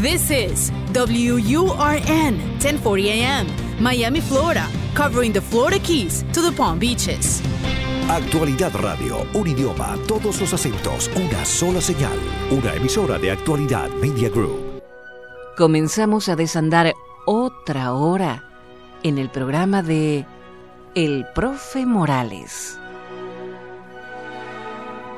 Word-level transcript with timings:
This 0.00 0.30
is 0.30 0.72
WURN 0.94 2.38
1040 2.58 3.10
AM, 3.10 3.46
Miami, 3.78 4.22
Florida, 4.22 4.66
covering 4.94 5.30
the 5.30 5.42
Florida 5.42 5.78
Keys 5.78 6.24
to 6.32 6.40
the 6.40 6.50
Palm 6.56 6.78
Beaches. 6.78 7.42
Actualidad 8.08 8.72
Radio, 8.76 9.26
un 9.34 9.46
idioma, 9.46 9.98
todos 10.08 10.40
los 10.40 10.54
acentos, 10.54 11.10
una 11.14 11.44
sola 11.44 11.82
señal, 11.82 12.16
una 12.50 12.74
emisora 12.76 13.18
de 13.18 13.30
Actualidad 13.30 13.90
Media 14.00 14.30
Group. 14.30 14.80
Comenzamos 15.58 16.30
a 16.30 16.36
desandar 16.36 16.94
otra 17.26 17.92
hora 17.92 18.48
en 19.02 19.18
el 19.18 19.28
programa 19.28 19.82
de 19.82 20.24
El 20.94 21.26
Profe 21.34 21.84
Morales. 21.84 22.78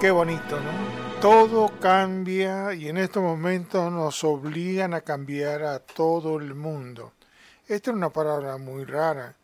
Qué 0.01 0.11
bonito, 0.11 0.57
¿no? 0.57 1.12
Todo 1.23 1.71
cambia 1.79 2.75
y 2.75 2.89
en 2.89 2.97
estos 2.97 3.23
momentos 3.23 3.93
nos 3.93 4.25
obligan 4.25 4.93
a 4.93 5.03
cambiar 5.03 5.63
a 5.63 5.79
todo 5.79 6.37
el 6.37 6.57
mundo. 6.57 7.13
Esta 7.69 7.93
es 7.93 7.97
una 7.97 8.11
palabra 8.11 8.57
muy 8.57 8.85
rara, 8.85 9.37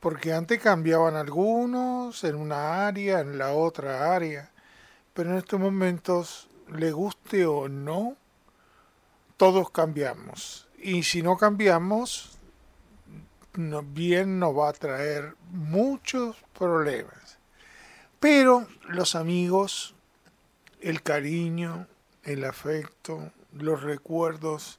porque 0.00 0.32
antes 0.32 0.60
cambiaban 0.60 1.14
algunos 1.14 2.24
en 2.24 2.34
una 2.34 2.84
área, 2.88 3.20
en 3.20 3.38
la 3.38 3.52
otra 3.52 4.12
área, 4.12 4.50
pero 5.14 5.30
en 5.30 5.36
estos 5.36 5.60
momentos, 5.60 6.48
le 6.68 6.90
guste 6.90 7.46
o 7.46 7.68
no, 7.68 8.16
todos 9.36 9.70
cambiamos. 9.70 10.66
Y 10.78 11.04
si 11.04 11.22
no 11.22 11.36
cambiamos, 11.36 12.38
bien 13.54 14.40
nos 14.40 14.58
va 14.58 14.70
a 14.70 14.72
traer 14.72 15.36
muchos 15.52 16.38
problemas. 16.58 17.38
Pero 18.18 18.66
los 18.88 19.14
amigos 19.14 19.94
el 20.80 21.02
cariño, 21.02 21.86
el 22.24 22.44
afecto, 22.44 23.32
los 23.52 23.82
recuerdos, 23.82 24.78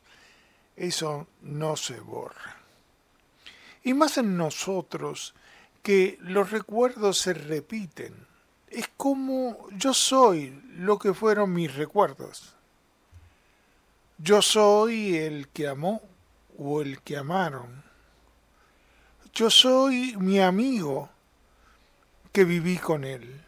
eso 0.76 1.28
no 1.42 1.76
se 1.76 2.00
borra. 2.00 2.58
Y 3.84 3.94
más 3.94 4.18
en 4.18 4.38
nosotros, 4.38 5.34
que 5.84 6.18
los 6.22 6.52
recuerdos 6.52 7.18
se 7.18 7.34
repiten. 7.34 8.14
Es 8.68 8.90
como 8.96 9.68
yo 9.72 9.94
soy 9.94 10.62
lo 10.76 10.98
que 11.00 11.14
fueron 11.14 11.54
mis 11.54 11.74
recuerdos. 11.76 12.54
Yo 14.18 14.42
soy 14.42 15.18
el 15.18 15.48
que 15.48 15.68
amó 15.68 16.02
o 16.58 16.82
el 16.82 17.02
que 17.02 17.18
amaron. 17.18 17.84
Yo 19.34 19.50
soy 19.50 20.16
mi 20.18 20.40
amigo 20.40 21.10
que 22.32 22.46
viví 22.46 22.78
con 22.78 23.04
él. 23.04 23.42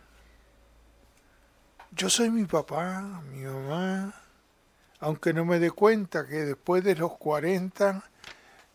Yo 1.95 2.09
soy 2.09 2.31
mi 2.31 2.45
papá, 2.45 3.21
mi 3.31 3.43
mamá, 3.43 4.15
aunque 4.99 5.31
no 5.31 5.45
me 5.45 5.59
dé 5.59 5.69
cuenta 5.69 6.25
que 6.25 6.37
después 6.37 6.83
de 6.83 6.95
los 6.95 7.17
40 7.17 8.03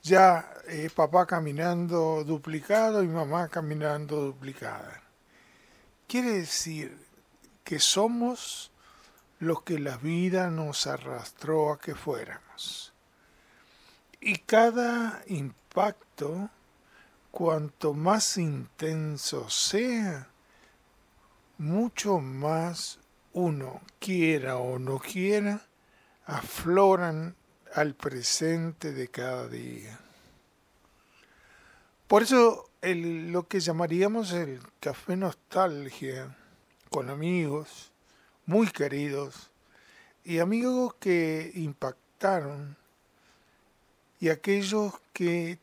ya 0.03 0.49
eh, 0.69 0.89
papá 0.95 1.27
caminando 1.27 2.23
duplicado 2.23 3.03
y 3.03 3.09
mamá 3.09 3.49
caminando 3.49 4.23
duplicada. 4.23 5.03
Quiere 6.07 6.31
decir 6.31 6.97
que 7.65 7.81
somos 7.81 8.71
los 9.41 9.63
que 9.63 9.81
la 9.81 9.97
vida 9.97 10.49
nos 10.51 10.87
arrastró 10.87 11.73
a 11.73 11.81
que 11.81 11.97
fuéramos. 11.97 12.93
Y 14.21 14.39
cada 14.39 15.25
impacto, 15.27 16.51
cuanto 17.33 17.95
más 17.95 18.39
intenso 18.39 19.51
sea, 19.51 20.29
mucho 21.59 22.21
más 22.21 23.01
uno 23.33 23.81
quiera 23.99 24.57
o 24.59 24.79
no 24.79 24.99
quiera, 24.99 25.67
afloran 26.27 27.35
al 27.75 27.95
presente 27.95 28.93
de 28.93 29.09
cada 29.09 29.49
día. 29.49 29.99
Por 32.07 32.23
eso 32.23 32.71
lo 32.83 33.49
que 33.49 33.61
llamaríamos 33.61 34.33
el 34.33 34.61
café 34.81 35.17
nostalgia, 35.17 36.35
con 36.91 37.11
amigos 37.11 37.93
muy 38.47 38.69
queridos 38.69 39.51
y 40.25 40.39
amigos 40.39 40.95
que 40.95 41.53
impactaron 41.55 42.77
y 44.21 44.31
aquellos 44.31 44.95
que 45.13 45.59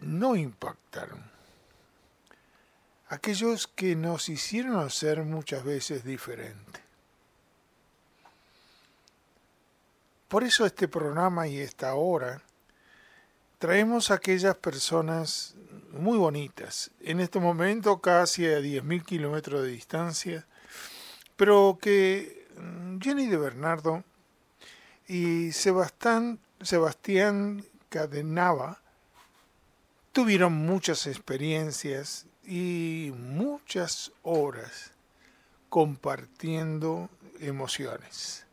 no 0.00 0.36
impactaron. 0.36 1.22
Aquellos 3.08 3.66
que 3.66 3.96
nos 3.96 4.28
hicieron 4.28 4.90
ser 4.90 5.22
muchas 5.22 5.64
veces 5.64 6.04
diferentes. 6.04 6.87
Por 10.28 10.44
eso 10.44 10.66
este 10.66 10.88
programa 10.88 11.48
y 11.48 11.58
esta 11.58 11.94
hora 11.94 12.42
traemos 13.58 14.10
a 14.10 14.14
aquellas 14.14 14.56
personas 14.56 15.54
muy 15.90 16.18
bonitas, 16.18 16.90
en 17.00 17.20
este 17.20 17.40
momento 17.40 18.02
casi 18.02 18.44
a 18.44 18.60
10.000 18.60 19.04
kilómetros 19.06 19.62
de 19.62 19.68
distancia, 19.70 20.46
pero 21.36 21.78
que 21.80 22.46
mm, 22.58 22.98
Jenny 23.00 23.26
de 23.26 23.38
Bernardo 23.38 24.04
y 25.06 25.52
Sebastián, 25.52 26.38
Sebastián 26.60 27.64
Cadenava 27.88 28.82
tuvieron 30.12 30.52
muchas 30.52 31.06
experiencias 31.06 32.26
y 32.44 33.14
muchas 33.16 34.12
horas 34.22 34.92
compartiendo 35.70 37.08
emociones. 37.40 38.47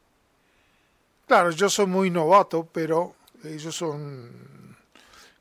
Claro, 1.28 1.50
yo 1.52 1.70
soy 1.70 1.88
muy 1.88 2.10
novato, 2.10 2.68
pero 2.72 3.16
ellos 3.44 3.76
son... 3.76 4.76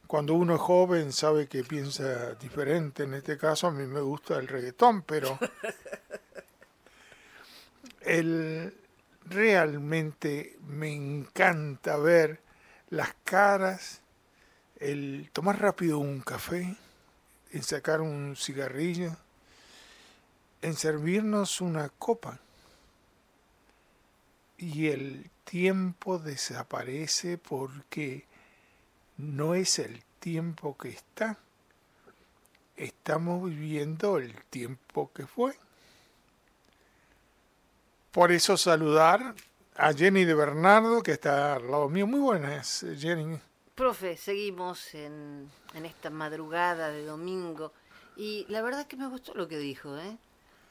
Cuando 0.07 0.35
uno 0.35 0.55
es 0.55 0.61
joven 0.61 1.13
sabe 1.13 1.49
que 1.49 1.65
piensa 1.65 2.35
diferente. 2.35 3.03
En 3.03 3.15
este 3.15 3.37
caso 3.37 3.67
a 3.67 3.71
mí 3.71 3.87
me 3.87 4.01
gusta 4.01 4.37
el 4.37 4.49
reggaetón, 4.49 5.03
pero... 5.03 5.39
El, 8.01 8.75
realmente 9.25 10.59
me 10.67 10.93
encanta 10.93 11.97
ver 11.97 12.41
las 12.91 13.15
caras, 13.25 14.03
el 14.79 15.31
tomar 15.33 15.59
rápido 15.59 15.99
un 15.99 16.21
café, 16.21 16.77
en 17.51 17.63
sacar 17.63 18.03
un 18.03 18.37
cigarrillo, 18.37 19.17
en 20.61 20.75
servirnos 20.75 21.63
una 21.63 21.89
copa. 21.89 22.41
Y 24.59 24.89
el 24.89 25.31
tiempo 25.55 26.19
desaparece 26.19 27.39
porque 27.39 28.27
no 29.19 29.55
es 29.55 29.79
el 29.79 30.03
tiempo 30.19 30.77
que 30.77 30.89
está. 30.89 31.39
Estamos 32.77 33.49
viviendo 33.49 34.19
el 34.19 34.35
tiempo 34.47 35.13
que 35.15 35.29
fue. 35.29 35.57
Por 38.11 38.33
eso 38.33 38.57
saludar 38.57 39.37
a 39.77 39.93
Jenny 39.93 40.25
de 40.25 40.35
Bernardo, 40.35 41.05
que 41.05 41.13
está 41.13 41.55
al 41.55 41.71
lado 41.71 41.89
mío. 41.89 42.09
Muy 42.09 42.19
buenas, 42.19 42.85
Jenny. 42.99 43.39
Profe, 43.77 44.17
seguimos 44.17 44.93
en, 44.97 45.49
en 45.75 45.87
esta 45.87 46.11
madrugada 46.11 46.89
de 46.89 47.05
domingo 47.05 47.73
y 48.17 48.45
la 48.49 48.61
verdad 48.61 48.81
es 48.81 48.87
que 48.87 48.97
me 48.97 49.07
gustó 49.07 49.35
lo 49.35 49.47
que 49.47 49.59
dijo, 49.59 49.97
¿eh? 49.99 50.19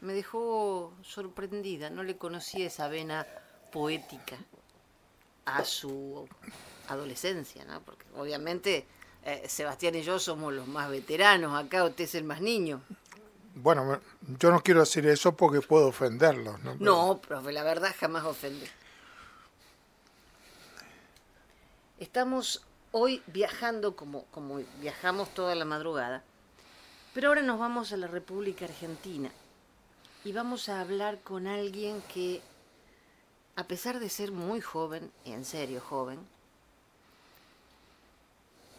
Me 0.01 0.11
dejó 0.11 0.93
sorprendida, 1.03 1.89
no 1.89 2.03
le 2.03 2.17
conocía 2.17 2.67
esa 2.67 2.89
vena 2.89 3.25
poética 3.71 4.37
a 5.45 5.63
su 5.65 6.27
adolescencia, 6.87 7.65
¿no? 7.65 7.81
Porque 7.81 8.05
obviamente 8.15 8.85
eh, 9.23 9.43
Sebastián 9.47 9.95
y 9.95 10.01
yo 10.01 10.19
somos 10.19 10.53
los 10.53 10.67
más 10.67 10.89
veteranos, 10.89 11.57
acá 11.57 11.83
usted 11.83 12.03
es 12.03 12.15
el 12.15 12.23
más 12.23 12.41
niño. 12.41 12.81
Bueno, 13.55 14.01
yo 14.39 14.51
no 14.51 14.61
quiero 14.61 14.79
decir 14.79 15.05
eso 15.05 15.35
porque 15.35 15.61
puedo 15.61 15.87
ofenderlos, 15.87 16.59
¿no? 16.63 16.75
No, 16.79 17.21
profe, 17.21 17.51
la 17.51 17.63
verdad 17.63 17.95
jamás 17.97 18.25
ofende. 18.25 18.67
Estamos 21.99 22.65
hoy 22.91 23.21
viajando 23.27 23.95
como, 23.95 24.25
como 24.25 24.59
viajamos 24.81 25.33
toda 25.33 25.55
la 25.55 25.65
madrugada, 25.65 26.23
pero 27.13 27.29
ahora 27.29 27.43
nos 27.43 27.59
vamos 27.59 27.93
a 27.93 27.97
la 27.97 28.07
República 28.07 28.65
Argentina 28.65 29.31
y 30.25 30.31
vamos 30.31 30.67
a 30.67 30.81
hablar 30.81 31.19
con 31.21 31.47
alguien 31.47 32.01
que 32.13 32.41
a 33.55 33.63
pesar 33.65 33.99
de 33.99 34.09
ser 34.09 34.31
muy 34.31 34.61
joven, 34.61 35.11
en 35.25 35.45
serio 35.45 35.81
joven, 35.81 36.19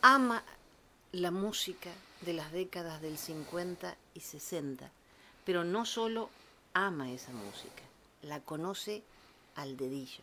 ama 0.03 0.43
la 1.13 1.31
música 1.31 1.91
de 2.23 2.33
las 2.33 2.53
décadas 2.53 3.01
del 3.01 3.17
50 3.17 3.97
y 4.15 4.21
60, 4.21 4.91
pero 5.45 5.65
no 5.65 5.85
solo 5.85 6.29
ama 6.73 7.11
esa 7.11 7.33
música, 7.33 7.83
la 8.23 8.41
conoce 8.41 9.03
al 9.55 9.77
dedillo. 9.77 10.23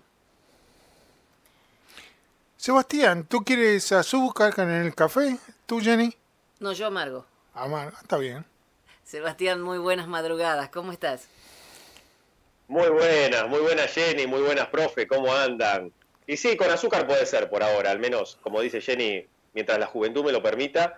Sebastián, 2.57 3.25
¿tú 3.25 3.43
quieres 3.43 3.91
azúcar 3.91 4.53
en 4.59 4.69
el 4.69 4.93
café? 4.93 5.39
¿Tú, 5.65 5.79
Jenny? 5.79 6.15
No, 6.59 6.73
yo 6.73 6.87
amargo. 6.87 7.25
Amargo, 7.55 7.97
está 7.99 8.17
bien. 8.17 8.45
Sebastián, 9.03 9.61
muy 9.61 9.79
buenas 9.79 10.07
madrugadas, 10.07 10.69
¿cómo 10.69 10.91
estás? 10.91 11.23
Muy 12.71 12.87
buenas, 12.87 13.49
muy 13.49 13.59
buenas 13.59 13.91
Jenny, 13.91 14.27
muy 14.27 14.41
buenas 14.41 14.69
profe, 14.69 15.05
¿cómo 15.05 15.33
andan? 15.33 15.91
Y 16.25 16.37
sí, 16.37 16.55
con 16.55 16.71
azúcar 16.71 17.05
puede 17.05 17.25
ser 17.25 17.49
por 17.49 17.63
ahora, 17.63 17.91
al 17.91 17.99
menos, 17.99 18.37
como 18.41 18.61
dice 18.61 18.79
Jenny, 18.79 19.27
mientras 19.53 19.77
la 19.77 19.87
juventud 19.87 20.23
me 20.23 20.31
lo 20.31 20.41
permita. 20.41 20.97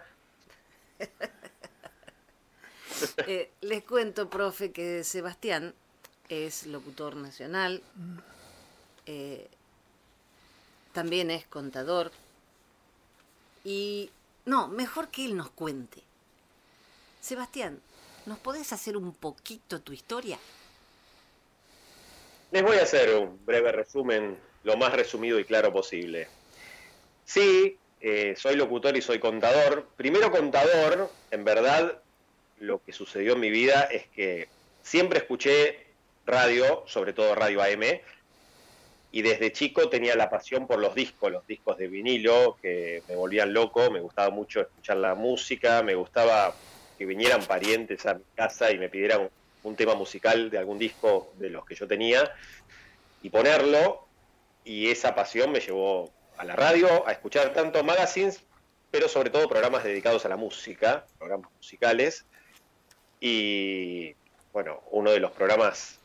Eh, 3.27 3.51
les 3.61 3.83
cuento, 3.83 4.29
profe, 4.29 4.71
que 4.71 5.03
Sebastián 5.03 5.73
es 6.29 6.67
locutor 6.67 7.15
nacional, 7.17 7.81
eh, 9.07 9.47
también 10.93 11.31
es 11.31 11.45
contador, 11.47 12.11
y 13.65 14.09
no, 14.45 14.69
mejor 14.69 15.09
que 15.09 15.25
él 15.25 15.35
nos 15.35 15.49
cuente. 15.49 16.01
Sebastián, 17.19 17.81
¿nos 18.25 18.37
podés 18.37 18.71
hacer 18.71 18.95
un 18.95 19.11
poquito 19.11 19.81
tu 19.81 19.91
historia? 19.91 20.37
Les 22.53 22.61
voy 22.61 22.77
a 22.77 22.83
hacer 22.83 23.15
un 23.15 23.43
breve 23.43 23.71
resumen, 23.71 24.37
lo 24.63 24.77
más 24.77 24.93
resumido 24.93 25.39
y 25.39 25.43
claro 25.43 25.73
posible. 25.73 26.27
Sí, 27.25 27.79
eh, 27.99 28.35
soy 28.37 28.55
locutor 28.55 28.95
y 28.95 29.01
soy 29.01 29.17
contador. 29.17 29.87
Primero 29.97 30.29
contador, 30.29 31.09
en 31.31 31.43
verdad, 31.45 31.99
lo 32.59 32.79
que 32.83 32.93
sucedió 32.93 33.33
en 33.33 33.39
mi 33.39 33.49
vida 33.49 33.81
es 33.91 34.05
que 34.09 34.49
siempre 34.83 35.17
escuché 35.17 35.87
radio, 36.27 36.83
sobre 36.85 37.13
todo 37.13 37.33
radio 37.33 37.63
AM, 37.63 37.99
y 39.11 39.21
desde 39.23 39.51
chico 39.51 39.89
tenía 39.89 40.15
la 40.15 40.29
pasión 40.29 40.67
por 40.67 40.77
los 40.77 40.93
discos, 40.93 41.31
los 41.31 41.47
discos 41.47 41.79
de 41.79 41.87
vinilo, 41.87 42.59
que 42.61 43.01
me 43.09 43.15
volvían 43.15 43.51
loco, 43.51 43.89
me 43.89 43.99
gustaba 43.99 44.29
mucho 44.29 44.61
escuchar 44.61 44.97
la 44.97 45.15
música, 45.15 45.81
me 45.81 45.95
gustaba 45.95 46.53
que 46.99 47.07
vinieran 47.07 47.43
parientes 47.45 48.05
a 48.05 48.13
mi 48.13 48.23
casa 48.35 48.69
y 48.69 48.77
me 48.77 48.89
pidieran 48.89 49.21
un 49.21 49.29
tema 49.75 49.95
musical 49.95 50.49
de 50.49 50.57
algún 50.57 50.77
disco 50.77 51.33
de 51.37 51.49
los 51.49 51.65
que 51.65 51.75
yo 51.75 51.87
tenía 51.87 52.31
y 53.21 53.29
ponerlo, 53.29 54.05
y 54.65 54.89
esa 54.89 55.15
pasión 55.15 55.51
me 55.51 55.59
llevó 55.59 56.11
a 56.37 56.43
la 56.43 56.55
radio, 56.55 57.07
a 57.07 57.11
escuchar 57.11 57.53
tanto 57.53 57.83
magazines, 57.83 58.41
pero 58.91 59.07
sobre 59.07 59.29
todo 59.29 59.47
programas 59.47 59.83
dedicados 59.83 60.25
a 60.25 60.29
la 60.29 60.35
música, 60.35 61.05
programas 61.17 61.51
musicales, 61.57 62.25
y 63.19 64.13
bueno, 64.51 64.81
uno 64.91 65.11
de 65.11 65.19
los 65.19 65.31
programas 65.31 65.99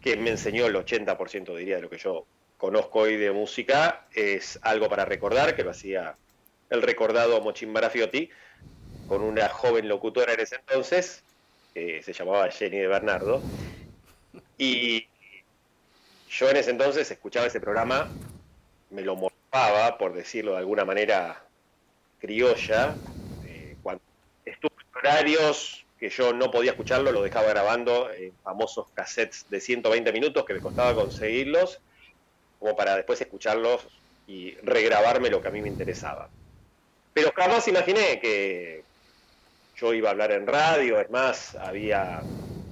que 0.00 0.16
me 0.16 0.30
enseñó 0.30 0.66
el 0.66 0.76
80% 0.76 1.56
diría 1.56 1.76
de 1.76 1.82
lo 1.82 1.90
que 1.90 1.98
yo 1.98 2.24
conozco 2.56 3.00
hoy 3.00 3.16
de 3.16 3.32
música 3.32 4.06
es 4.12 4.58
algo 4.62 4.88
para 4.88 5.04
recordar, 5.04 5.56
que 5.56 5.64
lo 5.64 5.70
hacía 5.70 6.16
el 6.70 6.82
recordado 6.82 7.40
Mochín 7.40 7.72
Marafiotti, 7.72 8.30
con 9.08 9.22
una 9.22 9.48
joven 9.48 9.88
locutora 9.88 10.34
en 10.34 10.40
ese 10.40 10.56
entonces, 10.56 11.24
se 12.02 12.12
llamaba 12.12 12.50
Jenny 12.50 12.78
de 12.78 12.86
Bernardo. 12.86 13.40
Y 14.56 15.06
yo 16.30 16.50
en 16.50 16.56
ese 16.56 16.70
entonces 16.70 17.10
escuchaba 17.10 17.46
ese 17.46 17.60
programa, 17.60 18.08
me 18.90 19.02
lo 19.02 19.16
morfaba, 19.16 19.98
por 19.98 20.12
decirlo 20.14 20.52
de 20.52 20.58
alguna 20.58 20.84
manera 20.84 21.44
criolla, 22.20 22.96
eh, 23.46 23.76
cuando 23.82 24.02
estuve 24.44 24.72
horarios 24.94 25.84
que 25.98 26.10
yo 26.10 26.32
no 26.32 26.50
podía 26.50 26.72
escucharlo, 26.72 27.10
lo 27.12 27.22
dejaba 27.22 27.48
grabando 27.48 28.12
en 28.12 28.32
famosos 28.42 28.86
cassettes 28.94 29.46
de 29.48 29.60
120 29.60 30.12
minutos 30.12 30.44
que 30.44 30.54
me 30.54 30.60
costaba 30.60 30.94
conseguirlos, 30.94 31.80
como 32.58 32.76
para 32.76 32.96
después 32.96 33.20
escucharlos 33.20 33.86
y 34.26 34.54
regrabarme 34.62 35.30
lo 35.30 35.40
que 35.40 35.48
a 35.48 35.50
mí 35.50 35.60
me 35.60 35.68
interesaba. 35.68 36.28
Pero 37.14 37.32
jamás 37.34 37.66
imaginé 37.66 38.20
que 38.20 38.84
yo 39.80 39.94
iba 39.94 40.08
a 40.08 40.12
hablar 40.12 40.32
en 40.32 40.46
radio, 40.46 41.00
es 41.00 41.10
más, 41.10 41.54
había 41.56 42.22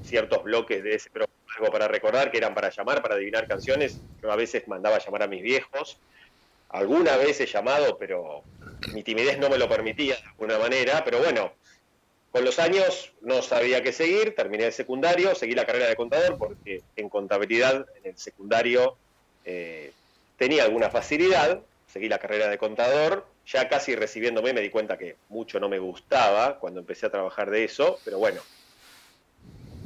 ciertos 0.03 0.43
bloques 0.43 0.83
de 0.83 0.95
ese 0.95 1.11
programa 1.11 1.37
algo 1.57 1.73
para 1.73 1.89
recordar 1.89 2.31
que 2.31 2.39
eran 2.39 2.55
para 2.55 2.71
llamar, 2.71 3.03
para 3.03 3.15
adivinar 3.15 3.47
canciones. 3.47 4.01
Yo 4.23 4.31
a 4.31 4.37
veces 4.37 4.67
mandaba 4.69 4.99
llamar 4.99 5.23
a 5.23 5.27
mis 5.27 5.43
viejos. 5.43 5.99
Alguna 6.69 7.17
vez 7.17 7.41
he 7.41 7.47
llamado, 7.47 7.97
pero 7.99 8.45
mi 8.93 9.03
timidez 9.03 9.39
no 9.39 9.49
me 9.49 9.59
lo 9.59 9.69
permitía 9.69 10.17
de 10.17 10.23
alguna 10.31 10.59
manera. 10.59 11.03
Pero 11.05 11.19
bueno, 11.19 11.53
con 12.31 12.45
los 12.45 12.59
años 12.59 13.13
no 13.23 13.43
sabía 13.43 13.83
qué 13.83 13.93
seguir, 13.93 14.35
terminé 14.35 14.67
el 14.67 14.73
secundario, 14.73 15.35
seguí 15.35 15.55
la 15.55 15.65
carrera 15.65 15.87
de 15.87 15.97
contador 15.97 16.37
porque 16.37 16.83
en 16.97 17.09
contabilidad, 17.09 17.87
en 18.03 18.11
el 18.11 18.19
secundario, 18.19 18.99
eh, 19.45 19.93
tenía 20.37 20.65
alguna 20.65 20.91
facilidad, 20.91 21.63
seguí 21.87 22.09
la 22.09 22.19
carrera 22.19 22.49
de 22.49 22.59
contador, 22.59 23.27
ya 23.47 23.69
casi 23.69 23.95
recibiéndome 23.95 24.53
me 24.53 24.61
di 24.61 24.71
cuenta 24.71 24.99
que 24.99 25.17
mucho 25.29 25.61
no 25.61 25.69
me 25.69 25.79
gustaba 25.79 26.59
cuando 26.59 26.81
empecé 26.81 27.07
a 27.07 27.11
trabajar 27.11 27.51
de 27.51 27.65
eso, 27.65 28.01
pero 28.05 28.19
bueno, 28.19 28.41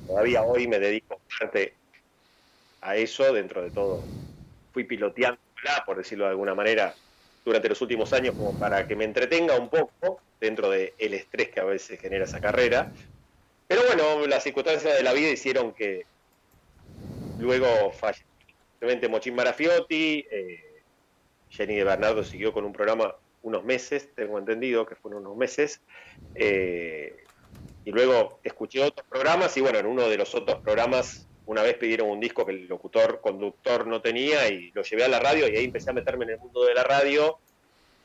todavía 0.06 0.42
hoy 0.42 0.66
me 0.66 0.78
dedico 0.78 1.20
parte 1.38 1.74
a 2.80 2.96
eso, 2.96 3.32
dentro 3.32 3.62
de 3.62 3.70
todo 3.70 4.02
fui 4.72 4.84
piloteándola, 4.84 5.84
por 5.84 5.98
decirlo 5.98 6.24
de 6.24 6.30
alguna 6.30 6.54
manera, 6.54 6.94
durante 7.44 7.68
los 7.68 7.80
últimos 7.82 8.12
años 8.12 8.34
como 8.34 8.52
para 8.52 8.86
que 8.86 8.96
me 8.96 9.04
entretenga 9.04 9.58
un 9.58 9.68
poco 9.68 10.20
dentro 10.40 10.70
del 10.70 10.92
el 10.98 11.14
estrés 11.14 11.50
que 11.50 11.60
a 11.60 11.64
veces 11.64 12.00
genera 12.00 12.24
esa 12.24 12.40
carrera. 12.40 12.90
Pero 13.66 13.82
bueno, 13.86 14.26
las 14.26 14.42
circunstancias 14.42 14.96
de 14.96 15.02
la 15.02 15.12
vida 15.12 15.28
hicieron 15.28 15.72
que 15.72 16.06
luego 17.38 17.92
falleció 17.92 18.26
Mochín 19.10 19.34
Marafiotti, 19.34 20.26
eh, 20.30 20.82
Jenny 21.50 21.76
de 21.76 21.84
Bernardo 21.84 22.24
siguió 22.24 22.52
con 22.52 22.64
un 22.64 22.72
programa 22.72 23.14
unos 23.42 23.64
meses, 23.64 24.08
tengo 24.14 24.38
entendido 24.38 24.86
que 24.86 24.94
fueron 24.94 25.26
unos 25.26 25.36
meses, 25.36 25.80
eh, 26.34 27.24
y 27.84 27.90
luego 27.90 28.40
escuché 28.44 28.82
otros 28.82 29.06
programas 29.08 29.56
y 29.56 29.60
bueno, 29.60 29.78
en 29.78 29.86
uno 29.86 30.08
de 30.08 30.16
los 30.16 30.34
otros 30.34 30.60
programas 30.60 31.26
una 31.46 31.62
vez 31.62 31.76
pidieron 31.76 32.08
un 32.08 32.20
disco 32.20 32.46
que 32.46 32.52
el 32.52 32.68
locutor, 32.68 33.20
conductor 33.20 33.86
no 33.86 34.00
tenía 34.00 34.48
y 34.48 34.70
lo 34.72 34.82
llevé 34.82 35.04
a 35.04 35.08
la 35.08 35.18
radio 35.18 35.48
y 35.48 35.56
ahí 35.56 35.64
empecé 35.64 35.90
a 35.90 35.94
meterme 35.94 36.24
en 36.24 36.30
el 36.30 36.38
mundo 36.38 36.64
de 36.64 36.74
la 36.74 36.84
radio 36.84 37.38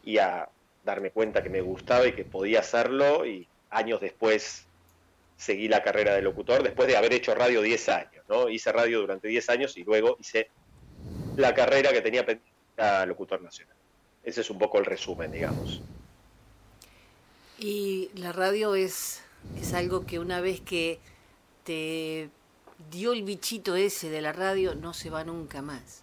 y 0.04 0.18
a 0.18 0.50
darme 0.84 1.12
cuenta 1.12 1.44
que 1.44 1.50
me 1.50 1.62
gustaba 1.62 2.08
y 2.08 2.14
que 2.14 2.24
podía 2.24 2.62
hacerlo 2.62 3.26
y 3.26 3.48
años 3.70 4.02
después 4.02 4.66
seguí 5.38 5.68
la 5.68 5.84
carrera 5.84 6.16
de 6.16 6.22
locutor 6.22 6.64
después 6.64 6.88
de 6.88 6.96
haber 6.96 7.14
hecho 7.14 7.36
radio 7.36 7.62
10 7.62 7.90
años, 7.90 8.26
¿no? 8.30 8.50
Hice 8.50 8.72
radio 8.72 9.02
durante 9.02 9.28
10 9.28 9.50
años 9.50 9.78
y 9.78 9.84
luego 9.84 10.18
hice 10.20 10.50
la 11.36 11.54
carrera 11.54 11.92
que 11.92 12.02
tenía 12.02 12.26
pendiente 12.26 12.52
a 12.78 13.06
locutor 13.06 13.42
nacional. 13.42 13.75
Ese 14.26 14.42
es 14.42 14.50
un 14.50 14.58
poco 14.58 14.80
el 14.80 14.86
resumen, 14.86 15.32
digamos. 15.32 15.82
Y 17.60 18.10
la 18.16 18.34
radio 18.34 18.76
es, 18.76 19.22
es 19.62 19.74
algo 19.74 20.06
que 20.06 20.20
una 20.20 20.42
vez 20.42 20.60
que 20.60 21.00
te 21.64 22.30
dio 22.92 23.14
el 23.14 23.24
bichito 23.24 23.76
ese 23.76 24.10
de 24.10 24.22
la 24.22 24.34
radio, 24.34 24.76
no 24.76 24.94
se 24.94 25.10
va 25.10 25.24
nunca 25.24 25.62
más. 25.62 26.02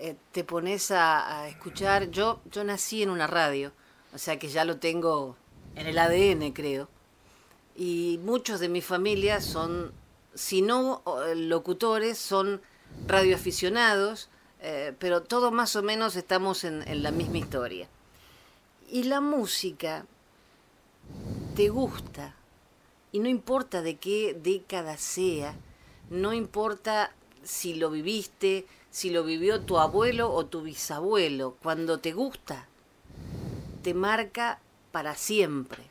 Eh, 0.00 0.16
te 0.32 0.42
pones 0.42 0.90
a, 0.90 1.48
escuchar, 1.48 2.10
yo, 2.10 2.40
yo 2.50 2.64
nací 2.64 3.02
en 3.02 3.10
una 3.10 3.28
radio, 3.28 3.72
o 4.12 4.18
sea 4.18 4.38
que 4.38 4.48
ya 4.48 4.64
lo 4.64 4.78
tengo 4.78 5.36
en 5.76 5.86
el 5.86 5.98
ADN, 5.98 6.52
creo. 6.52 6.88
Y 7.76 8.18
muchos 8.24 8.58
de 8.58 8.68
mi 8.68 8.82
familia 8.82 9.40
son, 9.40 9.92
si 10.34 10.60
no 10.60 11.02
locutores, 11.36 12.18
son 12.18 12.60
radioaficionados, 13.06 14.28
eh, 14.62 14.94
pero 14.98 15.22
todos 15.22 15.52
más 15.52 15.74
o 15.76 15.82
menos 15.82 16.16
estamos 16.16 16.64
en, 16.64 16.86
en 16.88 17.02
la 17.02 17.10
misma 17.10 17.38
historia. 17.38 17.88
Y 18.88 19.04
la 19.04 19.20
música 19.20 20.06
te 21.56 21.68
gusta, 21.68 22.34
y 23.10 23.18
no 23.18 23.28
importa 23.28 23.82
de 23.82 23.96
qué 23.96 24.38
década 24.40 24.96
sea, 24.96 25.54
no 26.10 26.32
importa 26.32 27.12
si 27.42 27.74
lo 27.74 27.90
viviste, 27.90 28.66
si 28.90 29.10
lo 29.10 29.24
vivió 29.24 29.62
tu 29.62 29.78
abuelo 29.78 30.32
o 30.32 30.46
tu 30.46 30.62
bisabuelo, 30.62 31.56
cuando 31.62 31.98
te 31.98 32.12
gusta, 32.12 32.66
te 33.82 33.94
marca 33.94 34.60
para 34.92 35.16
siempre. 35.16 35.82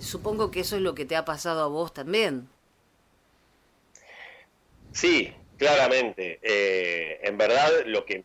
Supongo 0.00 0.50
que 0.50 0.60
eso 0.60 0.76
es 0.76 0.82
lo 0.82 0.94
que 0.94 1.04
te 1.04 1.16
ha 1.16 1.24
pasado 1.24 1.62
a 1.62 1.66
vos 1.66 1.92
también. 1.92 2.48
Sí, 4.92 5.32
claramente. 5.58 6.38
Eh, 6.42 7.20
en 7.22 7.36
verdad, 7.36 7.70
lo 7.84 8.06
que 8.06 8.24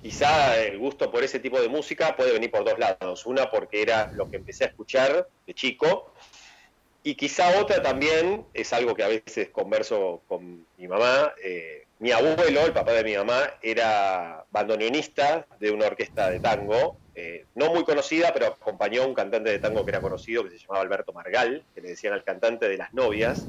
quizá 0.00 0.58
el 0.62 0.78
gusto 0.78 1.10
por 1.10 1.22
ese 1.22 1.38
tipo 1.40 1.60
de 1.60 1.68
música 1.68 2.16
puede 2.16 2.32
venir 2.32 2.50
por 2.50 2.64
dos 2.64 2.78
lados. 2.78 3.26
Una 3.26 3.50
porque 3.50 3.82
era 3.82 4.10
lo 4.14 4.30
que 4.30 4.36
empecé 4.36 4.64
a 4.64 4.68
escuchar 4.68 5.28
de 5.46 5.54
chico 5.54 6.14
y 7.04 7.16
quizá 7.16 7.60
otra 7.60 7.82
también 7.82 8.46
es 8.54 8.72
algo 8.72 8.94
que 8.94 9.02
a 9.02 9.08
veces 9.08 9.50
converso 9.50 10.22
con 10.28 10.66
mi 10.76 10.86
mamá. 10.86 11.34
Eh, 11.42 11.86
mi 11.98 12.12
abuelo, 12.12 12.66
el 12.66 12.72
papá 12.72 12.92
de 12.92 13.02
mi 13.02 13.16
mamá, 13.16 13.54
era 13.60 14.46
bandoneonista 14.50 15.46
de 15.58 15.70
una 15.72 15.86
orquesta 15.86 16.30
de 16.30 16.38
tango, 16.38 16.98
eh, 17.14 17.46
no 17.54 17.70
muy 17.70 17.84
conocida, 17.84 18.32
pero 18.32 18.46
acompañó 18.46 19.02
a 19.02 19.06
un 19.06 19.14
cantante 19.14 19.50
de 19.50 19.58
tango 19.58 19.84
que 19.84 19.90
era 19.90 20.00
conocido, 20.00 20.44
que 20.44 20.50
se 20.50 20.58
llamaba 20.58 20.80
Alberto 20.80 21.12
Margal, 21.12 21.64
que 21.74 21.80
le 21.80 21.90
decían 21.90 22.12
al 22.12 22.24
cantante 22.24 22.68
de 22.68 22.76
las 22.76 22.92
novias. 22.94 23.48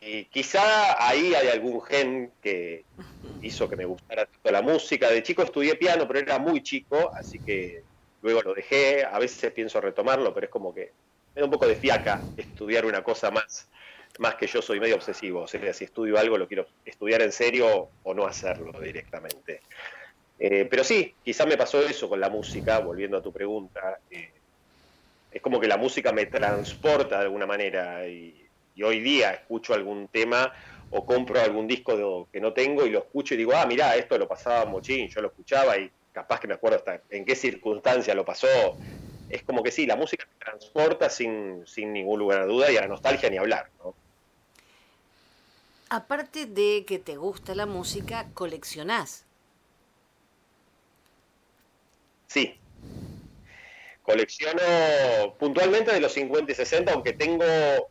Y, 0.00 0.24
quizá 0.26 1.06
ahí 1.06 1.34
hay 1.34 1.48
algún 1.48 1.80
gen 1.82 2.32
que 2.42 2.84
hizo 3.42 3.68
que 3.68 3.76
me 3.76 3.84
gustara 3.84 4.26
tanto 4.26 4.50
la 4.50 4.62
música. 4.62 5.10
De 5.10 5.22
chico 5.22 5.42
estudié 5.42 5.76
piano, 5.76 6.06
pero 6.06 6.20
era 6.20 6.38
muy 6.38 6.62
chico, 6.62 7.12
así 7.14 7.38
que 7.38 7.82
luego 8.22 8.42
lo 8.42 8.54
dejé. 8.54 9.04
A 9.04 9.18
veces 9.18 9.52
pienso 9.52 9.80
retomarlo, 9.80 10.32
pero 10.34 10.46
es 10.46 10.50
como 10.50 10.74
que 10.74 10.92
me 11.34 11.40
da 11.40 11.44
un 11.44 11.50
poco 11.50 11.66
de 11.66 11.76
fiaca 11.76 12.20
estudiar 12.36 12.86
una 12.86 13.02
cosa 13.02 13.30
más 13.30 13.68
más 14.18 14.34
que 14.34 14.46
yo 14.46 14.60
soy 14.60 14.80
medio 14.80 14.96
obsesivo, 14.96 15.42
o 15.42 15.46
sea, 15.46 15.72
si 15.72 15.84
estudio 15.84 16.18
algo 16.18 16.36
lo 16.36 16.48
quiero 16.48 16.66
estudiar 16.84 17.22
en 17.22 17.30
serio 17.32 17.90
o 18.02 18.14
no 18.14 18.26
hacerlo 18.26 18.72
directamente. 18.80 19.60
Eh, 20.38 20.66
pero 20.70 20.84
sí, 20.84 21.14
quizá 21.24 21.46
me 21.46 21.56
pasó 21.56 21.80
eso 21.82 22.08
con 22.08 22.20
la 22.20 22.28
música, 22.28 22.78
volviendo 22.80 23.16
a 23.16 23.22
tu 23.22 23.32
pregunta. 23.32 23.98
Eh, 24.10 24.30
es 25.30 25.42
como 25.42 25.60
que 25.60 25.68
la 25.68 25.76
música 25.76 26.12
me 26.12 26.26
transporta 26.26 27.18
de 27.18 27.24
alguna 27.24 27.46
manera 27.46 28.06
y, 28.08 28.47
hoy 28.82 29.00
día 29.00 29.32
escucho 29.32 29.74
algún 29.74 30.08
tema 30.08 30.52
o 30.90 31.04
compro 31.04 31.40
algún 31.40 31.66
disco 31.66 32.28
que 32.32 32.40
no 32.40 32.52
tengo 32.52 32.86
y 32.86 32.90
lo 32.90 33.00
escucho 33.00 33.34
y 33.34 33.38
digo, 33.38 33.52
ah, 33.54 33.66
mirá, 33.66 33.96
esto 33.96 34.16
lo 34.16 34.26
pasaba 34.26 34.64
Mochín, 34.64 35.08
yo 35.08 35.20
lo 35.20 35.28
escuchaba 35.28 35.76
y 35.76 35.90
capaz 36.12 36.40
que 36.40 36.48
me 36.48 36.54
acuerdo 36.54 36.78
hasta 36.78 37.02
en 37.10 37.24
qué 37.24 37.36
circunstancia 37.36 38.14
lo 38.14 38.24
pasó. 38.24 38.76
Es 39.28 39.42
como 39.42 39.62
que 39.62 39.70
sí, 39.70 39.86
la 39.86 39.96
música 39.96 40.26
me 40.26 40.44
transporta 40.44 41.10
sin, 41.10 41.66
sin 41.66 41.92
ningún 41.92 42.18
lugar 42.18 42.40
a 42.40 42.46
duda 42.46 42.72
y 42.72 42.76
a 42.76 42.80
la 42.80 42.88
nostalgia 42.88 43.28
ni 43.28 43.36
hablar, 43.36 43.70
¿no? 43.84 43.94
Aparte 45.90 46.46
de 46.46 46.84
que 46.86 46.98
te 46.98 47.16
gusta 47.16 47.54
la 47.54 47.66
música, 47.66 48.26
coleccionás. 48.34 49.24
Sí. 52.26 52.58
Colecciono 54.08 55.36
puntualmente 55.38 55.92
de 55.92 56.00
los 56.00 56.14
50 56.14 56.50
y 56.50 56.54
60, 56.54 56.94
aunque 56.94 57.12
tengo, 57.12 57.44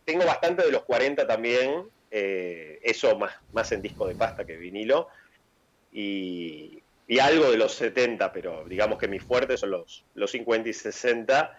tengo 0.04 0.26
bastante 0.26 0.66
de 0.66 0.72
los 0.72 0.84
40 0.84 1.28
también. 1.28 1.92
Eh, 2.10 2.80
eso 2.82 3.16
más, 3.20 3.36
más 3.52 3.72
en 3.72 3.84
disco 3.84 4.08
de 4.08 4.16
pasta 4.16 4.44
que 4.44 4.58
vinilo. 4.58 5.10
Y, 5.92 6.82
algo 7.22 7.52
de 7.52 7.58
los 7.58 7.76
70, 7.76 8.34
pero 8.34 8.66
digamos 8.68 8.98
que 8.98 9.08
mis 9.08 9.24
fuertes 9.24 9.60
son 9.60 9.70
los, 9.70 10.06
los 10.16 10.32
50 10.32 10.68
y 10.68 10.74
60. 10.74 11.56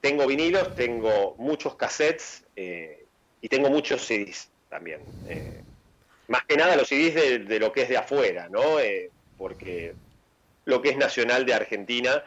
Tengo 0.00 0.24
vinilos, 0.28 0.72
tengo 0.76 1.34
muchos 1.38 1.74
cassettes 1.74 2.46
eh, 2.54 3.04
y 3.40 3.48
tengo 3.48 3.68
muchos 3.68 4.06
CDs 4.06 4.48
también. 4.68 5.00
Eh, 5.24 5.64
más 6.28 6.44
que 6.44 6.56
nada 6.56 6.76
los 6.76 6.86
CDs 6.86 7.48
de, 7.48 7.58
lo 7.58 7.72
que 7.72 7.82
es 7.82 7.88
de 7.88 7.96
afuera, 7.96 8.48
¿no? 8.48 8.76
Porque 9.36 9.96
lo 10.66 10.80
que 10.80 10.90
es 10.90 10.96
nacional 10.96 11.44
de 11.44 11.54
Argentina, 11.54 12.22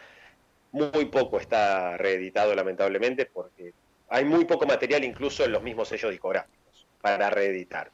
muy 0.75 1.05
poco 1.05 1.39
está 1.39 1.95
reeditado 1.95 2.53
lamentablemente, 2.53 3.25
porque 3.25 3.73
hay 4.09 4.25
muy 4.25 4.43
poco 4.43 4.65
material 4.65 5.05
incluso 5.05 5.45
en 5.45 5.53
los 5.53 5.63
mismos 5.63 5.87
sellos 5.87 6.11
discográficos 6.11 6.85
para 7.01 7.29
reeditar. 7.29 7.91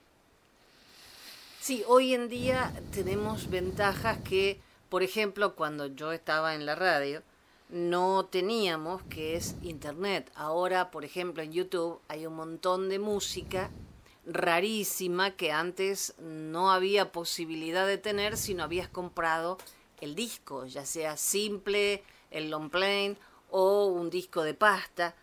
Sí, 1.60 1.84
hoy 1.88 2.16
en 2.16 2.28
día 2.28 2.74
tenemos 2.92 3.52
ventajas 3.52 4.18
que, 4.28 4.60
por 4.90 5.04
ejemplo, 5.04 5.56
cuando 5.56 5.86
yo 5.86 6.12
estaba 6.12 6.56
en 6.56 6.66
la 6.66 6.74
radio, 6.74 7.22
no 7.70 8.26
teníamos, 8.26 9.04
que 9.04 9.36
es 9.36 9.56
Internet. 9.62 10.32
Ahora, 10.34 10.90
por 10.90 11.06
ejemplo, 11.06 11.44
en 11.44 11.54
YouTube 11.54 12.02
hay 12.08 12.26
un 12.26 12.34
montón 12.34 12.90
de 12.90 12.98
música 12.98 13.70
rarísima 14.26 15.36
que 15.36 15.52
antes 15.52 16.16
no 16.20 16.72
había 16.72 17.12
posibilidad 17.12 17.86
de 17.86 18.00
tener 18.00 18.38
si 18.38 18.56
no 18.56 18.64
habías 18.64 18.88
comprado 18.88 19.60
el 20.00 20.16
disco, 20.16 20.66
ya 20.66 20.84
sea 20.84 21.16
simple, 21.16 22.04
el 22.32 22.50
long 22.50 22.70
plane 22.70 23.16
o 23.50 23.86
un 23.86 24.10
disco 24.10 24.44
de 24.44 24.54
pasta. 24.54 25.14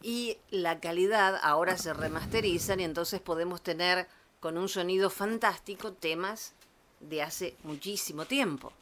Y 0.00 0.38
la 0.50 0.78
calidad 0.80 1.38
ahora 1.42 1.76
se 1.76 1.92
remasterizan 1.92 2.80
y 2.80 2.84
entonces 2.84 3.20
podemos 3.20 3.62
tener 3.62 4.06
con 4.40 4.56
un 4.56 4.68
sonido 4.68 5.10
fantástico 5.10 5.92
temas 5.92 6.54
de 7.00 7.22
hace 7.22 7.54
muchísimo 7.64 8.24
tiempo. 8.24 8.72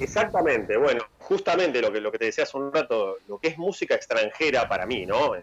Exactamente, 0.00 0.76
bueno, 0.76 1.04
justamente 1.18 1.80
lo 1.80 1.92
que, 1.92 2.00
lo 2.00 2.10
que 2.10 2.18
te 2.18 2.24
decía 2.26 2.44
hace 2.44 2.56
un 2.56 2.72
rato, 2.72 3.18
lo 3.28 3.38
que 3.38 3.48
es 3.48 3.58
música 3.58 3.94
extranjera 3.94 4.68
para 4.68 4.86
mí, 4.86 5.04
¿no? 5.04 5.34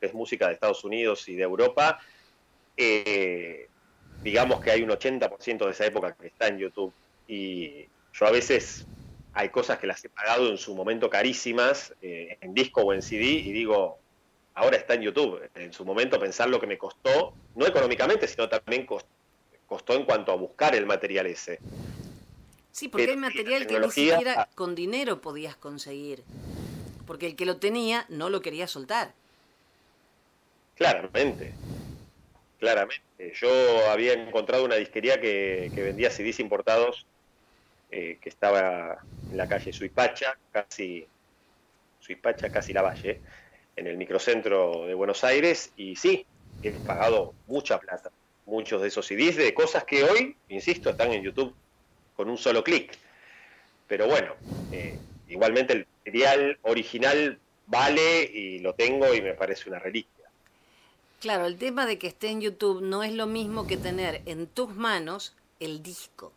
es 0.00 0.14
música 0.14 0.48
de 0.48 0.54
Estados 0.54 0.84
Unidos 0.84 1.28
y 1.28 1.34
de 1.34 1.42
Europa, 1.42 1.98
eh, 2.76 3.68
digamos 4.22 4.60
que 4.60 4.70
hay 4.70 4.82
un 4.82 4.90
80% 4.90 5.64
de 5.64 5.70
esa 5.70 5.86
época 5.86 6.14
que 6.14 6.26
está 6.26 6.48
en 6.48 6.58
YouTube. 6.58 6.92
Y 7.26 7.86
yo 8.12 8.26
a 8.26 8.30
veces 8.30 8.86
hay 9.34 9.48
cosas 9.48 9.78
que 9.78 9.86
las 9.86 10.04
he 10.04 10.08
pagado 10.08 10.48
en 10.48 10.58
su 10.58 10.74
momento 10.74 11.10
carísimas, 11.10 11.92
eh, 12.00 12.38
en 12.40 12.54
disco 12.54 12.82
o 12.82 12.92
en 12.92 13.02
CD, 13.02 13.24
y 13.24 13.52
digo, 13.52 13.98
ahora 14.54 14.76
está 14.76 14.94
en 14.94 15.02
YouTube. 15.02 15.50
En 15.54 15.72
su 15.72 15.84
momento 15.84 16.18
pensar 16.18 16.48
lo 16.48 16.60
que 16.60 16.66
me 16.66 16.78
costó, 16.78 17.34
no 17.56 17.66
económicamente, 17.66 18.28
sino 18.28 18.48
también 18.48 18.86
costó 19.66 19.94
en 19.94 20.04
cuanto 20.04 20.32
a 20.32 20.36
buscar 20.36 20.74
el 20.74 20.86
material 20.86 21.26
ese. 21.26 21.58
Sí, 22.70 22.88
porque 22.88 23.10
hay 23.10 23.16
material 23.16 23.66
que 23.66 23.78
ni 23.78 23.90
siquiera 23.90 24.48
con 24.54 24.74
dinero 24.74 25.20
podías 25.20 25.56
conseguir. 25.56 26.24
Porque 27.06 27.26
el 27.26 27.36
que 27.36 27.44
lo 27.44 27.58
tenía 27.58 28.06
no 28.08 28.30
lo 28.30 28.40
quería 28.40 28.66
soltar. 28.66 29.12
Claramente, 30.74 31.52
claramente. 32.58 33.32
Yo 33.34 33.48
había 33.90 34.14
encontrado 34.14 34.64
una 34.64 34.74
disquería 34.74 35.20
que, 35.20 35.70
vendía 35.74 36.10
CDs 36.10 36.40
importados 36.40 37.06
eh, 37.96 38.18
que 38.20 38.28
estaba 38.28 38.98
en 39.30 39.36
la 39.36 39.46
calle 39.46 39.72
Suipacha, 39.72 40.36
casi 40.50 41.06
Suipacha, 42.00 42.50
casi 42.50 42.72
La 42.72 42.82
Valle, 42.82 43.20
en 43.76 43.86
el 43.86 43.96
microcentro 43.96 44.84
de 44.86 44.94
Buenos 44.94 45.22
Aires, 45.22 45.70
y 45.76 45.94
sí, 45.94 46.26
he 46.64 46.72
pagado 46.72 47.34
mucha 47.46 47.78
plata, 47.78 48.10
muchos 48.46 48.82
de 48.82 48.88
esos 48.88 49.06
CDs 49.06 49.36
de 49.36 49.54
cosas 49.54 49.84
que 49.84 50.02
hoy, 50.02 50.36
insisto, 50.48 50.90
están 50.90 51.12
en 51.12 51.22
YouTube 51.22 51.54
con 52.16 52.28
un 52.28 52.36
solo 52.36 52.64
clic. 52.64 52.98
Pero 53.86 54.08
bueno, 54.08 54.34
eh, 54.72 54.98
igualmente 55.28 55.74
el 55.74 55.86
material 55.98 56.58
original 56.62 57.38
vale 57.68 58.24
y 58.24 58.58
lo 58.58 58.74
tengo 58.74 59.14
y 59.14 59.22
me 59.22 59.34
parece 59.34 59.68
una 59.68 59.78
reliquia. 59.78 60.24
Claro, 61.20 61.46
el 61.46 61.58
tema 61.58 61.86
de 61.86 61.96
que 61.96 62.08
esté 62.08 62.30
en 62.30 62.40
YouTube 62.40 62.82
no 62.82 63.04
es 63.04 63.12
lo 63.12 63.28
mismo 63.28 63.68
que 63.68 63.76
tener 63.76 64.22
en 64.26 64.48
tus 64.48 64.74
manos 64.74 65.36
el 65.60 65.80
disco, 65.80 66.32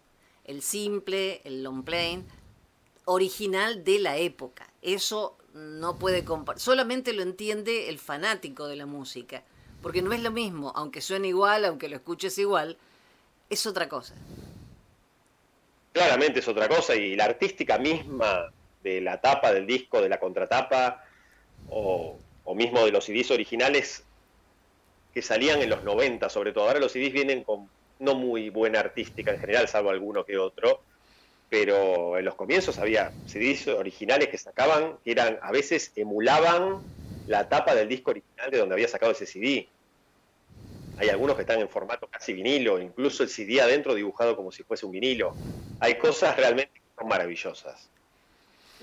el 0.48 0.62
simple, 0.62 1.42
el 1.44 1.62
long 1.62 1.84
plane, 1.84 2.24
original 3.06 3.84
de 3.84 4.00
la 4.00 4.18
época. 4.18 4.68
Eso 4.82 5.38
no 5.54 5.98
puede 5.98 6.24
compartir, 6.24 6.62
solamente 6.62 7.14
lo 7.14 7.22
entiende 7.22 7.90
el 7.90 8.00
fanático 8.00 8.68
de 8.68 8.76
la 8.76 8.86
música, 8.86 9.44
porque 9.82 10.02
no 10.02 10.14
es 10.14 10.22
lo 10.22 10.32
mismo, 10.32 10.72
aunque 10.76 11.02
suene 11.02 11.28
igual, 11.30 11.66
aunque 11.66 11.90
lo 11.90 11.96
escuches 11.96 12.38
igual, 12.38 12.78
es 13.50 13.66
otra 13.66 13.88
cosa. 13.88 14.14
Claramente 15.94 16.40
es 16.40 16.48
otra 16.48 16.68
cosa 16.68 16.96
y 16.96 17.16
la 17.16 17.26
artística 17.26 17.78
misma 17.78 18.52
de 18.84 19.02
la 19.02 19.20
tapa 19.20 19.52
del 19.52 19.66
disco, 19.66 20.02
de 20.02 20.10
la 20.10 20.20
contratapa 20.20 21.04
o, 21.70 22.18
o 22.44 22.56
mismo 22.56 22.86
de 22.86 22.92
los 22.92 23.06
CDs 23.06 23.32
originales 23.32 24.04
que 25.14 25.22
salían 25.22 25.62
en 25.62 25.70
los 25.70 25.84
90 25.84 26.30
sobre 26.30 26.52
todo. 26.52 26.66
Ahora 26.66 26.80
los 26.80 26.92
CDs 26.92 27.12
vienen 27.12 27.44
con 27.44 27.68
no 28.00 28.16
muy 28.16 28.50
buena 28.50 28.80
artística 28.80 29.32
en 29.32 29.40
general, 29.40 29.68
salvo 29.68 29.90
alguno 29.90 30.26
que 30.26 30.38
otro, 30.38 30.82
pero 31.50 32.18
en 32.18 32.26
los 32.26 32.36
comienzos 32.36 32.78
había 32.78 33.12
CDs 33.26 33.68
originales 33.68 34.30
que 34.30 34.38
sacaban, 34.38 34.98
que 35.04 35.12
eran, 35.12 35.40
a 35.42 35.52
veces 35.52 35.92
emulaban 35.96 36.82
la 37.28 37.48
tapa 37.48 37.76
del 37.76 37.88
disco 37.88 38.12
original 38.12 38.52
de 38.52 38.58
donde 38.58 38.76
había 38.76 38.88
sacado 38.88 39.12
ese 39.12 39.26
CD. 39.26 39.68
Hay 40.98 41.10
algunos 41.10 41.36
que 41.36 41.44
están 41.44 41.60
en 41.60 41.70
formato 41.70 42.08
casi 42.08 42.34
vinilo, 42.34 42.80
incluso 42.80 43.24
el 43.24 43.30
CD 43.30 43.62
adentro 43.62 43.94
dibujado 43.94 44.36
como 44.36 44.52
si 44.52 44.64
fuese 44.64 44.86
un 44.86 44.92
vinilo. 44.92 45.34
Hay 45.80 45.98
cosas 45.98 46.36
realmente 46.36 46.82
maravillosas. 47.06 47.90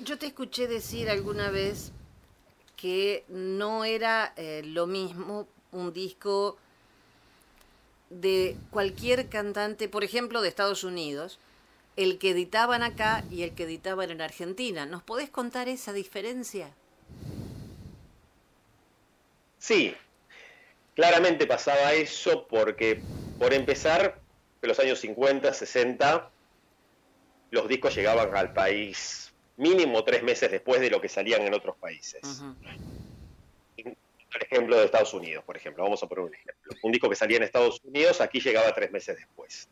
Yo 0.03 0.19
te 0.19 0.27
escuché 0.27 0.67
decir 0.69 1.11
alguna 1.11 1.51
vez 1.51 1.93
que 2.77 3.25
no 3.29 3.85
era 3.85 4.33
eh, 4.37 4.63
lo 4.65 4.87
mismo 4.87 5.49
un 5.73 5.93
disco 5.93 6.57
de 8.11 8.57
cualquier 8.71 9.29
cantante, 9.29 9.89
por 9.89 10.05
ejemplo, 10.05 10.43
de 10.43 10.49
Estados 10.49 10.85
Unidos, 10.85 11.39
el 11.97 12.19
que 12.19 12.31
editaban 12.31 12.83
acá 12.83 13.25
y 13.31 13.43
el 13.43 13.53
que 13.53 13.65
editaban 13.65 14.11
en 14.11 14.21
Argentina. 14.21 14.87
¿Nos 14.87 15.03
podés 15.03 15.31
contar 15.31 15.69
esa 15.69 15.93
diferencia? 15.93 16.71
Sí, 19.59 19.95
claramente 20.95 21.47
pasaba 21.47 21.93
eso 21.93 22.47
porque, 22.49 23.01
por 23.39 23.55
empezar, 23.55 24.21
en 24.61 24.69
los 24.69 24.79
años 24.79 24.99
50, 25.01 25.53
60, 25.55 26.31
los 27.51 27.69
discos 27.69 27.95
llegaban 27.95 28.35
al 28.37 28.53
país 28.53 29.33
mínimo 29.57 30.03
tres 30.05 30.23
meses 30.23 30.51
después 30.51 30.81
de 30.81 30.91
lo 30.91 31.01
que 31.01 31.09
salían 31.09 31.43
en 31.43 31.55
otros 31.55 31.77
países 31.77 32.43
el 34.37 34.43
ejemplo 34.43 34.77
de 34.77 34.85
Estados 34.85 35.15
Unidos, 35.15 35.45
por 35.45 35.57
ejemplo. 35.57 35.83
Vamos 35.85 36.03
a 36.03 36.07
poner 36.07 36.25
un 36.25 36.35
ejemplo. 36.35 36.77
Un 36.83 36.93
disco 36.93 37.09
que 37.09 37.17
salía 37.17 37.37
en 37.37 37.43
Estados 37.43 37.81
Unidos, 37.85 38.21
aquí 38.21 38.41
llegaba 38.41 38.73
tres 38.75 38.91
meses 38.91 39.17
después. 39.17 39.69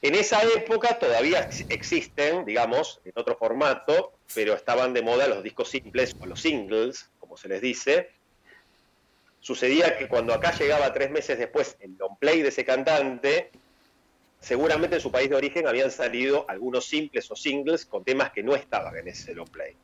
En 0.00 0.14
esa 0.14 0.42
época 0.42 0.98
todavía 0.98 1.48
existen, 1.68 2.44
digamos, 2.44 3.00
en 3.04 3.12
otro 3.16 3.36
formato, 3.36 4.12
pero 4.34 4.54
estaban 4.54 4.94
de 4.94 5.02
moda 5.02 5.26
los 5.26 5.42
discos 5.42 5.70
simples 5.70 6.14
o 6.20 6.26
los 6.26 6.40
singles, 6.40 7.10
como 7.18 7.36
se 7.36 7.48
les 7.48 7.60
dice. 7.60 8.10
Sucedía 9.40 9.98
que 9.98 10.08
cuando 10.08 10.32
acá 10.34 10.52
llegaba 10.52 10.92
tres 10.92 11.10
meses 11.10 11.38
después 11.38 11.76
el 11.80 11.96
long 11.98 12.16
play 12.18 12.42
de 12.42 12.48
ese 12.48 12.64
cantante, 12.64 13.50
seguramente 14.40 14.96
en 14.96 15.02
su 15.02 15.10
país 15.10 15.28
de 15.30 15.36
origen 15.36 15.66
habían 15.66 15.90
salido 15.90 16.44
algunos 16.48 16.86
simples 16.86 17.28
o 17.30 17.36
singles 17.36 17.84
con 17.84 18.04
temas 18.04 18.30
que 18.30 18.44
no 18.44 18.54
estaban 18.54 18.96
en 18.96 19.08
ese 19.08 19.34
long 19.34 19.50
play. 19.50 19.76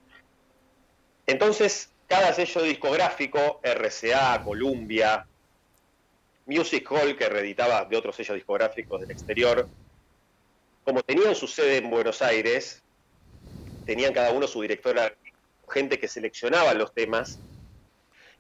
Entonces, 1.27 1.94
cada 2.07 2.33
sello 2.33 2.63
discográfico, 2.63 3.61
RCA, 3.63 4.43
Columbia, 4.43 5.27
Music 6.47 6.91
Hall, 6.91 7.17
que 7.17 7.29
reeditaba 7.29 7.85
de 7.85 7.97
otros 7.97 8.17
sellos 8.17 8.35
discográficos 8.37 9.01
del 9.01 9.11
exterior, 9.11 9.69
como 10.83 11.03
tenían 11.03 11.35
su 11.35 11.49
sede 11.49 11.79
en 11.79 11.91
Buenos 11.91 12.21
Aires, 12.21 12.83
tenían 13.85 14.13
cada 14.13 14.31
uno 14.33 14.47
su 14.47 14.61
directora, 14.61 15.17
gente 15.69 15.99
que 15.99 16.09
seleccionaba 16.09 16.75
los 16.75 16.93
temas, 16.93 17.41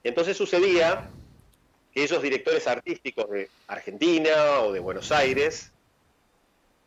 y 0.02 0.08
entonces 0.08 0.36
sucedía 0.36 1.10
que 1.90 2.04
esos 2.04 2.22
directores 2.22 2.66
artísticos 2.66 3.30
de 3.30 3.48
Argentina 3.68 4.60
o 4.60 4.72
de 4.72 4.80
Buenos 4.80 5.10
Aires 5.10 5.72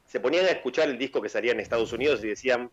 se 0.05 0.19
ponían 0.19 0.45
a 0.45 0.49
escuchar 0.49 0.87
el 0.89 0.97
disco 0.97 1.21
que 1.21 1.29
salía 1.29 1.51
en 1.51 1.59
Estados 1.59 1.91
Unidos 1.91 2.23
y 2.23 2.27
decían, 2.27 2.69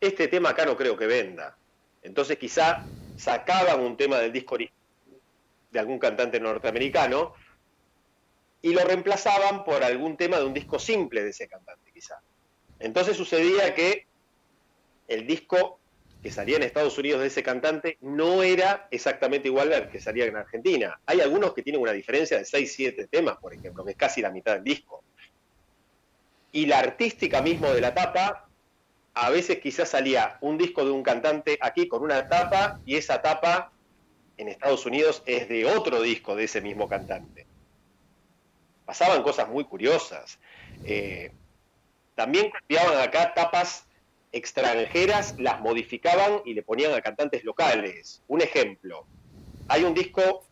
este 0.00 0.28
tema 0.28 0.50
acá 0.50 0.66
no 0.66 0.76
creo 0.76 0.96
que 0.96 1.06
venda. 1.06 1.56
Entonces 2.02 2.38
quizá 2.38 2.84
sacaban 3.18 3.80
un 3.80 3.96
tema 3.96 4.18
del 4.18 4.32
disco 4.32 4.56
de 4.56 5.78
algún 5.78 5.98
cantante 5.98 6.38
norteamericano 6.40 7.34
y 8.62 8.72
lo 8.72 8.82
reemplazaban 8.84 9.64
por 9.64 9.82
algún 9.82 10.16
tema 10.16 10.38
de 10.38 10.44
un 10.44 10.54
disco 10.54 10.78
simple 10.78 11.22
de 11.22 11.30
ese 11.30 11.48
cantante, 11.48 11.90
quizá. 11.92 12.20
Entonces 12.78 13.16
sucedía 13.16 13.74
que 13.74 14.06
el 15.08 15.26
disco 15.26 15.80
que 16.22 16.30
salía 16.30 16.56
en 16.56 16.62
Estados 16.62 16.96
Unidos 16.98 17.20
de 17.20 17.28
ese 17.28 17.42
cantante 17.42 17.98
no 18.00 18.42
era 18.42 18.88
exactamente 18.90 19.48
igual 19.48 19.72
al 19.72 19.88
que 19.88 20.00
salía 20.00 20.26
en 20.26 20.36
Argentina. 20.36 21.00
Hay 21.06 21.20
algunos 21.20 21.54
que 21.54 21.62
tienen 21.62 21.82
una 21.82 21.92
diferencia 21.92 22.38
de 22.38 22.44
6, 22.44 22.72
7 22.72 23.08
temas, 23.08 23.36
por 23.38 23.52
ejemplo, 23.52 23.84
que 23.84 23.92
es 23.92 23.96
casi 23.96 24.20
la 24.20 24.30
mitad 24.30 24.54
del 24.54 24.64
disco. 24.64 25.04
Y 26.52 26.66
la 26.66 26.78
artística 26.78 27.42
mismo 27.42 27.70
de 27.70 27.80
la 27.80 27.94
tapa, 27.94 28.47
a 29.20 29.30
veces 29.30 29.58
quizás 29.60 29.88
salía 29.88 30.38
un 30.40 30.58
disco 30.58 30.84
de 30.84 30.90
un 30.90 31.02
cantante 31.02 31.58
aquí 31.60 31.88
con 31.88 32.02
una 32.02 32.28
tapa 32.28 32.80
y 32.84 32.96
esa 32.96 33.20
tapa 33.20 33.72
en 34.36 34.48
Estados 34.48 34.86
Unidos 34.86 35.22
es 35.26 35.48
de 35.48 35.66
otro 35.66 36.00
disco 36.00 36.36
de 36.36 36.44
ese 36.44 36.60
mismo 36.60 36.88
cantante 36.88 37.46
pasaban 38.88 39.22
cosas 39.22 39.46
muy 39.50 39.64
curiosas. 39.64 40.40
Eh, 40.82 41.34
también 42.14 42.50
copiaban 42.50 42.98
acá 42.98 43.34
tapas 43.34 43.86
extranjeras, 44.32 45.34
las 45.36 45.60
modificaban 45.60 46.40
y 46.46 46.54
le 46.54 46.62
ponían 46.62 46.94
a 46.94 47.02
cantantes 47.02 47.44
locales. 47.44 48.22
Un 48.28 48.40
ejemplo, 48.40 49.06
hay 49.66 49.84
un 49.84 49.92
disco 49.92 50.48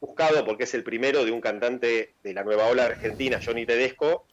buscado 0.00 0.44
porque 0.44 0.64
es 0.64 0.74
el 0.74 0.84
primero 0.84 1.24
de 1.24 1.30
un 1.30 1.40
cantante 1.40 2.14
de 2.22 2.34
la 2.34 2.44
nueva 2.44 2.66
ola 2.66 2.84
argentina, 2.84 3.40
Johnny 3.42 3.64
Tedesco. 3.64 4.26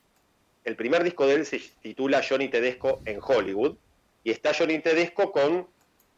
El 0.64 0.76
primer 0.76 1.04
disco 1.04 1.26
de 1.26 1.36
él 1.36 1.46
se 1.46 1.60
titula 1.82 2.24
Johnny 2.28 2.50
Tedesco 2.50 3.02
en 3.06 3.20
Hollywood 3.22 3.78
y 4.24 4.32
está 4.32 4.54
Johnny 4.54 4.80
Tedesco 4.80 5.32
con 5.32 5.68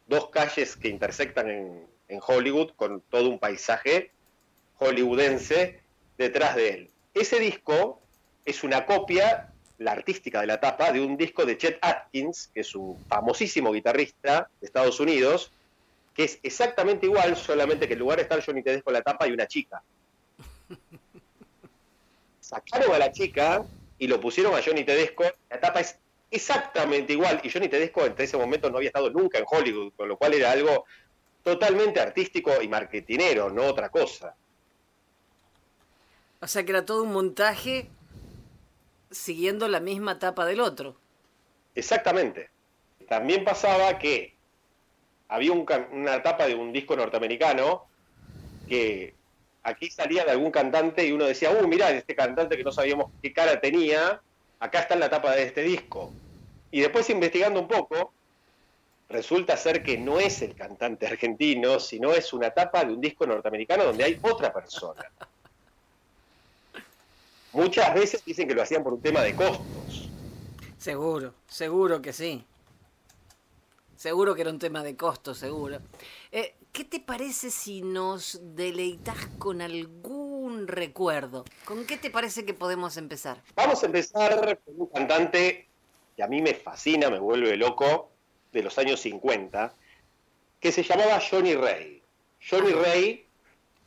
dos 0.08 0.30
calles 0.30 0.76
que 0.76 0.90
intersectan 0.90 1.50
en, 1.50 1.88
en 2.08 2.20
Hollywood 2.26 2.72
con 2.76 3.02
todo 3.02 3.30
un 3.30 3.40
paisaje 3.40 4.12
hollywoodense 4.82 5.80
detrás 6.18 6.56
de 6.56 6.70
él. 6.70 6.90
Ese 7.14 7.40
disco 7.40 8.02
es 8.46 8.64
una 8.64 8.86
copia, 8.86 9.52
la 9.78 9.92
artística 9.92 10.42
de 10.42 10.48
la 10.48 10.60
tapa, 10.60 10.92
de 10.92 11.00
un 11.00 11.18
disco 11.18 11.46
de 11.46 11.58
Chet 11.58 11.78
Atkins, 11.82 12.50
que 12.54 12.62
es 12.62 12.76
un 12.76 12.98
famosísimo 13.08 13.72
guitarrista 13.72 14.50
de 14.60 14.68
Estados 14.68 15.00
Unidos, 15.00 15.52
que 16.14 16.24
es 16.26 16.40
exactamente 16.44 17.06
igual, 17.06 17.36
solamente 17.36 17.88
que 17.88 17.94
en 17.94 18.00
lugar 18.00 18.18
de 18.18 18.24
estar 18.24 18.44
Johnny 18.44 18.64
Tedesco 18.64 18.90
en 18.90 18.96
la 18.96 19.02
tapa 19.02 19.26
hay 19.26 19.32
una 19.32 19.48
chica. 19.48 19.82
Sacaron 22.40 22.94
a 22.94 23.00
la 23.00 23.12
chica 23.12 23.64
y 24.02 24.08
lo 24.08 24.20
pusieron 24.20 24.56
a 24.56 24.64
Johnny 24.64 24.84
Tedesco, 24.84 25.26
la 25.48 25.60
tapa 25.60 25.80
es 25.80 25.96
exactamente 26.32 27.14
igual, 27.14 27.40
y 27.44 27.52
Johnny 27.52 27.70
Tedesco 27.70 28.04
en 28.04 28.16
ese 28.18 28.36
momento 28.36 28.68
no 28.72 28.78
había 28.78 28.90
estado 28.90 29.12
nunca 29.12 29.38
en 29.38 29.46
Hollywood, 29.48 29.94
con 29.96 30.08
lo 30.08 30.18
cual 30.18 30.34
era 30.34 30.52
algo 30.52 30.86
totalmente 31.44 32.00
artístico 32.00 32.64
y 32.64 32.68
marketinero, 32.68 33.52
no 33.52 33.64
otra 33.64 33.90
cosa. 33.90 34.36
O 36.40 36.48
sea 36.48 36.66
que 36.66 36.72
era 36.72 36.84
todo 36.84 37.04
un 37.04 37.14
montaje 37.14 37.90
siguiendo 39.12 39.68
la 39.68 39.80
misma 39.80 40.18
tapa 40.18 40.48
del 40.48 40.62
otro. 40.62 40.96
Exactamente. 41.76 42.50
También 43.08 43.44
pasaba 43.44 44.00
que 44.00 44.36
había 45.28 45.52
una 45.52 46.24
tapa 46.24 46.48
de 46.48 46.56
un 46.56 46.74
disco 46.74 46.96
norteamericano 46.96 47.86
que 48.68 49.14
aquí 49.64 49.90
salía 49.90 50.26
de 50.26 50.32
algún 50.32 50.52
cantante 50.52 51.06
y 51.06 51.12
uno 51.12 51.26
decía, 51.26 51.52
uh, 51.52 51.68
mirá, 51.68 51.92
este 51.92 52.16
cantante 52.16 52.58
que 52.58 52.64
no 52.64 52.72
sabíamos 52.72 53.12
qué 53.22 53.34
cara 53.34 53.60
tenía, 53.60 54.22
acá 54.60 54.80
está 54.80 54.94
en 54.94 55.00
la 55.02 55.10
tapa 55.10 55.32
de 55.36 55.44
este 55.44 55.62
disco. 55.64 56.12
Y 56.72 56.82
después 56.82 57.10
investigando 57.10 57.60
un 57.60 57.68
poco, 57.68 58.14
resulta 59.10 59.58
ser 59.58 59.84
que 59.84 59.98
no 59.98 60.20
es 60.20 60.42
el 60.42 60.56
cantante 60.56 61.06
argentino, 61.06 61.80
sino 61.80 62.14
es 62.14 62.34
una 62.34 62.52
tapa 62.52 62.86
de 62.86 62.94
un 62.94 63.02
disco 63.02 63.26
norteamericano 63.26 63.84
donde 63.84 64.04
hay 64.04 64.20
otra 64.22 64.54
persona. 64.54 65.04
Muchas 67.54 67.94
veces 67.94 68.24
dicen 68.24 68.48
que 68.48 68.56
lo 68.56 68.62
hacían 68.62 68.84
por 68.84 68.94
un 68.94 69.02
tema 69.02 69.22
de 69.22 69.36
costos. 69.36 70.10
Seguro, 70.78 71.34
seguro 71.48 72.02
que 72.02 72.14
sí. 72.14 72.44
Seguro 73.98 74.34
que 74.34 74.42
era 74.42 74.50
un 74.50 74.58
tema 74.58 74.82
de 74.82 74.96
costos, 74.96 75.38
seguro. 75.38 75.80
Eh, 76.32 76.56
¿Qué 76.72 76.86
te 76.86 77.00
parece 77.00 77.52
si 77.52 77.82
nos 77.82 78.40
deleitas 78.56 79.28
con 79.38 79.62
algún 79.62 80.68
recuerdo? 80.68 81.44
¿Con 81.66 81.86
qué 81.86 81.98
te 81.98 82.10
parece 82.10 82.46
que 82.46 82.54
podemos 82.54 82.96
empezar? 82.98 83.42
Vamos 83.56 83.84
a 83.84 83.86
empezar 83.88 84.60
con 84.64 84.80
un 84.80 84.88
cantante 84.88 85.68
que 86.16 86.24
a 86.24 86.28
mí 86.28 86.42
me 86.42 86.54
fascina, 86.54 87.10
me 87.10 87.20
vuelve 87.20 87.58
loco, 87.58 88.10
de 88.52 88.64
los 88.64 88.78
años 88.78 89.02
50, 89.02 89.74
que 90.60 90.72
se 90.72 90.84
llamaba 90.84 91.20
Johnny 91.20 91.56
Ray. 91.56 92.02
Johnny 92.50 92.72
Ray, 92.72 93.26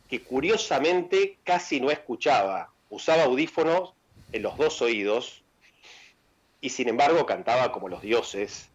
que 0.08 0.22
curiosamente 0.22 1.38
casi 1.44 1.80
no 1.80 1.90
escuchaba 1.90 2.70
usaba 2.94 3.24
audífonos 3.24 3.92
en 4.32 4.42
los 4.42 4.56
dos 4.56 4.80
oídos 4.80 5.42
y 6.60 6.70
sin 6.70 6.88
embargo 6.88 7.26
cantaba 7.26 7.72
como 7.72 7.88
los 7.88 8.02
dioses. 8.02 8.70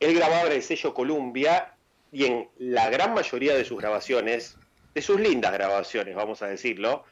Él 0.00 0.14
grababa 0.14 0.46
en 0.46 0.52
el 0.52 0.62
sello 0.62 0.94
Columbia 0.94 1.75
y 2.12 2.24
en 2.24 2.48
la 2.58 2.90
gran 2.90 3.14
mayoría 3.14 3.54
de 3.54 3.64
sus 3.64 3.78
grabaciones, 3.78 4.56
de 4.94 5.02
sus 5.02 5.20
lindas 5.20 5.52
grabaciones, 5.52 6.14
vamos 6.14 6.42
a 6.42 6.46
decirlo, 6.46 7.04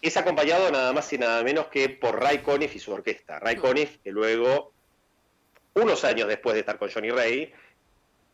es 0.00 0.16
acompañado 0.16 0.70
nada 0.70 0.92
más 0.92 1.12
y 1.12 1.18
nada 1.18 1.42
menos 1.42 1.66
que 1.66 1.88
por 1.88 2.20
Ray 2.20 2.38
Conniff 2.38 2.74
y 2.76 2.78
su 2.78 2.92
orquesta. 2.92 3.38
Ray 3.40 3.56
Conniff, 3.56 3.98
que 3.98 4.10
luego, 4.10 4.72
unos 5.74 6.04
años 6.04 6.28
después 6.28 6.54
de 6.54 6.60
estar 6.60 6.78
con 6.78 6.90
Johnny 6.90 7.10
Ray, 7.10 7.52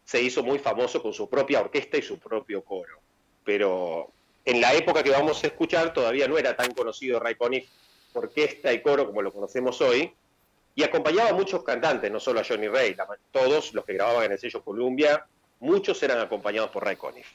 se 0.05 0.21
hizo 0.21 0.43
muy 0.43 0.59
famoso 0.59 1.03
con 1.03 1.15
su 1.15 1.29
propia 1.29 1.61
orquesta 1.61 1.97
y 1.97 2.03
su 2.03 2.19
propio 2.19 2.63
coro. 2.63 2.99
Pero 3.45 4.11
en 4.45 4.61
la 4.61 4.75
época 4.75 5.03
que 5.03 5.11
vamos 5.11 5.43
a 5.43 5.47
escuchar 5.47 5.95
todavía 5.95 6.29
no 6.29 6.37
era 6.37 6.55
tan 6.55 6.73
conocido 6.75 7.19
Ray 7.19 7.35
Conniff 7.37 7.67
orquesta 8.13 8.73
y 8.73 8.81
coro 8.81 9.07
como 9.07 9.23
lo 9.23 9.33
conocemos 9.33 9.81
hoy, 9.81 10.13
y 10.77 10.83
acompañaba 10.83 11.31
a 11.31 11.35
muchos 11.35 11.63
cantantes, 11.63 12.11
no 12.11 12.19
solo 12.19 12.41
a 12.41 12.45
Johnny 12.45 12.69
Ray, 12.69 12.97
todos 13.31 13.75
los 13.75 13.85
que 13.85 13.95
grababan 13.95 14.25
en 14.25 14.33
el 14.33 14.39
sello 14.39 14.63
Columbia, 14.63 15.27
muchos 15.61 16.03
eran 16.03 16.19
acompañados 16.19 16.71
por 16.71 16.85
Ray 16.85 16.97
Conniff. 16.97 17.27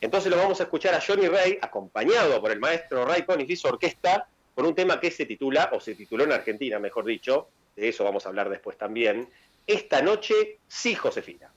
Entonces 0.00 0.30
lo 0.30 0.36
vamos 0.36 0.60
a 0.60 0.64
escuchar 0.64 0.94
a 0.94 1.00
Johnny 1.00 1.28
Ray, 1.28 1.58
acompañado 1.62 2.40
por 2.40 2.50
el 2.50 2.58
maestro 2.58 3.04
Ray 3.04 3.22
Conniff 3.22 3.48
y 3.50 3.56
su 3.56 3.68
orquesta, 3.68 4.26
por 4.54 4.66
un 4.66 4.74
tema 4.74 4.98
que 4.98 5.10
se 5.10 5.26
titula, 5.26 5.70
o 5.72 5.80
se 5.80 5.94
tituló 5.94 6.24
en 6.24 6.32
Argentina, 6.32 6.78
mejor 6.78 7.04
dicho, 7.04 7.48
de 7.76 7.88
eso 7.88 8.04
vamos 8.04 8.26
a 8.26 8.28
hablar 8.28 8.50
después 8.50 8.76
también, 8.76 9.28
Esta 9.64 10.02
noche 10.02 10.58
sí, 10.66 10.96
Josefina. 10.96 11.48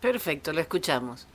Perfecto, 0.00 0.52
lo 0.52 0.60
escuchamos. 0.60 1.26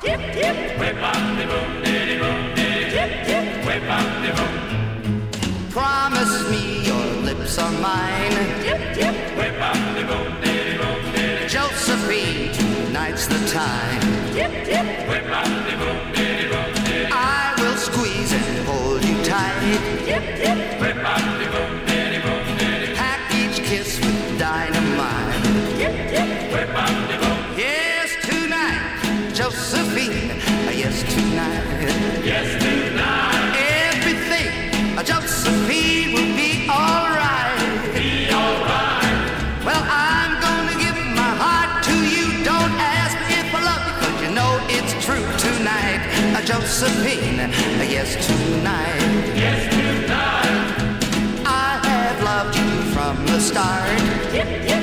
Promise 5.72 6.50
me 6.50 6.86
your 6.86 7.06
lips 7.26 7.58
are 7.60 7.72
mine. 7.82 8.65
it's 13.16 13.28
the 13.28 13.48
time. 13.48 14.02
Yep, 14.36 14.68
yep. 14.68 15.55
Josephine, 46.86 47.50
yes, 47.90 48.28
tonight. 48.28 49.02
Yes, 49.36 49.74
tonight. 49.74 51.42
I 51.44 51.80
have 51.84 52.22
loved 52.22 52.56
you 52.56 52.94
from 52.94 53.26
the 53.26 53.40
start. 53.40 53.90
Yep, 54.32 54.68
yep. 54.70 54.75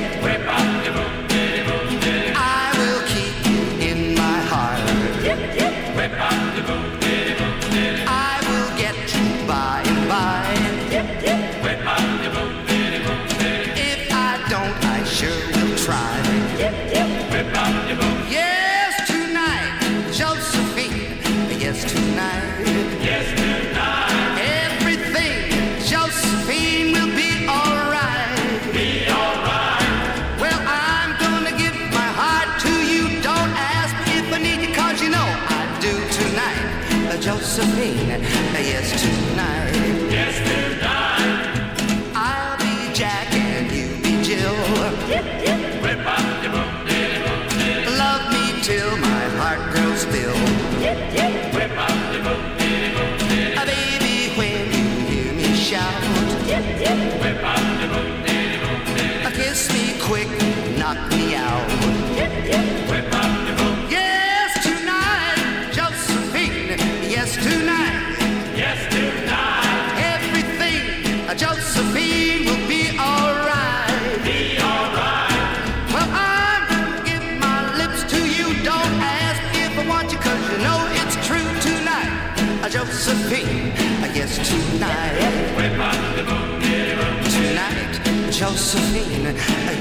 Josephine, 88.53 89.33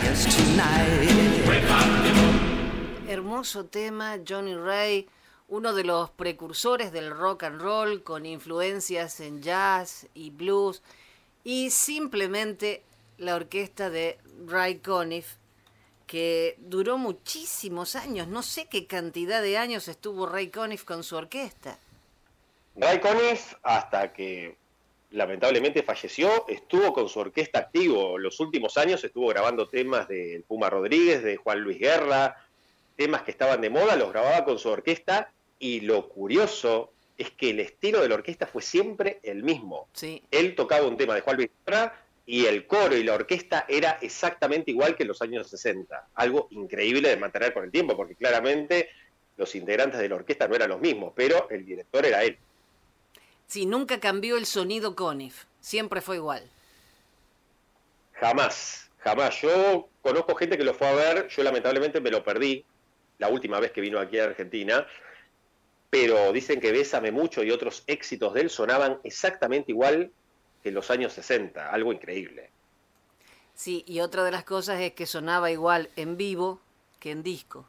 yes, 0.02 0.24
tonight. 0.34 1.52
Hermoso 3.06 3.66
tema, 3.66 4.16
Johnny 4.26 4.54
Ray, 4.54 5.06
uno 5.48 5.74
de 5.74 5.84
los 5.84 6.08
precursores 6.08 6.90
del 6.90 7.10
rock 7.10 7.42
and 7.42 7.60
roll 7.60 8.02
con 8.02 8.24
influencias 8.24 9.20
en 9.20 9.42
jazz 9.42 10.06
y 10.14 10.30
blues 10.30 10.82
y 11.44 11.68
simplemente 11.68 12.82
la 13.18 13.34
orquesta 13.34 13.90
de 13.90 14.18
Ray 14.46 14.76
Conniff 14.78 15.34
que 16.06 16.56
duró 16.58 16.96
muchísimos 16.96 17.94
años, 17.94 18.26
no 18.26 18.42
sé 18.42 18.68
qué 18.68 18.86
cantidad 18.86 19.42
de 19.42 19.58
años 19.58 19.86
estuvo 19.86 20.24
Ray 20.24 20.48
Conniff 20.48 20.84
con 20.84 21.04
su 21.04 21.16
orquesta. 21.16 21.78
Ray 22.76 23.00
Conniff, 23.00 23.52
hasta 23.62 24.14
que 24.14 24.61
lamentablemente 25.12 25.82
falleció, 25.82 26.46
estuvo 26.48 26.92
con 26.92 27.08
su 27.08 27.20
orquesta 27.20 27.60
activo. 27.60 28.18
Los 28.18 28.40
últimos 28.40 28.76
años 28.76 29.02
estuvo 29.04 29.28
grabando 29.28 29.68
temas 29.68 30.08
de 30.08 30.42
Puma 30.46 30.70
Rodríguez, 30.70 31.22
de 31.22 31.36
Juan 31.36 31.60
Luis 31.60 31.78
Guerra, 31.78 32.36
temas 32.96 33.22
que 33.22 33.30
estaban 33.30 33.60
de 33.60 33.70
moda, 33.70 33.96
los 33.96 34.10
grababa 34.10 34.44
con 34.44 34.58
su 34.58 34.68
orquesta 34.68 35.30
y 35.58 35.80
lo 35.80 36.08
curioso 36.08 36.92
es 37.18 37.30
que 37.30 37.50
el 37.50 37.60
estilo 37.60 38.00
de 38.00 38.08
la 38.08 38.16
orquesta 38.16 38.46
fue 38.46 38.62
siempre 38.62 39.20
el 39.22 39.42
mismo. 39.42 39.88
Sí, 39.92 40.22
Él 40.30 40.54
tocaba 40.54 40.86
un 40.86 40.96
tema 40.96 41.14
de 41.14 41.20
Juan 41.20 41.36
Luis 41.36 41.50
Guerra 41.64 42.02
y 42.26 42.46
el 42.46 42.66
coro 42.66 42.96
y 42.96 43.04
la 43.04 43.14
orquesta 43.14 43.66
era 43.68 43.98
exactamente 44.00 44.70
igual 44.70 44.96
que 44.96 45.02
en 45.02 45.08
los 45.08 45.22
años 45.22 45.48
60. 45.48 46.08
Algo 46.14 46.48
increíble 46.50 47.08
de 47.08 47.16
mantener 47.16 47.52
con 47.52 47.64
el 47.64 47.70
tiempo, 47.70 47.96
porque 47.96 48.14
claramente 48.14 48.88
los 49.36 49.54
integrantes 49.54 50.00
de 50.00 50.08
la 50.08 50.16
orquesta 50.16 50.48
no 50.48 50.54
eran 50.54 50.70
los 50.70 50.80
mismos, 50.80 51.12
pero 51.14 51.48
el 51.50 51.64
director 51.64 52.06
era 52.06 52.22
él. 52.22 52.38
Sí, 53.52 53.66
nunca 53.66 54.00
cambió 54.00 54.38
el 54.38 54.46
sonido 54.46 54.96
Conniff, 54.96 55.44
siempre 55.60 56.00
fue 56.00 56.16
igual. 56.16 56.42
Jamás, 58.14 58.90
jamás. 59.00 59.42
Yo 59.42 59.90
conozco 60.00 60.34
gente 60.36 60.56
que 60.56 60.64
lo 60.64 60.72
fue 60.72 60.88
a 60.88 60.94
ver, 60.94 61.28
yo 61.28 61.42
lamentablemente 61.42 62.00
me 62.00 62.10
lo 62.10 62.24
perdí 62.24 62.64
la 63.18 63.28
última 63.28 63.60
vez 63.60 63.70
que 63.70 63.82
vino 63.82 63.98
aquí 63.98 64.18
a 64.18 64.24
Argentina, 64.24 64.86
pero 65.90 66.32
dicen 66.32 66.60
que 66.60 66.72
Bésame 66.72 67.12
mucho 67.12 67.44
y 67.44 67.50
otros 67.50 67.84
éxitos 67.86 68.32
de 68.32 68.40
él 68.40 68.48
sonaban 68.48 69.00
exactamente 69.04 69.70
igual 69.70 70.10
que 70.62 70.70
en 70.70 70.74
los 70.74 70.90
años 70.90 71.12
60, 71.12 71.70
algo 71.70 71.92
increíble. 71.92 72.48
Sí, 73.54 73.84
y 73.86 74.00
otra 74.00 74.24
de 74.24 74.30
las 74.30 74.44
cosas 74.44 74.80
es 74.80 74.94
que 74.94 75.04
sonaba 75.04 75.50
igual 75.50 75.90
en 75.96 76.16
vivo 76.16 76.58
que 76.98 77.10
en 77.10 77.22
disco. 77.22 77.66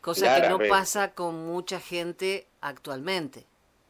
Cosa 0.00 0.40
que 0.40 0.48
no 0.48 0.58
pasa 0.68 1.14
con 1.14 1.46
mucha 1.46 1.78
gente 1.78 2.48
actualmente. 2.60 3.46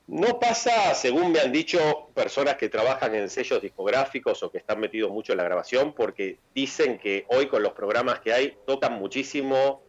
No 0.09 0.39
pasa, 0.39 0.95
según 0.95 1.33
me 1.33 1.41
han 1.41 1.51
dicho 1.51 2.11
personas 2.15 2.57
que 2.57 2.69
trabajan 2.69 3.15
en 3.17 3.29
sellos 3.29 3.61
discográficos 3.61 4.41
o 4.45 4.51
que 4.53 4.59
están 4.59 4.79
metidos 4.79 5.11
mucho 5.11 5.33
en 5.33 5.39
la 5.39 5.45
grabación, 5.45 5.93
porque 5.95 6.39
dicen 6.55 6.99
que 6.99 7.27
hoy 7.29 7.49
con 7.49 7.63
los 7.63 7.73
programas 7.73 8.21
que 8.21 8.33
hay 8.33 8.57
tocan 8.67 8.93
muchísimo 8.95 9.83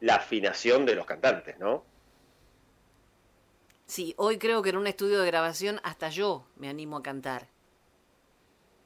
la 0.00 0.16
afinación 0.16 0.86
de 0.86 0.94
los 0.94 1.06
cantantes, 1.06 1.58
¿no? 1.58 1.84
Sí, 3.86 4.14
hoy 4.16 4.38
creo 4.38 4.62
que 4.62 4.70
en 4.70 4.76
un 4.76 4.86
estudio 4.86 5.20
de 5.20 5.26
grabación 5.26 5.80
hasta 5.82 6.08
yo 6.08 6.46
me 6.56 6.68
animo 6.68 6.96
a 6.98 7.02
cantar. 7.02 7.48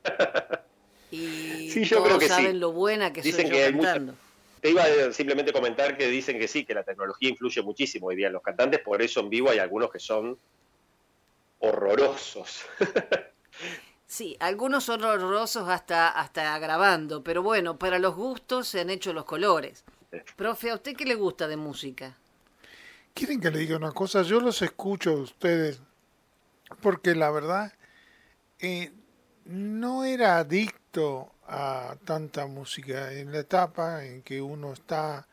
Y 1.10 1.70
Sí, 1.70 1.84
yo 1.84 1.96
todos 1.96 2.08
creo 2.08 2.18
que 2.18 2.26
sí. 2.26 2.32
saben 2.32 2.60
lo 2.60 2.70
buena 2.72 3.14
que 3.14 3.22
Dicen 3.22 3.46
soy 3.46 3.50
que 3.56 3.64
hay 3.64 3.72
mucha- 3.72 3.94
cantando. 3.94 4.14
Te 4.60 4.68
iba 4.70 4.82
a 4.82 5.10
simplemente 5.12 5.54
comentar 5.54 5.96
que 5.96 6.06
dicen 6.08 6.38
que 6.38 6.46
sí, 6.48 6.66
que 6.66 6.74
la 6.74 6.82
tecnología 6.82 7.30
influye 7.30 7.62
muchísimo 7.62 8.08
hoy 8.08 8.16
día 8.16 8.26
en 8.26 8.34
los 8.34 8.42
cantantes, 8.42 8.80
por 8.80 9.00
eso 9.00 9.20
en 9.20 9.30
vivo 9.30 9.48
hay 9.48 9.58
algunos 9.58 9.90
que 9.90 9.98
son 10.00 10.38
horrorosos. 11.60 12.64
Sí, 14.06 14.36
algunos 14.40 14.84
son 14.84 15.04
horrorosos 15.04 15.68
hasta, 15.68 16.08
hasta 16.08 16.58
grabando, 16.58 17.22
pero 17.22 17.42
bueno, 17.42 17.78
para 17.78 17.98
los 17.98 18.14
gustos 18.16 18.66
se 18.68 18.80
han 18.80 18.90
hecho 18.90 19.12
los 19.12 19.24
colores. 19.24 19.84
Profe, 20.36 20.70
¿a 20.70 20.74
usted 20.76 20.96
qué 20.96 21.04
le 21.04 21.14
gusta 21.14 21.46
de 21.48 21.56
música? 21.56 22.16
¿Quieren 23.14 23.40
que 23.40 23.50
le 23.50 23.58
diga 23.58 23.76
una 23.76 23.92
cosa? 23.92 24.22
Yo 24.22 24.40
los 24.40 24.62
escucho 24.62 25.10
a 25.10 25.14
ustedes 25.22 25.80
porque 26.80 27.14
la 27.14 27.30
verdad 27.30 27.72
eh, 28.60 28.92
no 29.46 30.04
era 30.04 30.38
adicto 30.38 31.32
a 31.46 31.96
tanta 32.04 32.46
música 32.46 33.12
en 33.12 33.32
la 33.32 33.40
etapa 33.40 34.04
en 34.04 34.22
que 34.22 34.40
uno 34.42 34.72
está. 34.72 35.28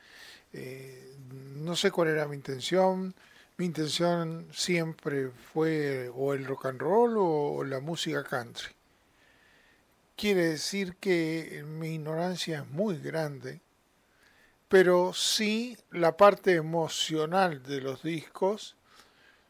eh, 0.54 1.18
no 1.56 1.76
sé 1.76 1.92
cuál 1.92 2.10
era 2.10 2.28
mi 2.28 2.36
intención. 2.36 3.16
Mi 3.58 3.66
intención 3.66 4.48
siempre 4.54 5.30
fue 5.30 6.10
o 6.14 6.34
el 6.34 6.46
rock 6.46 6.66
and 6.66 6.82
roll 6.82 7.16
o 7.18 7.64
la 7.64 7.80
música 7.80 8.24
country. 8.24 8.74
Quiere 10.16 10.50
decir 10.50 10.96
que 10.98 11.64
mi 11.66 11.96
ignorancia 11.96 12.60
es 12.60 12.68
muy 12.70 12.98
grande 12.98 13.62
pero 14.68 15.14
sí 15.14 15.78
la 15.92 16.18
parte 16.18 16.54
emocional 16.56 17.64
de 17.64 17.82
los 17.82 18.04
discos 18.04 18.76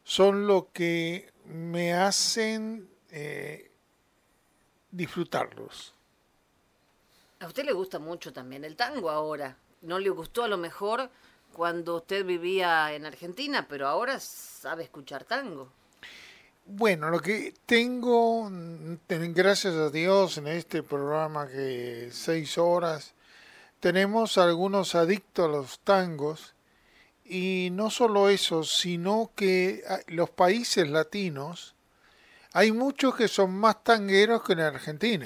son 0.04 0.46
lo 0.46 0.72
que 0.72 1.32
me 1.46 1.94
hacen 1.94 2.90
eh, 3.10 3.72
disfrutarlos. 4.92 5.94
A 7.40 7.48
usted 7.48 7.66
le 7.66 7.74
gusta 7.74 8.00
mucho 8.00 8.34
también 8.34 8.64
el 8.64 8.76
tango 8.76 9.10
ahora. 9.10 9.58
No 9.82 10.00
le 10.00 10.10
gustó 10.10 10.44
a 10.44 10.48
lo 10.48 10.58
mejor 10.58 11.10
cuando 11.56 11.96
usted 11.96 12.26
vivía 12.26 12.94
en 12.94 13.06
Argentina, 13.06 13.66
pero 13.68 13.88
ahora 13.88 14.20
sabe 14.20 14.84
escuchar 14.84 15.24
tango. 15.24 15.70
Bueno, 16.66 17.10
lo 17.10 17.22
que 17.22 17.54
tengo, 17.66 18.50
mm, 18.50 18.98
gracias 19.34 19.76
a 19.76 19.90
Dios, 19.90 20.38
en 20.38 20.48
este 20.48 20.84
programa 20.84 21.48
que 21.48 22.10
seis 22.12 22.58
horas, 22.58 23.14
tenemos 23.80 24.38
algunos 24.38 24.96
adictos 24.96 25.46
a 25.46 25.52
los 25.52 25.80
tangos 25.80 26.56
y 27.24 27.70
no 27.72 27.90
solo 27.90 28.30
eso, 28.30 28.64
sino 28.64 29.32
que 29.36 29.84
ah, 29.88 30.00
los 30.08 30.30
países 30.30 30.90
latinos 30.90 31.76
hay 32.52 32.72
muchos 32.72 33.16
que 33.16 33.28
son 33.28 33.54
más 33.54 33.84
tangueros 33.84 34.44
que 34.44 34.54
en 34.54 34.60
Argentina. 34.60 35.26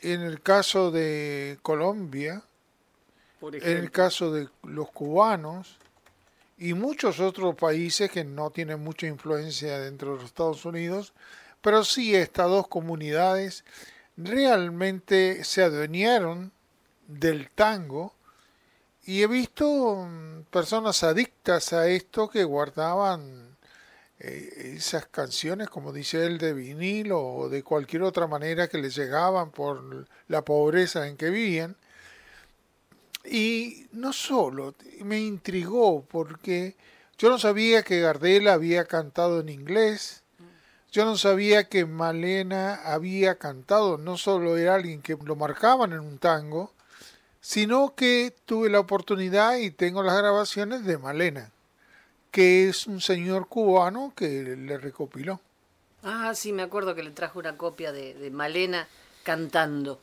En 0.00 0.20
el 0.20 0.40
caso 0.42 0.92
de 0.92 1.58
Colombia, 1.60 2.44
Por 3.40 3.54
en 3.54 3.62
el 3.64 3.90
caso 3.90 4.32
de 4.32 4.48
los 4.64 4.90
cubanos 4.90 5.78
y 6.56 6.74
muchos 6.74 7.20
otros 7.20 7.54
países 7.54 8.10
que 8.10 8.24
no 8.24 8.50
tienen 8.50 8.82
mucha 8.82 9.06
influencia 9.06 9.78
dentro 9.78 10.10
de 10.10 10.16
los 10.16 10.24
Estados 10.24 10.64
Unidos, 10.64 11.12
pero 11.60 11.84
sí 11.84 12.14
estas 12.14 12.48
dos 12.48 12.66
comunidades 12.68 13.64
realmente 14.16 15.44
se 15.44 15.62
adueñaron 15.62 16.50
del 17.06 17.50
tango 17.50 18.12
y 19.04 19.22
he 19.22 19.26
visto 19.26 20.06
mm, 20.06 20.42
personas 20.50 21.02
adictas 21.02 21.72
a 21.72 21.88
esto 21.88 22.28
que 22.28 22.44
guardaban 22.44 23.56
eh, 24.18 24.74
esas 24.76 25.06
canciones, 25.06 25.68
como 25.70 25.92
dice 25.92 26.26
él, 26.26 26.38
de 26.38 26.52
vinil 26.52 27.12
o 27.12 27.48
de 27.48 27.62
cualquier 27.62 28.02
otra 28.02 28.26
manera 28.26 28.68
que 28.68 28.78
les 28.78 28.94
llegaban 28.94 29.50
por 29.50 30.06
la 30.26 30.44
pobreza 30.44 31.06
en 31.06 31.16
que 31.16 31.30
vivían. 31.30 31.76
Y 33.30 33.86
no 33.92 34.12
solo, 34.12 34.74
me 35.00 35.20
intrigó 35.20 36.02
porque 36.02 36.76
yo 37.18 37.28
no 37.30 37.38
sabía 37.38 37.82
que 37.82 38.00
Gardel 38.00 38.48
había 38.48 38.84
cantado 38.86 39.40
en 39.40 39.48
inglés, 39.48 40.22
yo 40.90 41.04
no 41.04 41.16
sabía 41.16 41.64
que 41.64 41.84
Malena 41.84 42.76
había 42.84 43.36
cantado, 43.36 43.98
no 43.98 44.16
solo 44.16 44.56
era 44.56 44.76
alguien 44.76 45.02
que 45.02 45.16
lo 45.22 45.36
marcaban 45.36 45.92
en 45.92 46.00
un 46.00 46.18
tango, 46.18 46.72
sino 47.40 47.94
que 47.94 48.34
tuve 48.46 48.70
la 48.70 48.80
oportunidad 48.80 49.56
y 49.56 49.70
tengo 49.70 50.02
las 50.02 50.16
grabaciones 50.16 50.84
de 50.84 50.96
Malena 50.96 51.50
que 52.30 52.68
es 52.68 52.86
un 52.86 53.00
señor 53.00 53.48
cubano 53.48 54.12
que 54.14 54.56
le 54.56 54.78
recopiló. 54.78 55.40
Ah, 56.02 56.34
sí, 56.34 56.52
me 56.52 56.62
acuerdo 56.62 56.94
que 56.94 57.02
le 57.02 57.10
trajo 57.10 57.38
una 57.38 57.56
copia 57.56 57.92
de, 57.92 58.14
de 58.14 58.30
Malena 58.30 58.86
cantando. 59.24 60.00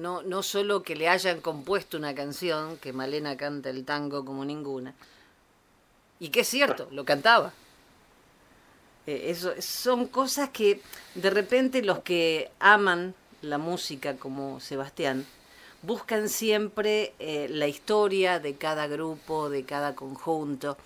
No, 0.00 0.22
no 0.22 0.42
solo 0.42 0.82
que 0.82 0.96
le 0.96 1.08
hayan 1.08 1.42
compuesto 1.42 1.98
una 1.98 2.14
canción, 2.14 2.78
que 2.78 2.94
Malena 2.94 3.36
canta 3.36 3.68
el 3.68 3.84
tango 3.84 4.24
como 4.24 4.46
ninguna. 4.46 4.94
Y 6.18 6.30
que 6.30 6.40
es 6.40 6.48
cierto, 6.48 6.88
lo 6.90 7.04
cantaba. 7.04 7.52
Eh, 9.06 9.24
eso, 9.26 9.52
son 9.60 10.06
cosas 10.06 10.48
que 10.48 10.80
de 11.14 11.28
repente 11.28 11.82
los 11.82 11.98
que 11.98 12.50
aman 12.60 13.14
la 13.42 13.58
música 13.58 14.16
como 14.16 14.58
Sebastián 14.60 15.26
buscan 15.82 16.30
siempre 16.30 17.12
eh, 17.18 17.48
la 17.50 17.66
historia 17.66 18.40
de 18.40 18.54
cada 18.54 18.86
grupo, 18.86 19.50
de 19.50 19.64
cada 19.64 19.94
conjunto. 19.94 20.78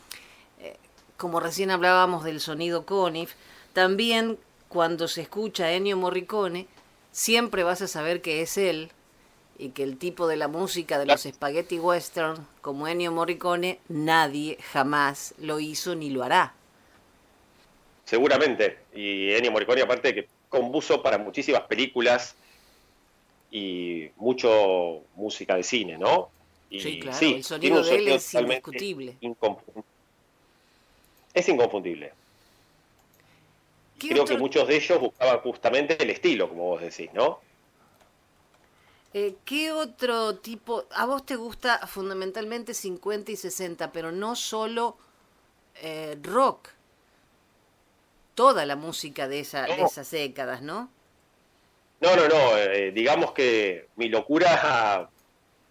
Eh, 0.59 0.77
como 1.16 1.38
recién 1.38 1.70
hablábamos 1.70 2.24
del 2.24 2.40
sonido 2.40 2.85
Conif, 2.85 3.35
también 3.74 4.38
cuando 4.68 5.07
se 5.07 5.20
escucha 5.22 5.70
Ennio 5.70 5.96
Morricone, 5.96 6.66
siempre 7.12 7.62
vas 7.62 7.81
a 7.81 7.87
saber 7.87 8.20
que 8.20 8.42
es 8.42 8.59
él 8.59 8.90
y 9.59 9.71
que 9.71 9.83
el 9.85 9.99
tipo 9.99 10.27
de 10.27 10.37
la 10.37 10.49
música 10.49 10.99
de 10.99 11.07
los 11.07 11.23
spaghetti 11.23 11.79
western 11.79 12.47
como 12.61 12.88
Ennio 12.88 13.12
Morricone 13.12 13.79
nadie 13.88 14.59
jamás 14.73 15.35
lo 15.38 15.61
hizo 15.61 15.95
ni 15.95 16.11
lo 16.11 16.23
hará. 16.25 16.55
Seguramente. 18.05 18.79
Y 18.95 19.31
Ennio 19.31 19.53
Morricone, 19.53 19.83
aparte 19.83 20.14
que 20.14 20.29
compuso 20.49 21.03
para 21.03 21.19
muchísimas 21.19 21.62
películas 21.62 22.35
y 23.51 24.11
mucho 24.17 25.03
música 25.14 25.57
de 25.57 25.62
cine, 25.62 25.97
¿no? 25.99 26.29
Y 26.71 26.81
sí, 26.81 26.99
claro, 26.99 27.19
sí, 27.19 27.35
el 27.35 27.45
sonido 27.45 27.83
de 27.83 27.95
él 27.97 28.09
es 28.09 28.35
indiscutible. 28.35 29.17
Es 31.33 31.49
inconfundible. 31.49 32.12
¿Qué 33.99 34.09
Creo 34.09 34.23
otro- 34.25 34.35
que 34.37 34.40
muchos 34.40 34.67
de 34.69 34.77
ellos 34.77 35.01
buscaban 35.01 35.38
justamente 35.40 36.03
el 36.03 36.11
estilo, 36.11 36.49
como 36.49 36.64
vos 36.64 36.81
decís, 36.81 37.11
¿no? 37.12 37.40
Eh, 39.16 39.37
¿Qué 39.44 39.70
otro 39.70 40.38
tipo? 40.38 40.87
A 40.90 41.07
vos 41.07 41.24
te 41.24 41.37
gusta 41.37 41.87
fundamentalmente 41.87 42.74
50 42.74 43.31
y 43.31 43.37
60, 43.37 43.92
pero 43.92 44.11
no 44.11 44.35
solo 44.35 44.98
eh, 45.77 46.18
rock. 46.20 46.68
Toda 48.35 48.66
la 48.66 48.74
música 48.74 49.29
de, 49.29 49.38
esa, 49.40 49.62
de 49.66 49.77
No. 49.77 49.87
esas 49.87 50.11
décadas, 50.11 50.62
¿no? 50.62 50.90
No, 52.00 52.16
no, 52.16 52.27
no. 52.29 52.59
eh, 52.59 52.90
digamos 52.90 53.31
que 53.33 53.87
mi 53.94 54.09
locura 54.09 55.09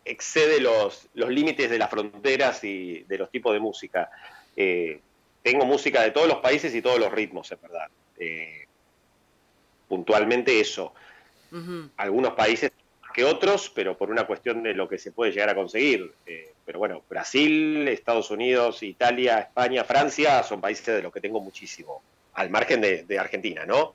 excede 0.05 0.61
los, 0.61 1.09
los 1.13 1.29
límites 1.29 1.69
de 1.69 1.77
las 1.77 1.89
fronteras 1.89 2.63
y 2.63 3.03
de 3.03 3.17
los 3.17 3.29
tipos 3.29 3.51
de 3.53 3.59
música. 3.59 4.09
Tengo 4.55 5.65
música 5.65 6.01
de 6.01 6.11
todos 6.11 6.29
los 6.29 6.37
países 6.37 6.73
y 6.73 6.81
todos 6.81 6.97
los 6.97 7.11
ritmos, 7.11 7.51
es 7.51 7.61
verdad. 7.61 7.89
Puntualmente 9.89 10.59
eso. 10.61 10.93
Algunos 11.97 12.33
países 12.33 12.71
que 13.13 13.23
otros, 13.23 13.71
pero 13.73 13.95
por 13.97 14.09
una 14.09 14.25
cuestión 14.25 14.63
de 14.63 14.73
lo 14.73 14.89
que 14.89 14.97
se 14.97 15.11
puede 15.11 15.31
llegar 15.31 15.49
a 15.49 15.55
conseguir. 15.55 16.13
Eh, 16.25 16.53
pero 16.65 16.79
bueno, 16.79 17.01
Brasil, 17.09 17.87
Estados 17.87 18.31
Unidos, 18.31 18.83
Italia, 18.83 19.39
España, 19.39 19.83
Francia 19.83 20.43
son 20.43 20.59
países 20.59 20.85
de 20.87 21.01
los 21.01 21.13
que 21.13 21.21
tengo 21.21 21.39
muchísimo, 21.39 22.01
al 22.33 22.49
margen 22.49 22.81
de, 22.81 23.03
de 23.03 23.19
Argentina, 23.19 23.65
¿no? 23.65 23.93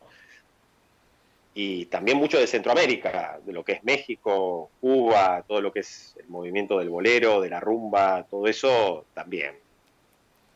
Y 1.55 1.87
también 1.87 2.17
mucho 2.19 2.39
de 2.39 2.47
Centroamérica, 2.47 3.41
de 3.45 3.53
lo 3.53 3.65
que 3.65 3.73
es 3.73 3.85
México, 3.85 4.71
Cuba, 4.81 5.43
todo 5.47 5.61
lo 5.61 5.73
que 5.73 5.81
es 5.81 6.15
el 6.19 6.29
movimiento 6.29 6.79
del 6.79 6.89
bolero, 6.89 7.41
de 7.41 7.51
la 7.51 7.59
rumba, 7.59 8.25
todo 8.31 8.47
eso 8.47 9.07
también. 9.13 9.57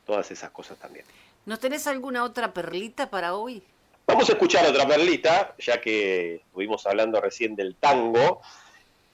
Todas 0.06 0.30
esas 0.30 0.50
cosas 0.50 0.78
también. 0.78 1.04
¿Nos 1.44 1.58
tenés 1.58 1.88
alguna 1.88 2.22
otra 2.22 2.54
perlita 2.54 3.10
para 3.10 3.34
hoy? 3.34 3.64
Vamos 4.06 4.28
a 4.28 4.32
escuchar 4.32 4.66
otra 4.66 4.86
perlita, 4.86 5.54
ya 5.58 5.80
que 5.80 6.36
estuvimos 6.36 6.86
hablando 6.86 7.20
recién 7.20 7.54
del 7.54 7.76
tango. 7.76 8.42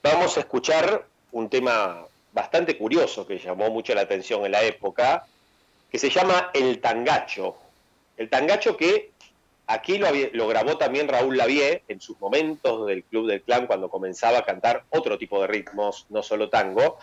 Vamos 0.01 0.37
a 0.37 0.41
escuchar 0.41 1.05
un 1.31 1.49
tema 1.49 2.05
bastante 2.31 2.77
curioso 2.77 3.25
que 3.25 3.37
llamó 3.37 3.69
mucho 3.69 3.93
la 3.93 4.01
atención 4.01 4.45
en 4.45 4.51
la 4.51 4.63
época, 4.63 5.25
que 5.91 5.99
se 5.99 6.09
llama 6.09 6.51
El 6.53 6.79
Tangacho. 6.79 7.55
El 8.17 8.29
Tangacho 8.29 8.75
que 8.77 9.11
aquí 9.67 9.97
lo, 9.97 10.07
lo 10.33 10.47
grabó 10.47 10.77
también 10.77 11.07
Raúl 11.07 11.37
Lavie 11.37 11.83
en 11.87 12.01
sus 12.01 12.19
momentos 12.19 12.87
del 12.87 13.03
Club 13.03 13.27
del 13.27 13.41
Clan 13.41 13.67
cuando 13.67 13.89
comenzaba 13.89 14.39
a 14.39 14.45
cantar 14.45 14.83
otro 14.89 15.17
tipo 15.17 15.39
de 15.41 15.47
ritmos, 15.47 16.07
no 16.09 16.23
solo 16.23 16.49
tango, 16.49 16.97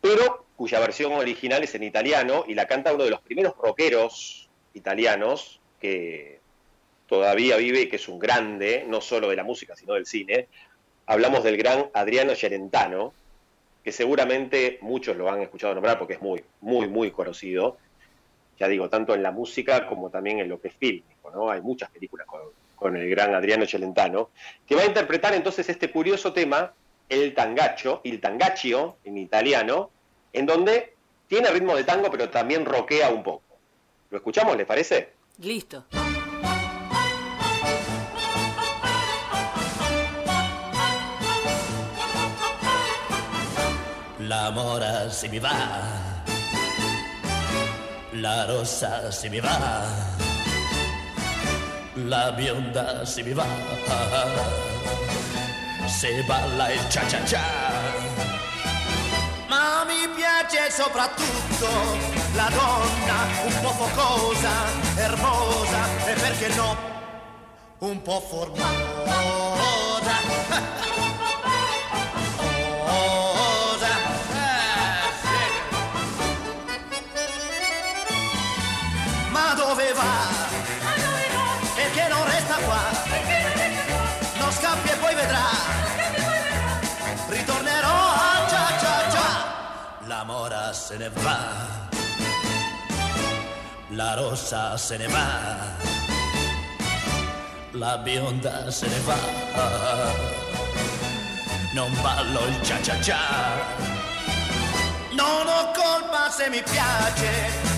pero 0.00 0.46
cuya 0.56 0.80
versión 0.80 1.12
original 1.12 1.62
es 1.62 1.74
en 1.74 1.82
italiano 1.82 2.44
y 2.46 2.54
la 2.54 2.66
canta 2.66 2.92
uno 2.92 3.04
de 3.04 3.10
los 3.10 3.20
primeros 3.20 3.54
rockeros 3.56 4.48
italianos 4.74 5.60
que 5.80 6.39
todavía 7.10 7.56
vive 7.56 7.82
y 7.82 7.88
que 7.88 7.96
es 7.96 8.08
un 8.08 8.20
grande, 8.20 8.84
no 8.86 9.00
solo 9.00 9.28
de 9.28 9.34
la 9.34 9.42
música, 9.42 9.74
sino 9.74 9.94
del 9.94 10.06
cine. 10.06 10.46
Hablamos 11.06 11.42
del 11.42 11.56
gran 11.56 11.90
Adriano 11.92 12.36
Celentano, 12.36 13.12
que 13.82 13.90
seguramente 13.90 14.78
muchos 14.80 15.16
lo 15.16 15.28
han 15.28 15.42
escuchado 15.42 15.74
nombrar 15.74 15.98
porque 15.98 16.14
es 16.14 16.22
muy, 16.22 16.44
muy, 16.60 16.86
muy 16.86 17.10
conocido. 17.10 17.78
Ya 18.60 18.68
digo, 18.68 18.88
tanto 18.88 19.12
en 19.12 19.24
la 19.24 19.32
música 19.32 19.88
como 19.88 20.08
también 20.08 20.38
en 20.38 20.48
lo 20.48 20.60
que 20.60 20.68
es 20.68 20.74
fílmico, 20.74 21.32
¿no? 21.32 21.50
Hay 21.50 21.60
muchas 21.60 21.90
películas 21.90 22.28
con, 22.28 22.42
con 22.76 22.96
el 22.96 23.10
gran 23.10 23.34
Adriano 23.34 23.66
Celentano, 23.66 24.30
que 24.64 24.76
va 24.76 24.82
a 24.82 24.86
interpretar 24.86 25.34
entonces 25.34 25.68
este 25.68 25.90
curioso 25.90 26.32
tema, 26.32 26.72
el 27.08 27.34
tangacho, 27.34 28.02
il 28.04 28.20
tangaccio 28.20 28.98
en 29.02 29.18
italiano, 29.18 29.90
en 30.32 30.46
donde 30.46 30.94
tiene 31.26 31.50
ritmo 31.50 31.74
de 31.74 31.82
tango, 31.82 32.08
pero 32.08 32.30
también 32.30 32.64
roquea 32.64 33.10
un 33.10 33.24
poco. 33.24 33.42
¿Lo 34.10 34.18
escuchamos, 34.18 34.56
les 34.56 34.66
parece? 34.66 35.08
Listo. 35.38 35.86
La 44.30 44.50
mora 44.52 45.10
se 45.10 45.26
mi 45.26 45.40
va, 45.40 45.50
la 48.12 48.44
rosa 48.46 49.10
se 49.10 49.28
mi 49.28 49.40
va, 49.40 49.82
la 51.94 52.30
bionda 52.30 53.04
se 53.04 53.24
mi 53.24 53.32
va, 53.32 53.44
se 55.88 56.22
balla 56.28 56.70
il 56.70 56.88
cia 56.88 57.08
cia 57.08 57.24
cia. 57.24 57.42
Ma 59.48 59.82
mi 59.84 60.08
piace 60.14 60.70
soprattutto 60.70 61.66
la 62.34 62.48
donna 62.50 63.26
un 63.46 63.60
po' 63.62 63.74
focosa, 63.82 64.52
hermosa 64.94 66.06
e 66.06 66.12
perché 66.12 66.54
no, 66.54 66.76
un 67.78 68.00
po' 68.00 68.20
formosa. 68.20 68.78
mora 90.40 90.72
se 90.72 90.96
ne 90.96 91.10
va. 91.22 91.38
La 93.90 94.14
rossa 94.14 94.76
se 94.78 94.96
ne 94.96 95.06
va. 95.08 95.28
La 97.72 97.98
bionda 97.98 98.70
se 98.70 98.86
ne 98.88 99.00
va. 99.06 99.18
Non 101.74 101.92
ballo 102.02 102.40
il 102.46 102.58
cia 102.62 102.78
cia 102.80 102.96
cia. 103.06 103.22
Non 105.20 105.46
ho 105.54 105.60
colpa 105.78 106.30
se 106.30 106.48
mi 106.48 106.62
piace 106.62 107.30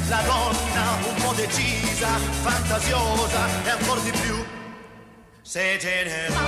la 0.08 0.20
donna 0.30 0.84
un 1.10 1.14
po' 1.22 1.34
decisa, 1.34 2.10
fantasiosa 2.46 3.42
e 3.64 3.70
ancora 3.70 4.00
di 4.00 4.12
più 4.22 4.36
se 5.42 5.78
generosa. 5.80 6.42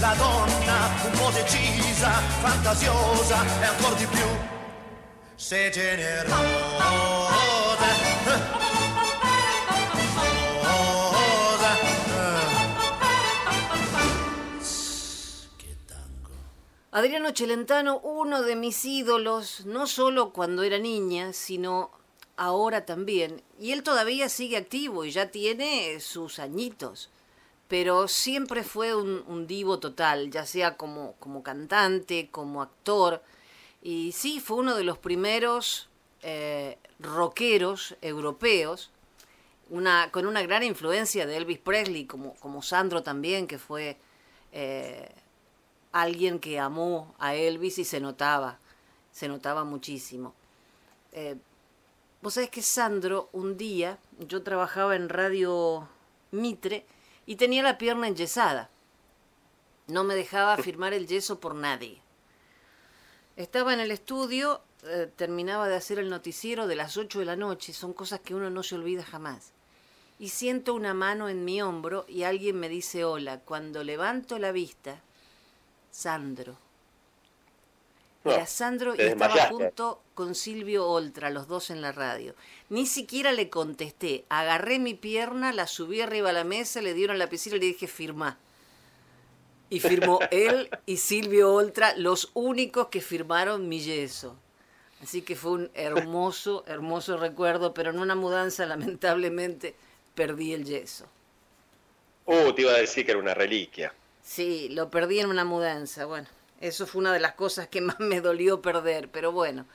la 0.00 0.14
donna 0.14 0.90
un 1.04 1.10
po' 1.12 1.30
fantasiosa 2.40 3.44
e 3.62 3.94
di 3.96 4.06
più 4.06 4.26
se. 5.36 5.70
Adriano 16.96 17.30
Celentano, 17.34 18.00
uno 18.04 18.40
de 18.40 18.56
mis 18.56 18.82
ídolos, 18.86 19.66
no 19.66 19.86
solo 19.86 20.32
cuando 20.32 20.62
era 20.62 20.78
niña, 20.78 21.34
sino 21.34 21.90
ahora 22.38 22.86
también. 22.86 23.42
Y 23.60 23.72
él 23.72 23.82
todavía 23.82 24.30
sigue 24.30 24.56
activo 24.56 25.04
y 25.04 25.10
ya 25.10 25.30
tiene 25.30 26.00
sus 26.00 26.38
añitos. 26.38 27.10
Pero 27.68 28.06
siempre 28.06 28.62
fue 28.62 28.94
un, 28.94 29.46
divo 29.46 29.78
total, 29.78 30.30
ya 30.30 30.46
sea 30.46 30.76
como, 30.76 31.14
como 31.18 31.42
cantante, 31.42 32.28
como 32.30 32.62
actor. 32.62 33.22
Y 33.82 34.12
sí, 34.12 34.40
fue 34.40 34.58
uno 34.58 34.76
de 34.76 34.84
los 34.84 34.98
primeros 34.98 35.88
eh, 36.22 36.78
rockeros 36.98 37.96
europeos, 38.00 38.90
una, 39.68 40.10
con 40.12 40.26
una 40.26 40.42
gran 40.42 40.62
influencia 40.62 41.26
de 41.26 41.36
Elvis 41.36 41.58
Presley, 41.58 42.06
como, 42.06 42.34
como 42.36 42.62
Sandro 42.62 43.02
también, 43.02 43.48
que 43.48 43.58
fue 43.58 43.96
eh, 44.52 45.10
alguien 45.90 46.38
que 46.38 46.60
amó 46.60 47.14
a 47.18 47.34
Elvis 47.34 47.78
y 47.78 47.84
se 47.84 47.98
notaba, 47.98 48.58
se 49.10 49.26
notaba 49.26 49.64
muchísimo. 49.64 50.34
Eh, 51.12 51.36
Vos 52.26 52.34
sabés 52.34 52.50
que 52.50 52.60
Sandro, 52.60 53.28
un 53.32 53.56
día, 53.56 54.00
yo 54.18 54.42
trabajaba 54.42 54.96
en 54.96 55.08
Radio 55.08 55.86
Mitre 56.32 56.84
y 57.26 57.36
tenía 57.36 57.62
la 57.62 57.76
pierna 57.76 58.08
enyesada. 58.08 58.70
No 59.88 60.04
me 60.04 60.14
dejaba 60.14 60.56
firmar 60.56 60.94
el 60.94 61.06
yeso 61.06 61.40
por 61.40 61.54
nadie. 61.54 62.00
Estaba 63.36 63.74
en 63.74 63.80
el 63.80 63.90
estudio, 63.90 64.62
eh, 64.84 65.10
terminaba 65.14 65.68
de 65.68 65.76
hacer 65.76 65.98
el 65.98 66.08
noticiero 66.08 66.66
de 66.66 66.76
las 66.76 66.96
8 66.96 67.18
de 67.18 67.24
la 67.24 67.36
noche, 67.36 67.72
son 67.72 67.92
cosas 67.92 68.20
que 68.20 68.34
uno 68.34 68.48
no 68.48 68.62
se 68.62 68.76
olvida 68.76 69.04
jamás. 69.04 69.52
Y 70.18 70.30
siento 70.30 70.72
una 70.72 70.94
mano 70.94 71.28
en 71.28 71.44
mi 71.44 71.60
hombro 71.60 72.06
y 72.08 72.22
alguien 72.22 72.58
me 72.58 72.70
dice 72.70 73.04
hola. 73.04 73.40
Cuando 73.40 73.84
levanto 73.84 74.38
la 74.38 74.52
vista, 74.52 75.02
Sandro. 75.90 76.65
Era 78.32 78.46
Sandro 78.46 78.94
y 78.94 79.00
estaba 79.00 79.46
junto 79.48 80.02
con 80.14 80.34
Silvio 80.34 80.86
Oltra, 80.86 81.30
los 81.30 81.48
dos 81.48 81.70
en 81.70 81.80
la 81.80 81.92
radio. 81.92 82.34
Ni 82.68 82.86
siquiera 82.86 83.32
le 83.32 83.50
contesté. 83.50 84.24
Agarré 84.28 84.78
mi 84.78 84.94
pierna, 84.94 85.52
la 85.52 85.66
subí 85.66 86.00
arriba 86.00 86.30
a 86.30 86.32
la 86.32 86.44
mesa, 86.44 86.80
le 86.80 86.94
dieron 86.94 87.18
la 87.18 87.28
piscina 87.28 87.56
y 87.56 87.60
le 87.60 87.66
dije 87.66 87.86
firma. 87.86 88.38
Y 89.68 89.80
firmó 89.80 90.20
él 90.30 90.70
y 90.86 90.98
Silvio 90.98 91.52
Oltra, 91.52 91.94
los 91.96 92.30
únicos 92.34 92.88
que 92.88 93.00
firmaron 93.00 93.68
mi 93.68 93.80
yeso. 93.80 94.36
Así 95.02 95.22
que 95.22 95.36
fue 95.36 95.52
un 95.52 95.70
hermoso, 95.74 96.64
hermoso 96.68 97.16
recuerdo, 97.16 97.74
pero 97.74 97.90
en 97.90 97.98
una 97.98 98.14
mudanza 98.14 98.66
lamentablemente 98.66 99.74
perdí 100.14 100.52
el 100.52 100.64
yeso. 100.64 101.06
Uh, 102.24 102.52
te 102.52 102.62
iba 102.62 102.72
a 102.72 102.78
decir 102.78 103.04
que 103.04 103.12
era 103.12 103.20
una 103.20 103.34
reliquia. 103.34 103.92
Sí, 104.22 104.68
lo 104.70 104.90
perdí 104.90 105.20
en 105.20 105.28
una 105.28 105.44
mudanza. 105.44 106.06
Bueno, 106.06 106.26
eso 106.60 106.86
fue 106.86 107.00
una 107.00 107.12
de 107.12 107.20
las 107.20 107.34
cosas 107.34 107.68
que 107.68 107.80
más 107.82 107.98
me 108.00 108.20
dolió 108.20 108.62
perder, 108.62 109.08
pero 109.08 109.32
bueno, 109.32 109.66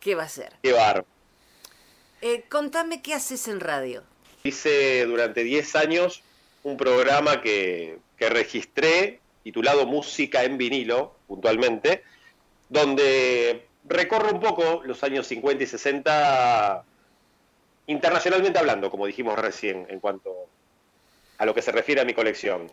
¿qué 0.00 0.14
va 0.14 0.24
a 0.24 0.28
ser? 0.28 0.52
Qué 0.62 0.72
bar. 0.72 1.04
Eh, 2.22 2.44
contame 2.48 3.02
qué 3.02 3.14
haces 3.14 3.48
en 3.48 3.60
radio. 3.60 4.02
Hice 4.42 5.04
durante 5.06 5.42
10 5.42 5.76
años 5.76 6.22
un 6.62 6.76
programa 6.76 7.40
que, 7.40 7.98
que 8.18 8.28
registré 8.28 9.20
titulado 9.42 9.86
Música 9.86 10.44
en 10.44 10.58
vinilo, 10.58 11.16
puntualmente, 11.26 12.02
donde 12.68 13.66
recorro 13.84 14.32
un 14.32 14.40
poco 14.40 14.82
los 14.84 15.02
años 15.02 15.26
50 15.26 15.64
y 15.64 15.66
60 15.66 16.84
internacionalmente 17.86 18.58
hablando, 18.58 18.90
como 18.90 19.06
dijimos 19.06 19.38
recién, 19.38 19.86
en 19.88 20.00
cuanto 20.00 20.46
a 21.38 21.46
lo 21.46 21.54
que 21.54 21.62
se 21.62 21.72
refiere 21.72 22.00
a 22.00 22.04
mi 22.04 22.14
colección. 22.14 22.70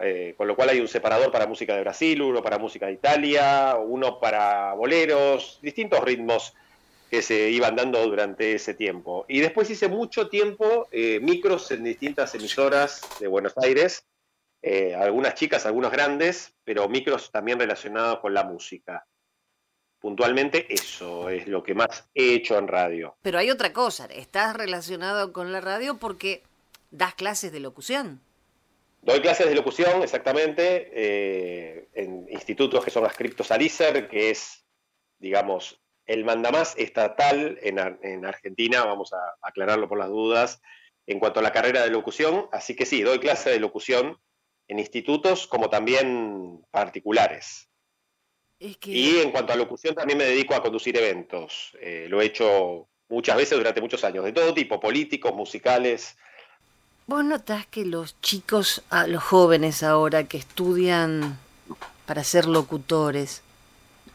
Eh, 0.00 0.34
con 0.36 0.48
lo 0.48 0.56
cual 0.56 0.70
hay 0.70 0.80
un 0.80 0.88
separador 0.88 1.30
para 1.30 1.46
música 1.46 1.74
de 1.76 1.82
Brasil, 1.82 2.20
uno 2.20 2.42
para 2.42 2.58
música 2.58 2.86
de 2.86 2.94
Italia, 2.94 3.76
uno 3.76 4.18
para 4.18 4.72
boleros, 4.72 5.60
distintos 5.62 6.00
ritmos 6.00 6.54
que 7.10 7.22
se 7.22 7.50
iban 7.50 7.76
dando 7.76 8.04
durante 8.04 8.54
ese 8.54 8.74
tiempo. 8.74 9.24
Y 9.28 9.38
después 9.38 9.70
hice 9.70 9.86
mucho 9.86 10.28
tiempo 10.28 10.88
eh, 10.90 11.20
micros 11.20 11.70
en 11.70 11.84
distintas 11.84 12.34
emisoras 12.34 13.02
de 13.20 13.28
Buenos 13.28 13.54
Aires, 13.58 14.04
eh, 14.62 14.96
algunas 14.96 15.34
chicas, 15.34 15.64
algunos 15.64 15.92
grandes, 15.92 16.54
pero 16.64 16.88
micros 16.88 17.30
también 17.30 17.60
relacionados 17.60 18.18
con 18.18 18.34
la 18.34 18.42
música. 18.42 19.06
Puntualmente 20.00 20.66
eso 20.68 21.30
es 21.30 21.46
lo 21.46 21.62
que 21.62 21.74
más 21.74 22.08
he 22.14 22.34
hecho 22.34 22.58
en 22.58 22.66
radio. 22.66 23.16
Pero 23.22 23.38
hay 23.38 23.50
otra 23.50 23.72
cosa, 23.72 24.06
estás 24.06 24.56
relacionado 24.56 25.32
con 25.32 25.52
la 25.52 25.60
radio 25.60 25.98
porque 25.98 26.42
das 26.90 27.14
clases 27.14 27.52
de 27.52 27.60
locución. 27.60 28.20
Doy 29.04 29.20
clases 29.20 29.46
de 29.46 29.54
locución, 29.54 30.02
exactamente, 30.02 30.90
eh, 30.94 31.88
en 31.92 32.26
institutos 32.30 32.82
que 32.82 32.90
son 32.90 33.04
adscriptos 33.04 33.50
al 33.50 33.60
ISER, 33.60 34.08
que 34.08 34.30
es, 34.30 34.64
digamos, 35.18 35.78
el 36.06 36.24
mandamás 36.24 36.74
estatal 36.78 37.58
en, 37.60 38.24
Argentina, 38.24 38.82
vamos 38.82 39.12
a 39.12 39.18
aclararlo 39.42 39.90
por 39.90 39.98
las 39.98 40.08
dudas, 40.08 40.62
en 41.06 41.18
cuanto 41.18 41.40
a 41.40 41.42
la 41.42 41.52
carrera 41.52 41.82
de 41.82 41.90
locución. 41.90 42.48
Así 42.50 42.74
que 42.74 42.86
sí, 42.86 43.02
doy 43.02 43.18
clases 43.18 43.52
de 43.52 43.60
locución 43.60 44.18
en 44.68 44.78
institutos 44.78 45.46
como 45.46 45.68
también 45.68 46.64
particulares. 46.70 47.68
Y 48.58 49.18
en 49.18 49.30
cuanto 49.32 49.52
a 49.52 49.56
locución, 49.56 49.94
también 49.94 50.18
me 50.18 50.24
dedico 50.24 50.54
a 50.54 50.62
conducir 50.62 50.96
eventos. 50.96 51.76
Eh, 51.78 52.06
lo 52.08 52.22
he 52.22 52.26
hecho 52.26 52.88
muchas 53.10 53.36
veces 53.36 53.58
durante 53.58 53.82
muchos 53.82 54.02
años, 54.02 54.24
de 54.24 54.32
todo 54.32 54.54
tipo, 54.54 54.80
políticos, 54.80 55.34
musicales, 55.34 56.16
¿Vos 57.06 57.22
notás 57.22 57.66
que 57.66 57.84
los 57.84 58.18
chicos, 58.22 58.82
ah, 58.88 59.06
los 59.06 59.22
jóvenes 59.22 59.82
ahora 59.82 60.24
que 60.24 60.38
estudian 60.38 61.38
para 62.06 62.24
ser 62.24 62.46
locutores, 62.46 63.42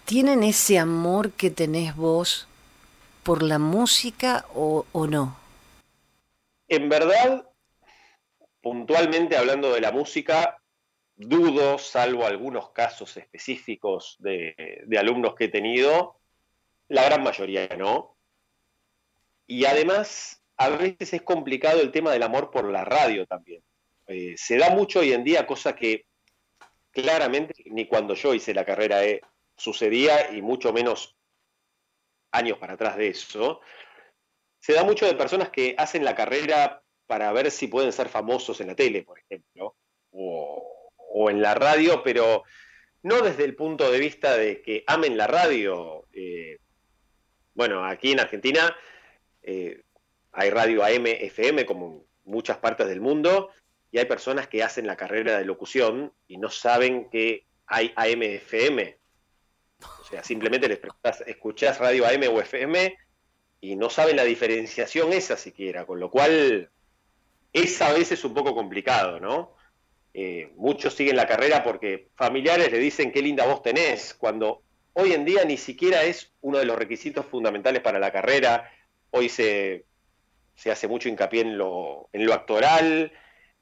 tienen 0.05 0.41
ese 0.41 0.79
amor 0.79 1.31
que 1.33 1.51
tenés 1.51 1.95
vos 1.95 2.47
por 3.21 3.43
la 3.43 3.59
música 3.59 4.47
o, 4.55 4.85
no? 5.07 5.37
En 6.67 6.89
verdad, 6.89 7.47
puntualmente 8.59 9.37
hablando 9.37 9.71
de 9.71 9.81
la 9.81 9.91
música, 9.91 10.57
dudo, 11.15 11.77
salvo 11.77 12.25
algunos 12.25 12.71
casos 12.71 13.15
específicos 13.17 14.15
de, 14.17 14.81
de 14.87 14.97
alumnos 14.97 15.35
que 15.35 15.45
he 15.45 15.49
tenido, 15.49 16.15
la 16.87 17.03
gran 17.03 17.21
mayoría 17.21 17.67
no. 17.77 18.15
Y 19.45 19.65
además 19.65 20.38
a 20.59 20.69
veces 20.69 21.13
es 21.13 21.21
complicado 21.21 21.81
el 21.81 21.89
tema 21.89 22.11
del 22.11 22.21
amor 22.21 22.51
por 22.51 22.69
la 22.69 22.83
radio 22.83 23.25
también. 23.25 23.63
Eh, 24.07 24.35
se 24.37 24.57
da 24.57 24.69
mucho 24.71 24.99
hoy 24.99 25.13
en 25.13 25.23
día, 25.23 25.47
cosa 25.47 25.73
que 25.73 26.05
claramente 26.91 27.53
ni 27.67 27.87
cuando 27.87 28.13
yo 28.13 28.33
hice 28.33 28.53
la 28.53 28.65
carrera 28.65 29.05
eh, 29.05 29.21
sucedía, 29.55 30.31
y 30.33 30.41
mucho 30.41 30.73
menos 30.73 31.15
años 32.31 32.57
para 32.57 32.73
atrás 32.73 32.97
de 32.97 33.07
eso. 33.07 33.61
Se 34.59 34.73
da 34.73 34.83
mucho 34.83 35.05
de 35.05 35.15
personas 35.15 35.49
que 35.49 35.75
hacen 35.77 36.03
la 36.03 36.13
carrera 36.13 36.83
para 37.07 37.31
ver 37.31 37.51
si 37.51 37.67
pueden 37.67 37.93
ser 37.93 38.09
famosos 38.09 38.59
en 38.59 38.67
la 38.67 38.75
tele, 38.75 39.03
por 39.03 39.17
ejemplo, 39.17 39.77
o, 40.11 41.29
en 41.29 41.41
la 41.41 41.55
radio, 41.55 42.03
pero 42.03 42.43
no 43.03 43.21
desde 43.21 43.45
el 43.45 43.55
punto 43.55 43.89
de 43.89 43.99
vista 43.99 44.35
de 44.35 44.61
que 44.61 44.83
amen 44.87 45.15
la 45.15 45.27
radio. 45.27 46.05
Eh, 46.11 46.59
bueno, 47.53 47.85
aquí 47.85 48.11
en 48.11 48.19
Argentina 48.19 48.75
hay 50.31 50.49
radio 50.49 50.83
AM, 50.83 51.05
FM, 51.07 51.65
como 51.65 51.87
en 51.87 52.03
muchas 52.25 52.57
partes 52.57 52.87
del 52.87 53.01
mundo, 53.01 53.49
y 53.91 53.97
hay 53.97 54.05
personas 54.05 54.47
que 54.47 54.63
hacen 54.63 54.85
la 54.85 54.95
carrera 54.95 55.37
de 55.37 55.45
locución 55.45 56.13
y 56.27 56.37
no 56.37 56.49
saben 56.49 57.09
que 57.09 57.45
hay 57.65 57.91
AM, 57.95 58.21
FM. 58.21 58.97
O 59.81 60.03
sea, 60.03 60.23
simplemente 60.23 60.67
les 60.67 60.79
preguntas, 60.79 61.23
escuchás 61.25 61.79
radio 61.79 62.05
AM 62.05 62.23
o 62.33 62.41
FM 62.41 62.97
y 63.61 63.75
no 63.75 63.89
saben 63.89 64.15
la 64.15 64.23
diferenciación 64.23 65.13
esa 65.13 65.37
siquiera, 65.37 65.85
con 65.85 65.99
lo 65.99 66.09
cual 66.09 66.69
es 67.53 67.81
a 67.81 67.93
veces 67.93 68.23
un 68.23 68.33
poco 68.33 68.53
complicado, 68.53 69.19
¿no? 69.19 69.55
Eh, 70.13 70.51
muchos 70.55 70.95
siguen 70.95 71.15
la 71.15 71.27
carrera 71.27 71.63
porque 71.63 72.09
familiares 72.15 72.71
le 72.71 72.79
dicen 72.79 73.11
qué 73.11 73.21
linda 73.21 73.45
voz 73.45 73.61
tenés, 73.61 74.13
cuando 74.13 74.63
hoy 74.93 75.13
en 75.13 75.25
día 75.25 75.45
ni 75.45 75.57
siquiera 75.57 76.03
es 76.03 76.31
uno 76.41 76.57
de 76.57 76.65
los 76.65 76.77
requisitos 76.77 77.25
fundamentales 77.25 77.81
para 77.81 77.99
la 77.99 78.11
carrera. 78.11 78.71
Hoy 79.11 79.29
se 79.29 79.85
se 80.59 80.71
hace 80.71 80.89
mucho 80.89 81.07
hincapié 81.07 81.41
en 81.41 81.57
lo, 81.57 82.09
en 82.11 82.25
lo 82.25 82.33
actoral, 82.33 83.13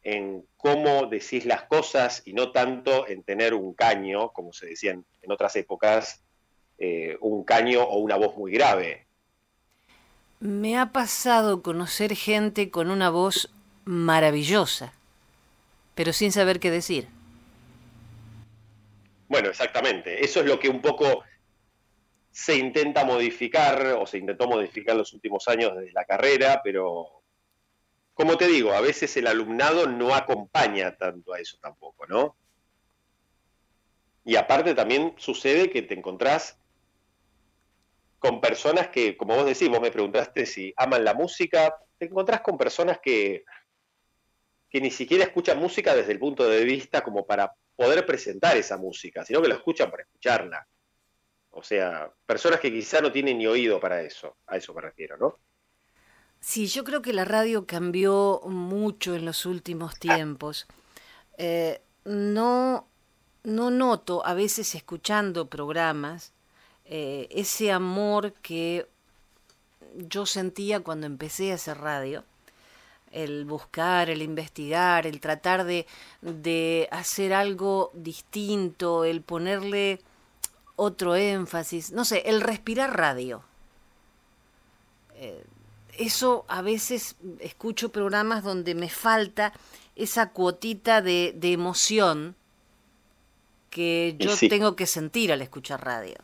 en 0.01 0.43
cómo 0.57 1.05
decís 1.05 1.45
las 1.45 1.61
cosas 1.63 2.23
y 2.25 2.33
no 2.33 2.51
tanto 2.51 3.07
en 3.07 3.21
tener 3.21 3.53
un 3.53 3.75
caño, 3.75 4.29
como 4.33 4.51
se 4.51 4.65
decía 4.65 4.93
en, 4.93 5.05
otras 5.29 5.55
épocas, 5.57 6.23
eh, 6.79 7.15
un 7.19 7.43
caño 7.43 7.83
o 7.83 7.99
una 7.99 8.15
voz 8.15 8.35
muy 8.35 8.51
grave. 8.51 9.05
Me 10.39 10.79
ha 10.79 10.87
pasado 10.91 11.61
conocer 11.61 12.15
gente 12.15 12.71
con 12.71 12.89
una 12.89 13.11
voz 13.11 13.51
maravillosa, 13.85 14.93
pero 15.93 16.13
sin 16.13 16.31
saber 16.31 16.59
qué 16.59 16.71
decir. 16.71 17.09
Bueno, 19.27 19.49
exactamente. 19.49 20.25
Eso 20.25 20.39
es 20.39 20.47
lo 20.47 20.59
que 20.59 20.69
un 20.69 20.81
poco 20.81 21.23
se 22.31 22.55
intenta 22.55 23.03
modificar 23.03 23.97
o 23.99 24.05
se 24.05 24.19
intentó 24.19 24.47
modificar 24.47 24.93
en 24.93 24.99
los 24.99 25.13
últimos 25.13 25.47
años 25.47 25.75
desde 25.75 25.91
la 25.91 26.05
carrera, 26.05 26.61
pero 26.63 27.23
como 28.13 28.37
te 28.37 28.47
digo, 28.47 28.71
a 28.73 28.81
veces 28.81 29.15
el 29.17 29.27
alumnado 29.27 29.87
no 29.87 30.15
acompaña 30.15 30.95
tanto 30.97 31.33
a 31.33 31.39
eso 31.39 31.57
tampoco, 31.61 32.07
¿no? 32.07 32.35
Y 34.25 34.35
aparte 34.35 34.73
también 34.73 35.13
sucede 35.17 35.69
que 35.69 35.83
te 35.83 35.93
encontrás 35.93 36.59
con 38.19 38.41
personas 38.41 38.89
que, 38.89 39.15
como 39.15 39.35
vos 39.35 39.45
decís, 39.45 39.69
vos 39.69 39.79
me 39.79 39.91
preguntaste 39.91 40.45
si 40.45 40.73
aman 40.77 41.05
la 41.05 41.13
música, 41.13 41.75
te 41.97 42.05
encontrás 42.05 42.41
con 42.41 42.57
personas 42.57 42.99
que, 42.99 43.45
que 44.69 44.81
ni 44.81 44.91
siquiera 44.91 45.23
escuchan 45.23 45.59
música 45.59 45.95
desde 45.95 46.11
el 46.11 46.19
punto 46.19 46.47
de 46.47 46.63
vista 46.63 47.01
como 47.03 47.25
para 47.25 47.53
poder 47.75 48.05
presentar 48.05 48.57
esa 48.57 48.77
música, 48.77 49.23
sino 49.23 49.41
que 49.41 49.47
la 49.47 49.55
escuchan 49.55 49.89
para 49.89 50.03
escucharla. 50.03 50.67
O 51.57 51.63
sea, 51.63 52.13
personas 52.27 52.59
que 52.59 52.71
quizá 52.71 53.01
no 53.01 53.11
tienen 53.11 53.39
ni 53.39 53.47
oído 53.47 53.79
para 53.79 54.03
eso, 54.03 54.37
a 54.45 54.57
eso 54.57 54.75
me 54.75 54.81
refiero, 54.81 55.17
¿no? 55.17 55.39
Sí, 56.39 56.67
yo 56.67 56.83
creo 56.83 57.01
que 57.01 57.13
la 57.13 57.25
radio 57.25 57.65
cambió 57.65 58.41
mucho 58.45 59.15
en 59.15 59.25
los 59.25 59.45
últimos 59.47 59.97
tiempos. 59.97 60.67
Eh, 61.37 61.81
no, 62.05 62.87
no 63.43 63.71
noto, 63.71 64.23
a 64.23 64.35
veces 64.35 64.75
escuchando 64.75 65.47
programas, 65.47 66.31
eh, 66.85 67.27
ese 67.31 67.71
amor 67.71 68.33
que 68.33 68.87
yo 69.95 70.27
sentía 70.27 70.81
cuando 70.81 71.07
empecé 71.07 71.51
a 71.51 71.55
hacer 71.55 71.79
radio. 71.79 72.23
El 73.11 73.45
buscar, 73.45 74.11
el 74.11 74.21
investigar, 74.21 75.07
el 75.07 75.19
tratar 75.21 75.63
de, 75.63 75.87
de 76.21 76.87
hacer 76.91 77.33
algo 77.33 77.89
distinto, 77.95 79.05
el 79.05 79.21
ponerle 79.21 80.01
otro 80.77 81.15
énfasis, 81.17 81.91
no 81.91 82.05
sé, 82.05 82.23
el 82.27 82.39
respirar 82.39 82.95
radio. 82.95 83.43
Eh, 85.15 85.43
eso 85.97 86.45
a 86.47 86.61
veces 86.61 87.17
escucho 87.39 87.89
programas 87.89 88.43
donde 88.43 88.75
me 88.75 88.87
falta 88.87 89.51
esa 89.95 90.29
cuotita 90.29 91.01
de, 91.01 91.33
de 91.35 91.51
emoción 91.51 92.35
que 93.69 94.15
yo 94.17 94.35
tengo 94.37 94.75
que 94.75 94.85
sentir 94.85 95.31
al 95.31 95.41
escuchar 95.41 95.83
radio. 95.83 96.15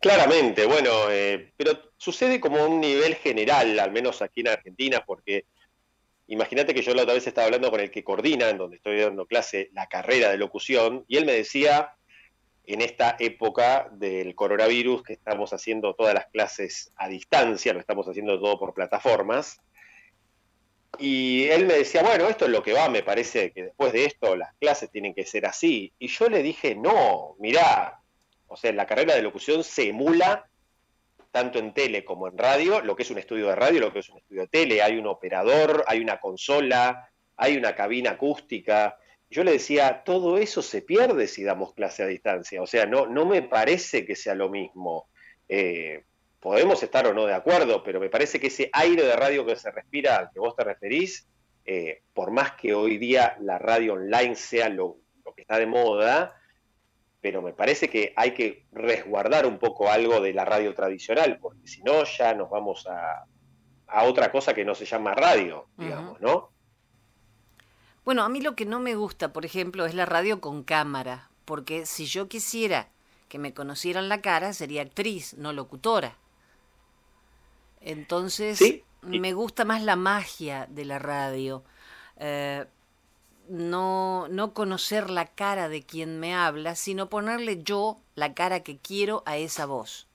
Claramente, 0.00 0.64
bueno, 0.64 1.10
eh, 1.10 1.52
pero 1.58 1.92
sucede 1.98 2.40
como 2.40 2.58
a 2.58 2.66
un 2.66 2.80
nivel 2.80 3.14
general, 3.16 3.78
al 3.78 3.92
menos 3.92 4.22
aquí 4.22 4.40
en 4.40 4.48
Argentina, 4.48 5.04
porque 5.04 5.44
imagínate 6.26 6.74
que 6.74 6.80
yo 6.80 6.94
la 6.94 7.02
otra 7.02 7.12
vez 7.12 7.26
estaba 7.26 7.44
hablando 7.44 7.70
con 7.70 7.80
el 7.80 7.90
que 7.90 8.02
coordina, 8.02 8.48
en 8.48 8.56
donde 8.56 8.76
estoy 8.76 8.98
dando 8.98 9.26
clase, 9.26 9.68
la 9.74 9.88
carrera 9.88 10.30
de 10.30 10.38
locución, 10.38 11.04
y 11.06 11.18
él 11.18 11.26
me 11.26 11.32
decía, 11.32 11.96
en 12.74 12.80
esta 12.80 13.16
época 13.18 13.88
del 13.92 14.34
coronavirus, 14.34 15.02
que 15.02 15.12
estamos 15.12 15.52
haciendo 15.52 15.94
todas 15.94 16.14
las 16.14 16.26
clases 16.26 16.92
a 16.96 17.08
distancia, 17.08 17.72
lo 17.72 17.80
estamos 17.80 18.06
haciendo 18.08 18.38
todo 18.40 18.58
por 18.58 18.74
plataformas, 18.74 19.60
y 20.98 21.48
él 21.48 21.66
me 21.66 21.74
decía, 21.74 22.02
bueno, 22.02 22.28
esto 22.28 22.44
es 22.44 22.50
lo 22.50 22.62
que 22.62 22.72
va, 22.72 22.88
me 22.88 23.02
parece 23.02 23.52
que 23.52 23.64
después 23.64 23.92
de 23.92 24.04
esto 24.04 24.36
las 24.36 24.54
clases 24.56 24.90
tienen 24.90 25.14
que 25.14 25.24
ser 25.24 25.46
así. 25.46 25.92
Y 25.98 26.08
yo 26.08 26.28
le 26.28 26.42
dije, 26.42 26.74
no, 26.74 27.36
mirá, 27.38 28.00
o 28.48 28.56
sea, 28.56 28.72
la 28.72 28.86
carrera 28.86 29.14
de 29.14 29.22
locución 29.22 29.64
se 29.64 29.88
emula 29.88 30.46
tanto 31.30 31.58
en 31.58 31.72
tele 31.72 32.04
como 32.04 32.26
en 32.26 32.36
radio, 32.36 32.80
lo 32.80 32.96
que 32.96 33.04
es 33.04 33.10
un 33.10 33.18
estudio 33.18 33.46
de 33.48 33.54
radio, 33.54 33.80
lo 33.80 33.92
que 33.92 34.00
es 34.00 34.08
un 34.08 34.18
estudio 34.18 34.42
de 34.42 34.48
tele, 34.48 34.82
hay 34.82 34.98
un 34.98 35.06
operador, 35.06 35.84
hay 35.86 36.00
una 36.00 36.20
consola, 36.20 37.08
hay 37.36 37.56
una 37.56 37.74
cabina 37.74 38.10
acústica. 38.12 38.98
Yo 39.30 39.44
le 39.44 39.52
decía, 39.52 40.02
todo 40.04 40.38
eso 40.38 40.60
se 40.60 40.82
pierde 40.82 41.28
si 41.28 41.44
damos 41.44 41.72
clase 41.74 42.02
a 42.02 42.06
distancia, 42.06 42.60
o 42.60 42.66
sea, 42.66 42.84
no, 42.86 43.06
no 43.06 43.26
me 43.26 43.42
parece 43.42 44.04
que 44.04 44.16
sea 44.16 44.34
lo 44.34 44.48
mismo. 44.48 45.08
Eh, 45.48 46.04
podemos 46.40 46.82
estar 46.82 47.06
o 47.06 47.14
no 47.14 47.26
de 47.26 47.34
acuerdo, 47.34 47.82
pero 47.84 48.00
me 48.00 48.08
parece 48.08 48.40
que 48.40 48.48
ese 48.48 48.70
aire 48.72 49.04
de 49.04 49.14
radio 49.14 49.46
que 49.46 49.54
se 49.56 49.70
respira 49.70 50.16
al 50.16 50.30
que 50.32 50.40
vos 50.40 50.56
te 50.56 50.64
referís, 50.64 51.28
eh, 51.64 52.02
por 52.12 52.32
más 52.32 52.52
que 52.52 52.74
hoy 52.74 52.98
día 52.98 53.36
la 53.40 53.58
radio 53.58 53.92
online 53.92 54.34
sea 54.34 54.68
lo, 54.68 54.98
lo 55.24 55.32
que 55.34 55.42
está 55.42 55.58
de 55.58 55.66
moda, 55.66 56.36
pero 57.20 57.42
me 57.42 57.52
parece 57.52 57.88
que 57.88 58.12
hay 58.16 58.32
que 58.32 58.66
resguardar 58.72 59.46
un 59.46 59.58
poco 59.58 59.90
algo 59.90 60.20
de 60.20 60.32
la 60.32 60.44
radio 60.44 60.74
tradicional, 60.74 61.38
porque 61.40 61.66
si 61.68 61.82
no 61.82 62.04
ya 62.04 62.34
nos 62.34 62.50
vamos 62.50 62.86
a, 62.88 63.24
otra 64.04 64.30
cosa 64.30 64.54
que 64.54 64.64
no 64.64 64.74
se 64.74 64.86
llama 64.86 65.14
radio, 65.14 65.66
digamos, 65.76 66.20
¿no? 66.20 66.50
Bueno, 68.10 68.24
a 68.24 68.28
mí 68.28 68.40
lo 68.40 68.56
que 68.56 68.66
no 68.66 68.80
me 68.80 68.96
gusta, 68.96 69.32
por 69.32 69.46
ejemplo, 69.46 69.86
es 69.86 69.94
la 69.94 70.04
radio 70.04 70.40
con 70.40 70.64
cámara, 70.64 71.30
porque 71.44 71.86
si 71.86 72.06
yo 72.06 72.28
quisiera 72.28 72.88
que 73.28 73.38
me 73.38 73.54
conocieran 73.54 74.08
la 74.08 74.20
cara, 74.20 74.52
sería 74.52 74.82
actriz, 74.82 75.34
no 75.34 75.52
locutora. 75.52 76.16
Entonces, 77.80 78.82
me 79.02 79.32
gusta 79.32 79.64
más 79.64 79.84
la 79.84 79.94
magia 79.94 80.66
de 80.68 80.86
la 80.86 80.98
radio. 80.98 81.62
Eh, 82.16 82.66
no, 83.48 84.26
no 84.26 84.54
conocer 84.54 85.08
la 85.08 85.26
cara 85.26 85.68
de 85.68 85.84
quien 85.84 86.18
me 86.18 86.34
habla, 86.34 86.74
sino 86.74 87.08
ponerle 87.08 87.62
yo 87.62 88.00
la 88.16 88.34
cara 88.34 88.64
que 88.64 88.78
quiero 88.78 89.22
a 89.24 89.36
esa 89.36 89.66
voz. 89.66 90.08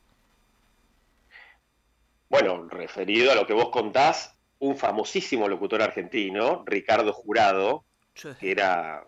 Bueno, 2.28 2.68
referido 2.68 3.32
a 3.32 3.36
lo 3.36 3.48
que 3.48 3.54
vos 3.54 3.70
contás, 3.70 4.35
un 4.66 4.78
famosísimo 4.78 5.48
locutor 5.48 5.82
argentino, 5.82 6.64
Ricardo 6.66 7.14
Jurado, 7.14 7.86
que 8.40 8.52
era 8.52 9.06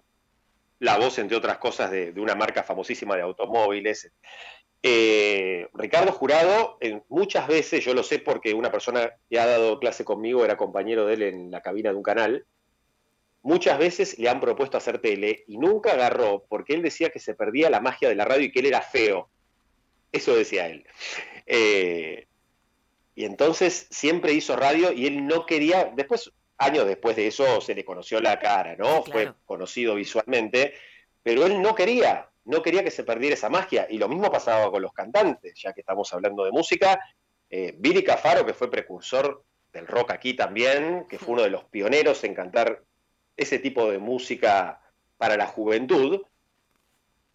la 0.79 0.97
voz, 0.97 1.17
entre 1.17 1.37
otras 1.37 1.57
cosas, 1.57 1.91
de, 1.91 2.13
una 2.17 2.35
marca 2.35 2.63
famosísima 2.63 3.15
de 3.15 3.23
automóviles. 3.23 4.11
Eh, 4.83 5.67
Ricardo 5.73 6.11
Jurado, 6.11 6.77
muchas 7.09 7.47
veces, 7.47 7.83
yo 7.83 7.93
lo 7.93 8.03
sé 8.03 8.19
porque 8.19 8.53
una 8.53 8.71
persona 8.71 9.11
que 9.29 9.39
ha 9.39 9.47
dado 9.47 9.79
clase 9.79 10.05
conmigo 10.05 10.45
era 10.45 10.57
compañero 10.57 11.05
de 11.05 11.13
él 11.15 11.21
en 11.23 11.51
la 11.51 11.61
cabina 11.61 11.89
de 11.89 11.95
un 11.95 12.03
canal, 12.03 12.45
muchas 13.41 13.79
veces 13.79 14.19
le 14.19 14.29
han 14.29 14.39
propuesto 14.39 14.77
hacer 14.77 14.99
tele 14.99 15.43
y 15.47 15.57
nunca 15.57 15.93
agarró 15.93 16.45
porque 16.47 16.73
él 16.73 16.81
decía 16.81 17.09
que 17.09 17.19
se 17.19 17.33
perdía 17.33 17.69
la 17.69 17.79
magia 17.79 18.09
de 18.09 18.15
la 18.15 18.25
radio 18.25 18.45
y 18.45 18.51
que 18.51 18.59
él 18.59 18.67
era 18.67 18.81
feo. 18.81 19.29
Eso 20.11 20.35
decía 20.35 20.67
él. 20.67 20.85
Eh, 21.45 22.27
y 23.17 23.25
entonces 23.25 23.87
siempre 23.89 24.31
hizo 24.33 24.55
radio 24.55 24.93
y 24.93 25.07
él 25.07 25.25
no 25.25 25.47
quería, 25.47 25.91
después, 25.95 26.31
años 26.59 26.85
después 26.85 27.15
de 27.15 27.25
eso 27.25 27.61
se 27.61 27.73
le 27.73 27.83
conoció 27.83 28.21
la 28.21 28.37
cara, 28.37 28.75
¿no? 28.75 29.03
Fue 29.05 29.33
conocido 29.43 29.95
visualmente, 29.95 30.75
pero 31.23 31.47
él 31.47 31.59
no 31.59 31.73
quería, 31.73 32.29
no 32.45 32.61
quería 32.61 32.83
que 32.83 32.91
se 32.91 33.03
perdiera 33.03 33.33
esa 33.33 33.49
magia. 33.49 33.87
Y 33.89 33.97
lo 33.97 34.07
mismo 34.07 34.31
pasaba 34.31 34.69
con 34.69 34.83
los 34.83 34.93
cantantes, 34.93 35.59
ya 35.59 35.73
que 35.73 35.81
estamos 35.81 36.13
hablando 36.13 36.45
de 36.45 36.51
música. 36.51 36.99
Eh, 37.49 37.73
Billy 37.75 38.03
Cafaro, 38.03 38.45
que 38.45 38.53
fue 38.53 38.69
precursor 38.69 39.43
del 39.73 39.87
rock 39.87 40.11
aquí 40.11 40.35
también, 40.35 41.07
que 41.09 41.17
fue 41.17 41.33
uno 41.33 41.41
de 41.41 41.49
los 41.49 41.63
pioneros 41.63 42.23
en 42.23 42.35
cantar 42.35 42.83
ese 43.35 43.57
tipo 43.57 43.89
de 43.89 43.97
música 43.97 44.79
para 45.17 45.37
la 45.37 45.47
juventud, 45.47 46.21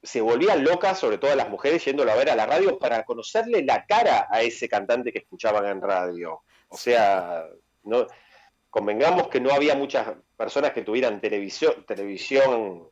se 0.03 0.21
volvían 0.21 0.65
locas, 0.65 0.99
sobre 0.99 1.19
todo 1.19 1.35
las 1.35 1.49
mujeres, 1.49 1.85
yéndolo 1.85 2.11
a 2.11 2.17
ver 2.17 2.31
a 2.31 2.37
la 2.37 2.47
radio 2.47 2.79
para 2.79 3.05
conocerle 3.05 3.65
la 3.65 3.87
cara 3.87 4.27
a 4.31 4.43
ese 4.43 4.69
cantante 4.69 5.13
que 5.13 5.21
escuchaban 5.21 5.67
en 5.67 5.81
radio. 5.81 6.43
O 6.69 6.77
sea, 6.77 7.47
no, 7.85 8.07
convengamos 8.71 9.29
que 9.29 9.41
no 9.41 9.53
había 9.53 9.75
muchas 9.75 10.09
personas 10.37 10.73
que 10.73 10.83
tuvieran 10.83 11.21
televisión, 11.21 11.85
televisión 11.87 12.89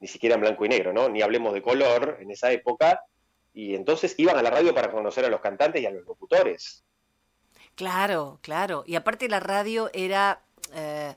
ni 0.00 0.08
siquiera 0.08 0.34
en 0.34 0.40
blanco 0.40 0.64
y 0.64 0.68
negro, 0.68 0.92
¿no? 0.92 1.08
Ni 1.08 1.22
hablemos 1.22 1.52
de 1.54 1.62
color 1.62 2.18
en 2.20 2.30
esa 2.30 2.50
época, 2.50 3.04
y 3.52 3.74
entonces 3.74 4.14
iban 4.18 4.36
a 4.36 4.42
la 4.42 4.50
radio 4.50 4.74
para 4.74 4.90
conocer 4.90 5.24
a 5.24 5.28
los 5.28 5.40
cantantes 5.40 5.82
y 5.82 5.86
a 5.86 5.90
los 5.90 6.04
locutores. 6.04 6.84
Claro, 7.74 8.38
claro. 8.42 8.84
Y 8.86 8.94
aparte 8.94 9.28
la 9.28 9.40
radio 9.40 9.90
era 9.92 10.40
eh, 10.74 11.14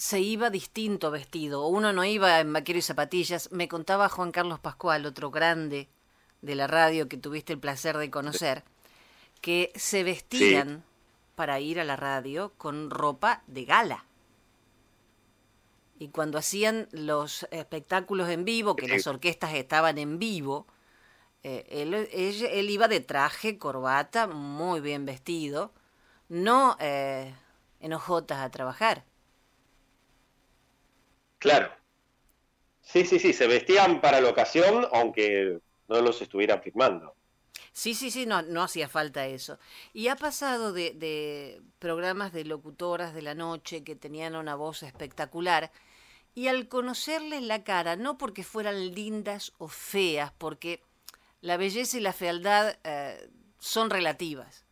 se 0.00 0.18
iba 0.18 0.48
distinto 0.48 1.10
vestido. 1.10 1.66
Uno 1.66 1.92
no 1.92 2.06
iba 2.06 2.40
en 2.40 2.54
vaquero 2.54 2.78
y 2.78 2.82
zapatillas. 2.82 3.52
Me 3.52 3.68
contaba 3.68 4.08
Juan 4.08 4.32
Carlos 4.32 4.58
Pascual, 4.58 5.04
otro 5.04 5.30
grande 5.30 5.90
de 6.40 6.54
la 6.54 6.66
radio 6.66 7.06
que 7.06 7.18
tuviste 7.18 7.52
el 7.52 7.58
placer 7.58 7.98
de 7.98 8.10
conocer, 8.10 8.64
que 9.42 9.70
se 9.74 10.02
vestían 10.02 10.84
para 11.34 11.60
ir 11.60 11.78
a 11.78 11.84
la 11.84 11.96
radio 11.96 12.54
con 12.56 12.88
ropa 12.88 13.42
de 13.46 13.66
gala. 13.66 14.06
Y 15.98 16.08
cuando 16.08 16.38
hacían 16.38 16.88
los 16.92 17.46
espectáculos 17.50 18.30
en 18.30 18.46
vivo, 18.46 18.76
que 18.76 18.88
las 18.88 19.06
orquestas 19.06 19.52
estaban 19.52 19.98
en 19.98 20.18
vivo, 20.18 20.66
eh, 21.42 21.66
él, 21.68 21.92
él, 21.92 22.70
iba 22.70 22.88
de 22.88 23.00
traje, 23.00 23.58
corbata, 23.58 24.26
muy 24.26 24.80
bien 24.80 25.04
vestido, 25.04 25.74
no 26.30 26.78
eh, 26.80 27.34
en 27.80 27.92
ojotas 27.92 28.38
a 28.38 28.50
trabajar. 28.50 29.04
Claro. 31.40 31.72
Sí, 32.82 33.04
sí, 33.04 33.18
sí, 33.18 33.32
se 33.32 33.46
vestían 33.46 34.00
para 34.00 34.20
la 34.20 34.28
ocasión, 34.28 34.86
aunque 34.92 35.58
no 35.88 36.00
los 36.00 36.20
estuvieran 36.20 36.62
firmando. 36.62 37.14
Sí, 37.72 37.94
sí, 37.94 38.10
sí, 38.10 38.26
no, 38.26 38.42
no 38.42 38.62
hacía 38.62 38.88
falta 38.88 39.26
eso. 39.26 39.58
Y 39.94 40.08
ha 40.08 40.16
pasado 40.16 40.72
de, 40.72 41.62
programas 41.78 42.32
de 42.32 42.44
locutoras 42.44 43.14
de 43.14 43.22
la 43.22 43.34
noche 43.34 43.82
que 43.84 43.96
tenían 43.96 44.36
una 44.36 44.54
voz 44.54 44.82
espectacular, 44.82 45.72
y 46.34 46.48
al 46.48 46.68
conocerles 46.68 47.42
la 47.42 47.64
cara, 47.64 47.96
no 47.96 48.18
porque 48.18 48.44
fueran 48.44 48.94
lindas 48.94 49.52
o 49.58 49.68
feas, 49.68 50.32
porque 50.36 50.82
la 51.40 51.56
belleza 51.56 51.96
y 51.96 52.00
la 52.00 52.12
fealdad 52.12 52.76
eh, 52.84 53.30
son 53.58 53.88
relativas, 53.88 54.64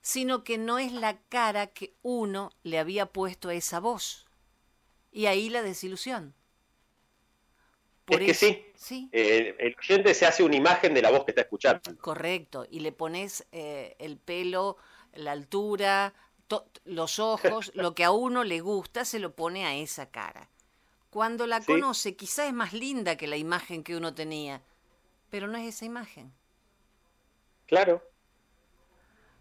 sino 0.00 0.44
que 0.44 0.56
no 0.56 0.78
es 0.78 0.92
la 0.92 1.18
cara 1.28 1.66
que 1.66 1.94
uno 2.02 2.52
le 2.62 2.78
había 2.78 3.06
puesto 3.06 3.48
a 3.48 3.54
esa 3.54 3.80
voz. 3.80 4.26
Y 5.12 5.26
ahí 5.26 5.48
la 5.50 5.62
desilusión. 5.62 6.34
Por 8.04 8.20
es 8.20 8.26
que 8.26 8.30
eso- 8.32 8.46
sí. 8.46 8.66
Sí, 8.74 9.08
Eh, 9.12 9.54
el 9.58 9.76
oyente 9.78 10.14
se 10.14 10.26
hace 10.26 10.42
una 10.42 10.56
imagen 10.56 10.94
de 10.94 11.02
la 11.02 11.10
voz 11.10 11.24
que 11.24 11.30
está 11.32 11.42
escuchando. 11.42 11.82
correcto. 12.00 12.66
Y 12.70 12.80
le 12.80 12.92
pones 12.92 13.46
eh, 13.52 13.96
el 13.98 14.16
pelo, 14.18 14.76
la 15.14 15.32
altura, 15.32 16.14
los 16.84 17.18
ojos, 17.18 17.72
lo 17.74 17.94
que 17.94 18.04
a 18.04 18.10
uno 18.10 18.44
le 18.44 18.60
gusta, 18.60 19.04
se 19.04 19.18
lo 19.18 19.34
pone 19.34 19.64
a 19.66 19.74
esa 19.76 20.10
cara. 20.10 20.48
Cuando 21.10 21.46
la 21.46 21.60
Sí. 21.60 21.66
conoce, 21.66 22.16
quizá 22.16 22.46
es 22.46 22.52
más 22.54 22.72
linda 22.72 23.16
que 23.16 23.26
la 23.26 23.36
imagen 23.36 23.84
que 23.84 23.96
uno 23.96 24.14
tenía, 24.14 24.62
pero 25.30 25.46
no 25.48 25.58
es 25.58 25.76
esa 25.76 25.84
imagen. 25.86 26.32
Claro, 27.66 28.02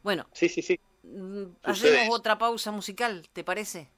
Bueno, 0.04 0.28
sí, 0.34 0.50
sí, 0.50 0.62
sí. 0.62 0.80
mm, 1.04 1.44
Sucede 1.66 1.98
hacemos 1.98 2.16
otra 2.20 2.38
pausa 2.38 2.72
musical, 2.72 3.28
¿te 3.34 3.44
parece? 3.44 3.90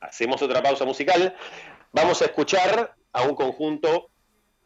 Hacemos 0.00 0.40
otra 0.40 0.62
pausa 0.62 0.84
musical. 0.84 1.36
Vamos 1.92 2.22
a 2.22 2.24
escuchar 2.24 2.96
a 3.12 3.22
un 3.22 3.34
conjunto 3.34 4.10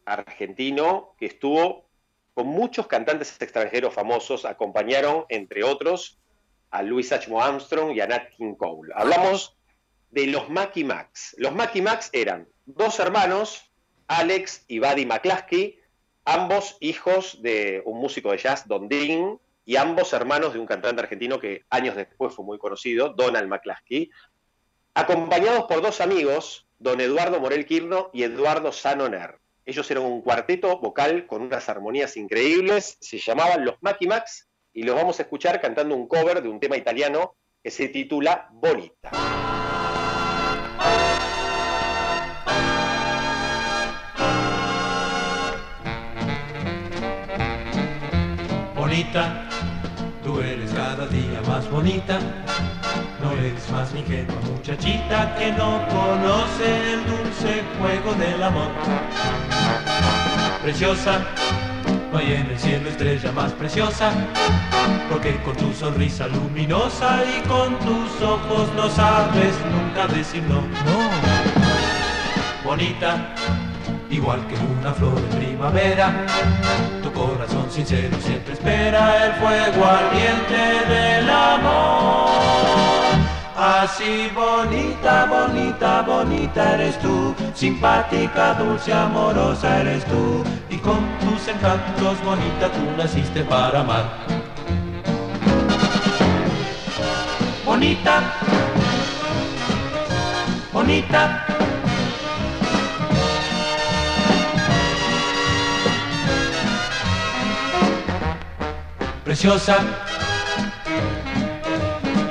argentino 0.05 1.13
que 1.17 1.25
estuvo 1.25 1.89
con 2.33 2.47
muchos 2.47 2.87
cantantes 2.87 3.35
extranjeros 3.41 3.93
famosos, 3.93 4.45
acompañaron, 4.45 5.25
entre 5.29 5.63
otros, 5.63 6.19
a 6.69 6.83
Louis 6.83 7.11
H. 7.11 7.29
Armstrong 7.37 7.95
y 7.95 8.01
a 8.01 8.07
Nat 8.07 8.29
King 8.29 8.55
Cole. 8.55 8.93
Hablamos 8.95 9.57
de 10.11 10.27
los 10.27 10.49
Mackie 10.49 10.83
Max. 10.83 11.35
Los 11.37 11.53
Mackie 11.53 11.81
Max 11.81 12.09
eran 12.13 12.47
dos 12.65 12.99
hermanos, 12.99 13.71
Alex 14.07 14.63
y 14.67 14.79
Buddy 14.79 15.05
McCluskey, 15.05 15.79
ambos 16.25 16.77
hijos 16.79 17.41
de 17.41 17.81
un 17.85 17.99
músico 17.99 18.31
de 18.31 18.37
jazz, 18.37 18.67
Don 18.67 18.87
Dean, 18.87 19.39
y 19.65 19.77
ambos 19.77 20.13
hermanos 20.13 20.53
de 20.53 20.59
un 20.59 20.67
cantante 20.67 21.01
argentino 21.01 21.39
que 21.39 21.65
años 21.69 21.95
después 21.95 22.33
fue 22.33 22.45
muy 22.45 22.57
conocido, 22.57 23.09
Donald 23.09 23.47
McCluskey, 23.47 24.11
acompañados 24.95 25.65
por 25.65 25.81
dos 25.81 25.99
amigos, 25.99 26.67
don 26.79 27.01
Eduardo 27.01 27.41
Morel 27.41 27.65
Quirno 27.65 28.09
y 28.13 28.23
Eduardo 28.23 28.71
Sanoner. 28.71 29.39
Ellos 29.65 29.91
eran 29.91 30.03
un 30.03 30.21
cuarteto 30.21 30.79
vocal 30.79 31.27
con 31.27 31.41
unas 31.41 31.67
armonías 31.67 32.15
increíbles, 32.15 32.97
se 33.01 33.19
llamaban 33.19 33.65
los 33.65 33.75
Mackie 33.81 34.07
Max 34.07 34.47
y 34.73 34.83
los 34.83 34.95
vamos 34.95 35.19
a 35.19 35.23
escuchar 35.23 35.59
cantando 35.59 35.95
un 35.95 36.07
cover 36.07 36.41
de 36.41 36.47
un 36.47 36.61
tema 36.61 36.77
italiano 36.77 37.35
que 37.61 37.71
se 37.71 37.89
titula 37.89 38.47
Bonita. 38.53 39.11
Bonita, 48.75 49.49
tú 50.23 50.39
eres 50.39 50.71
cada 50.71 51.05
día 51.07 51.41
más 51.41 51.69
bonita. 51.69 52.19
No 53.25 53.31
eres 53.31 53.71
más 53.71 53.91
ingenua 53.95 54.35
muchachita 54.53 55.35
que 55.35 55.51
no 55.53 55.83
conoce 55.87 56.93
el 56.93 57.03
dulce 57.05 57.63
juego 57.79 58.13
del 58.13 58.43
amor. 58.43 58.69
Preciosa, 60.61 61.21
no 62.11 62.19
hay 62.19 62.33
en 62.33 62.45
el 62.45 62.59
cielo 62.59 62.87
estrella 62.87 63.31
más 63.31 63.51
preciosa, 63.53 64.11
porque 65.09 65.41
con 65.41 65.55
tu 65.55 65.73
sonrisa 65.73 66.27
luminosa 66.27 67.23
y 67.23 67.47
con 67.47 67.79
tus 67.79 68.21
ojos 68.21 68.69
no 68.75 68.87
sabes 68.89 69.55
nunca 69.71 70.05
decir 70.13 70.43
no. 70.43 70.61
No. 70.61 71.09
Bonita, 72.63 73.33
igual 74.11 74.45
que 74.45 74.55
una 74.79 74.93
flor 74.93 75.15
de 75.15 75.37
primavera, 75.37 76.13
tu 77.01 77.11
corazón 77.11 77.71
sincero 77.71 78.15
siempre 78.21 78.53
espera 78.53 79.25
el 79.25 79.33
fuego 79.33 79.83
ardiente 79.83 80.93
del 80.93 81.27
amor. 81.27 82.64
Así 83.65 84.29
bonita, 84.35 85.25
bonita, 85.25 86.03
bonita 86.03 86.75
eres 86.75 86.99
tú, 86.99 87.33
simpática, 87.55 88.53
dulce, 88.53 88.93
amorosa 88.93 89.81
eres 89.81 90.05
tú, 90.05 90.43
y 90.69 90.77
con 90.77 90.99
tus 91.17 91.47
encantos 91.47 92.23
bonita 92.23 92.71
tú 92.71 92.95
naciste 92.95 93.43
para 93.43 93.79
amar. 93.79 94.05
Bonita, 97.65 98.21
bonita. 100.71 101.43
Preciosa, 109.23 109.77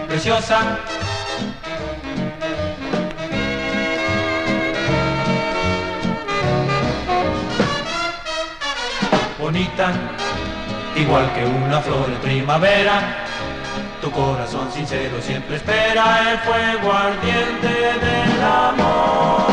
preciosa. 0.06 0.93
Igual 10.96 11.32
que 11.32 11.44
una 11.44 11.80
flor 11.80 12.08
en 12.08 12.20
primavera. 12.20 13.24
Tu 14.02 14.10
corazón 14.10 14.68
sincero 14.72 15.16
siempre 15.20 15.56
espera 15.56 16.32
el 16.32 16.38
fuego 16.38 16.92
ardiente 16.92 17.68
del 17.68 18.42
amor. 18.42 19.44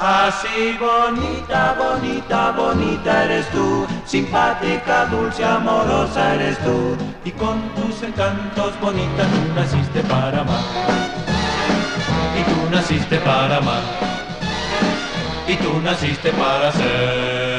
Así 0.00 0.76
bonita, 0.80 1.76
bonita, 1.78 2.50
bonita 2.50 3.24
eres 3.24 3.48
tú, 3.50 3.86
simpática, 4.04 5.06
dulce, 5.06 5.44
amorosa 5.44 6.34
eres 6.34 6.58
tú, 6.58 6.96
y 7.24 7.30
con 7.30 7.60
tus 7.76 8.02
encantos 8.02 8.72
bonita 8.80 9.22
tú 9.22 9.54
naciste 9.54 10.00
para 10.00 10.40
amar. 10.40 10.64
Y 12.36 12.42
tú 12.50 12.70
naciste 12.72 13.16
para 13.18 13.58
amar. 13.58 13.82
Y 15.46 15.54
tú 15.54 15.80
naciste 15.84 16.32
para 16.32 16.72
ser 16.72 17.51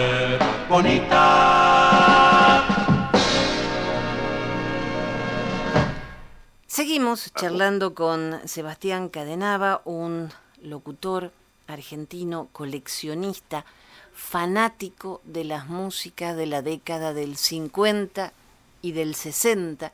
bonita. 0.69 2.33
Seguimos 6.67 7.31
charlando 7.33 7.93
con 7.93 8.41
Sebastián 8.45 9.09
Cadenava, 9.09 9.81
un 9.85 10.29
locutor 10.61 11.31
argentino, 11.67 12.49
coleccionista, 12.51 13.65
fanático 14.13 15.21
de 15.23 15.43
las 15.43 15.67
músicas 15.67 16.35
de 16.35 16.47
la 16.47 16.61
década 16.61 17.13
del 17.13 17.37
50 17.37 18.33
y 18.81 18.91
del 18.91 19.15
60, 19.15 19.91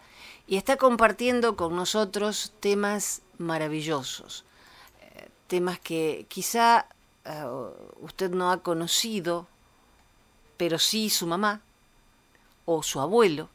y 0.47 0.57
está 0.57 0.78
compartiendo 0.78 1.55
con 1.55 1.76
nosotros 1.76 2.53
temas 2.59 3.22
maravillosos, 3.38 4.45
eh, 5.01 5.30
temas 5.47 5.80
que 5.80 6.26
quizá 6.28 6.88
eh, 7.26 7.43
usted 8.01 8.32
no 8.32 8.51
ha 8.51 8.63
conocido, 8.63 9.47
pero 10.60 10.78
sí 10.78 11.10
su 11.10 11.26
mamá 11.26 11.62
o 12.66 12.84
su 12.84 12.99
abuelo, 12.99 13.47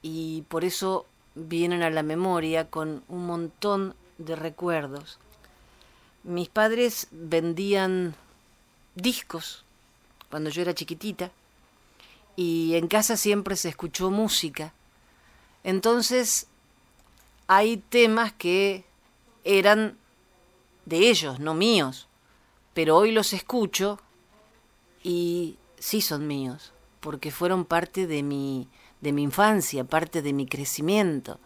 y 0.00 0.44
por 0.48 0.64
eso 0.64 1.04
vienen 1.34 1.82
a 1.82 1.90
la 1.90 2.02
memoria 2.02 2.70
con 2.70 3.04
un 3.08 3.26
montón 3.26 3.94
de 4.16 4.34
recuerdos. 4.34 5.18
Mis 6.24 6.48
padres 6.48 7.08
vendían 7.10 8.14
discos 8.94 9.66
cuando 10.30 10.48
yo 10.48 10.62
era 10.62 10.74
chiquitita 10.74 11.30
y 12.34 12.76
en 12.76 12.88
casa 12.88 13.18
siempre 13.18 13.54
se 13.54 13.68
escuchó 13.68 14.10
música. 14.10 14.72
Entonces 15.64 16.46
hay 17.46 17.76
temas 17.76 18.32
que 18.32 18.86
eran 19.44 19.98
de 20.86 21.10
ellos, 21.10 21.40
no 21.40 21.52
míos, 21.52 22.08
pero 22.72 22.96
hoy 22.96 23.12
los 23.12 23.34
escucho 23.34 24.00
y 25.02 25.58
sí 25.78 26.00
son 26.00 26.26
míos, 26.26 26.72
porque 27.00 27.30
fueron 27.30 27.64
parte 27.64 28.06
de 28.06 28.22
mi, 28.22 28.68
de 29.00 29.12
mi 29.12 29.22
infancia, 29.22 29.84
parte 29.84 30.22
de 30.22 30.32
mi 30.32 30.46
crecimiento. 30.46 31.38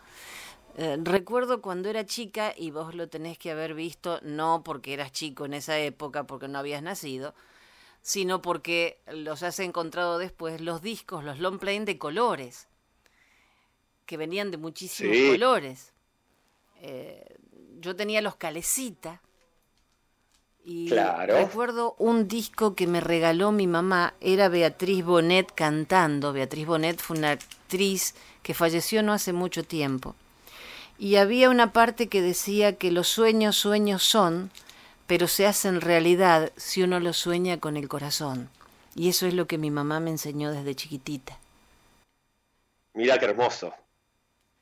Eh, 0.77 0.99
recuerdo 1.03 1.61
cuando 1.61 1.89
era 1.89 2.07
chica, 2.07 2.55
y 2.57 2.71
vos 2.71 2.95
lo 2.95 3.09
tenés 3.09 3.39
que 3.39 3.51
haber 3.51 3.75
visto, 3.75 4.21
no 4.23 4.63
porque 4.63 4.95
eras 4.95 5.13
chico 5.13 5.45
en 5.45 5.55
esa 5.55 5.79
época, 5.79 6.25
porque 6.25 6.49
no 6.49 6.59
habías 6.59 6.83
nacido, 6.83 7.35
sino 8.03 8.41
porque 8.41 9.01
los 9.13 9.43
has 9.43 9.59
encontrado 9.61 10.19
después, 10.19 10.61
los 10.61 10.81
discos, 10.81 11.25
los 11.25 11.39
long 11.39 11.61
de 11.61 11.99
colores, 11.99 12.69
que 14.07 14.17
venían 14.17 14.51
de 14.51 14.57
muchísimos 14.57 15.17
Sí. 15.17 15.27
colores. 15.29 15.93
Eh, 16.77 17.37
yo 17.81 17.95
tenía 17.95 18.23
los 18.23 18.37
calecita, 18.37 19.21
y 20.65 20.89
Claro. 20.89 21.35
recuerdo 21.35 21.95
un 21.99 22.29
disco 22.29 22.75
que 22.75 22.87
me 22.87 23.01
regaló 23.01 23.53
mi 23.53 23.67
mamá, 23.67 24.15
era 24.21 24.49
Beatriz 24.49 25.05
Bonet 25.05 25.53
cantando. 25.55 26.33
Beatriz 26.33 26.67
Bonet 26.67 27.01
fue 27.01 27.19
una 27.19 27.33
actriz 27.33 28.15
que 28.43 28.55
falleció 28.55 29.03
no 29.03 29.13
hace 29.13 29.33
mucho 29.33 29.65
tiempo. 29.65 30.15
Y 30.99 31.17
había 31.17 31.51
una 31.51 31.73
parte 31.73 32.09
que 32.09 32.23
decía 32.23 32.77
que 32.77 32.93
los 32.93 33.09
sueños 33.09 33.57
sueños 33.57 34.03
son, 34.05 34.51
pero 35.07 35.29
se 35.29 35.47
hacen 35.47 35.81
realidad 35.81 36.53
si 36.57 36.83
uno 36.83 37.01
los 37.01 37.17
sueña 37.19 37.59
con 37.61 37.77
el 37.77 37.89
corazón. 37.89 38.51
Y 38.95 39.09
eso 39.11 39.27
es 39.27 39.35
lo 39.35 39.47
que 39.47 39.59
mi 39.59 39.71
mamá 39.71 40.01
me 40.01 40.11
enseñó 40.11 40.53
desde 40.53 40.75
chiquitita. 40.77 41.39
Mirá 42.95 43.19
qué 43.19 43.25
hermoso, 43.27 43.75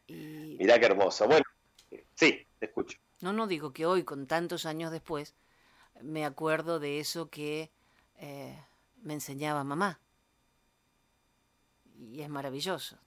Y 0.09 0.57
mirá 0.59 0.79
qué 0.79 0.87
hermoso. 0.87 1.27
Bueno, 1.27 1.45
sí, 2.15 2.47
te 2.59 2.67
escucho. 2.67 2.99
no, 3.21 3.33
no 3.33 3.47
digo 3.47 3.73
que 3.73 3.87
hoy, 3.87 4.03
con 4.05 4.27
tantos 4.27 4.67
años 4.67 4.91
después, 4.93 5.35
me 6.03 6.25
acuerdo 6.25 6.79
de 6.81 7.01
eso 7.01 7.29
que 7.31 7.71
eh, 8.17 8.57
me 9.03 9.15
enseñaba 9.15 9.65
mamá. 9.65 10.01
Y 11.99 12.23
es 12.23 12.29
maravilloso. 12.29 12.99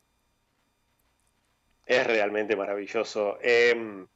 Es 1.85 2.05
realmente 2.05 2.55
maravilloso. 2.55 3.37
Em, 3.41 4.07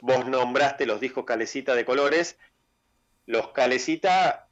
vos 0.00 0.26
nombraste 0.26 0.86
los 0.86 1.00
discos 1.00 1.24
Calecita 1.24 1.74
de 1.74 1.84
colores. 1.84 2.38
Los 3.26 3.48
Calecita, 3.52 4.48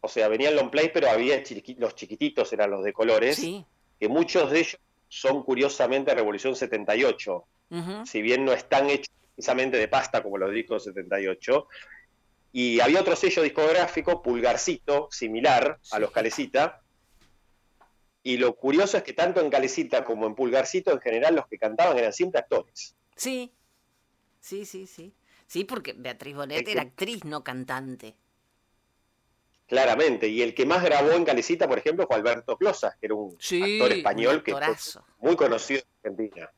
o 0.00 0.08
sea, 0.08 0.28
venían 0.28 0.54
long 0.54 0.70
play, 0.70 0.90
pero 0.92 1.10
había 1.10 1.42
chiqui- 1.42 1.76
los 1.78 1.94
chiquititos 1.94 2.52
eran 2.52 2.70
los 2.70 2.84
de 2.84 2.92
colores, 2.92 3.36
Sí. 3.36 3.64
que 3.98 4.08
muchos 4.08 4.50
de 4.50 4.60
ellos 4.60 4.78
son 5.08 5.42
curiosamente 5.42 6.14
Revolución 6.14 6.54
78. 6.54 7.44
Ujú. 7.70 8.06
si 8.06 8.22
bien 8.22 8.46
no 8.46 8.52
están 8.54 8.88
hechos 8.88 9.14
precisamente 9.34 9.76
de 9.76 9.88
pasta 9.88 10.22
como 10.22 10.38
los 10.38 10.50
discos 10.52 10.84
78. 10.84 11.68
Y 12.52 12.80
había 12.80 13.00
otro 13.00 13.14
sello 13.14 13.42
discográfico, 13.42 14.22
Pulgarcito, 14.22 15.08
similar 15.10 15.78
a 15.92 15.98
los 15.98 16.10
Calecita. 16.10 16.82
Y 18.22 18.36
lo 18.36 18.56
curioso 18.56 18.96
es 18.96 19.02
que 19.02 19.12
tanto 19.12 19.40
en 19.40 19.50
Calecita 19.50 20.04
como 20.04 20.26
en 20.26 20.34
Pulgarcito, 20.34 20.92
en 20.92 21.00
general, 21.00 21.34
los 21.34 21.46
que 21.46 21.58
cantaban 21.58 21.96
eran 21.98 22.12
siempre 22.12 22.40
actores. 22.40 22.96
Sí, 23.16 23.52
sí, 24.40 24.64
sí, 24.64 24.86
sí. 24.86 25.14
Sí, 25.46 25.64
porque 25.64 25.94
Beatriz 25.94 26.34
Bonet 26.34 26.64
que- 26.64 26.72
era 26.72 26.82
actriz, 26.82 27.24
no 27.24 27.42
cantante. 27.44 28.16
Claramente. 29.66 30.28
Y 30.28 30.40
el 30.42 30.54
que 30.54 30.64
más 30.64 30.82
grabó 30.82 31.12
en 31.12 31.24
Calecita, 31.24 31.68
por 31.68 31.78
ejemplo, 31.78 32.06
fue 32.06 32.16
Alberto 32.16 32.56
Closas, 32.56 32.96
que 32.98 33.06
era 33.06 33.14
un 33.14 33.36
Sí, 33.38 33.62
actor 33.80 33.96
español 33.96 34.42
que 34.42 34.52
fue 34.52 34.74
muy 35.18 35.36
conocido 35.36 35.80
en 36.02 36.12
Argentina. 36.12 36.50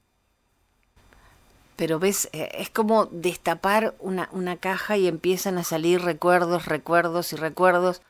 Pero 1.81 1.99
ves, 1.99 2.29
eh, 2.35 2.51
es 2.59 2.69
como 2.69 3.07
destapar 3.07 3.95
una, 4.01 4.29
una 4.33 4.59
caja 4.59 4.99
y 4.99 5.09
empiezan 5.09 5.57
a 5.57 5.65
salir 5.65 6.03
recuerdos, 6.03 6.67
recuerdos 6.67 7.33
y 7.33 7.37
recuerdos. 7.37 8.03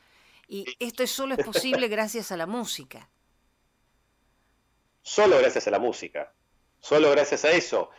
Y 0.49 0.65
esto 0.81 1.05
es 1.05 1.13
solo 1.13 1.37
es 1.39 1.45
posible 1.47 1.87
gracias 1.87 2.33
a 2.33 2.37
la 2.37 2.47
música. 2.49 3.09
Solo 5.03 5.39
gracias 5.39 5.69
a 5.69 5.71
la 5.71 5.79
música. 5.79 6.35
Solo 6.81 7.13
gracias 7.13 7.45
a 7.45 7.53
eso. 7.53 7.91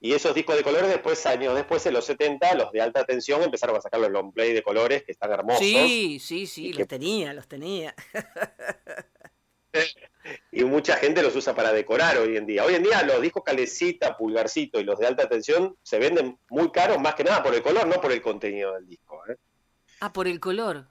Y 0.00 0.14
esos 0.14 0.34
discos 0.34 0.56
de 0.56 0.62
colores 0.62 0.88
después, 0.88 1.26
años 1.26 1.54
después, 1.54 1.84
en 1.84 1.92
los 1.92 2.06
70, 2.06 2.54
los 2.54 2.72
de 2.72 2.80
alta 2.80 3.04
tensión 3.04 3.42
empezaron 3.42 3.76
a 3.76 3.82
sacar 3.82 4.00
los 4.00 4.10
long 4.10 4.32
play 4.32 4.54
de 4.54 4.62
colores 4.62 5.02
que 5.04 5.12
están 5.12 5.30
hermosos. 5.30 5.60
Sí, 5.60 6.18
sí, 6.20 6.46
sí, 6.46 6.68
los 6.70 6.78
que- 6.78 6.86
tenía, 6.86 7.34
los 7.34 7.46
tenía. 7.46 7.94
Y 10.52 10.64
mucha 10.64 10.96
gente 10.96 11.22
los 11.22 11.34
usa 11.36 11.54
para 11.54 11.72
decorar 11.72 12.18
hoy 12.18 12.36
en 12.36 12.46
día. 12.46 12.64
Hoy 12.64 12.74
en 12.74 12.82
día 12.82 13.02
los 13.02 13.20
discos 13.20 13.42
calecita, 13.44 14.16
pulgarcito 14.16 14.80
y 14.80 14.84
los 14.84 14.98
de 14.98 15.06
alta 15.06 15.28
tensión 15.28 15.76
se 15.82 15.98
venden 15.98 16.38
muy 16.50 16.70
caros 16.70 17.00
más 17.00 17.14
que 17.14 17.24
nada 17.24 17.42
por 17.42 17.54
el 17.54 17.62
color, 17.62 17.86
no 17.86 18.00
por 18.00 18.12
el 18.12 18.22
contenido 18.22 18.74
del 18.74 18.86
disco. 18.86 19.20
¿eh? 19.28 19.36
Ah, 20.00 20.12
por 20.12 20.28
el 20.28 20.40
color. 20.40 20.86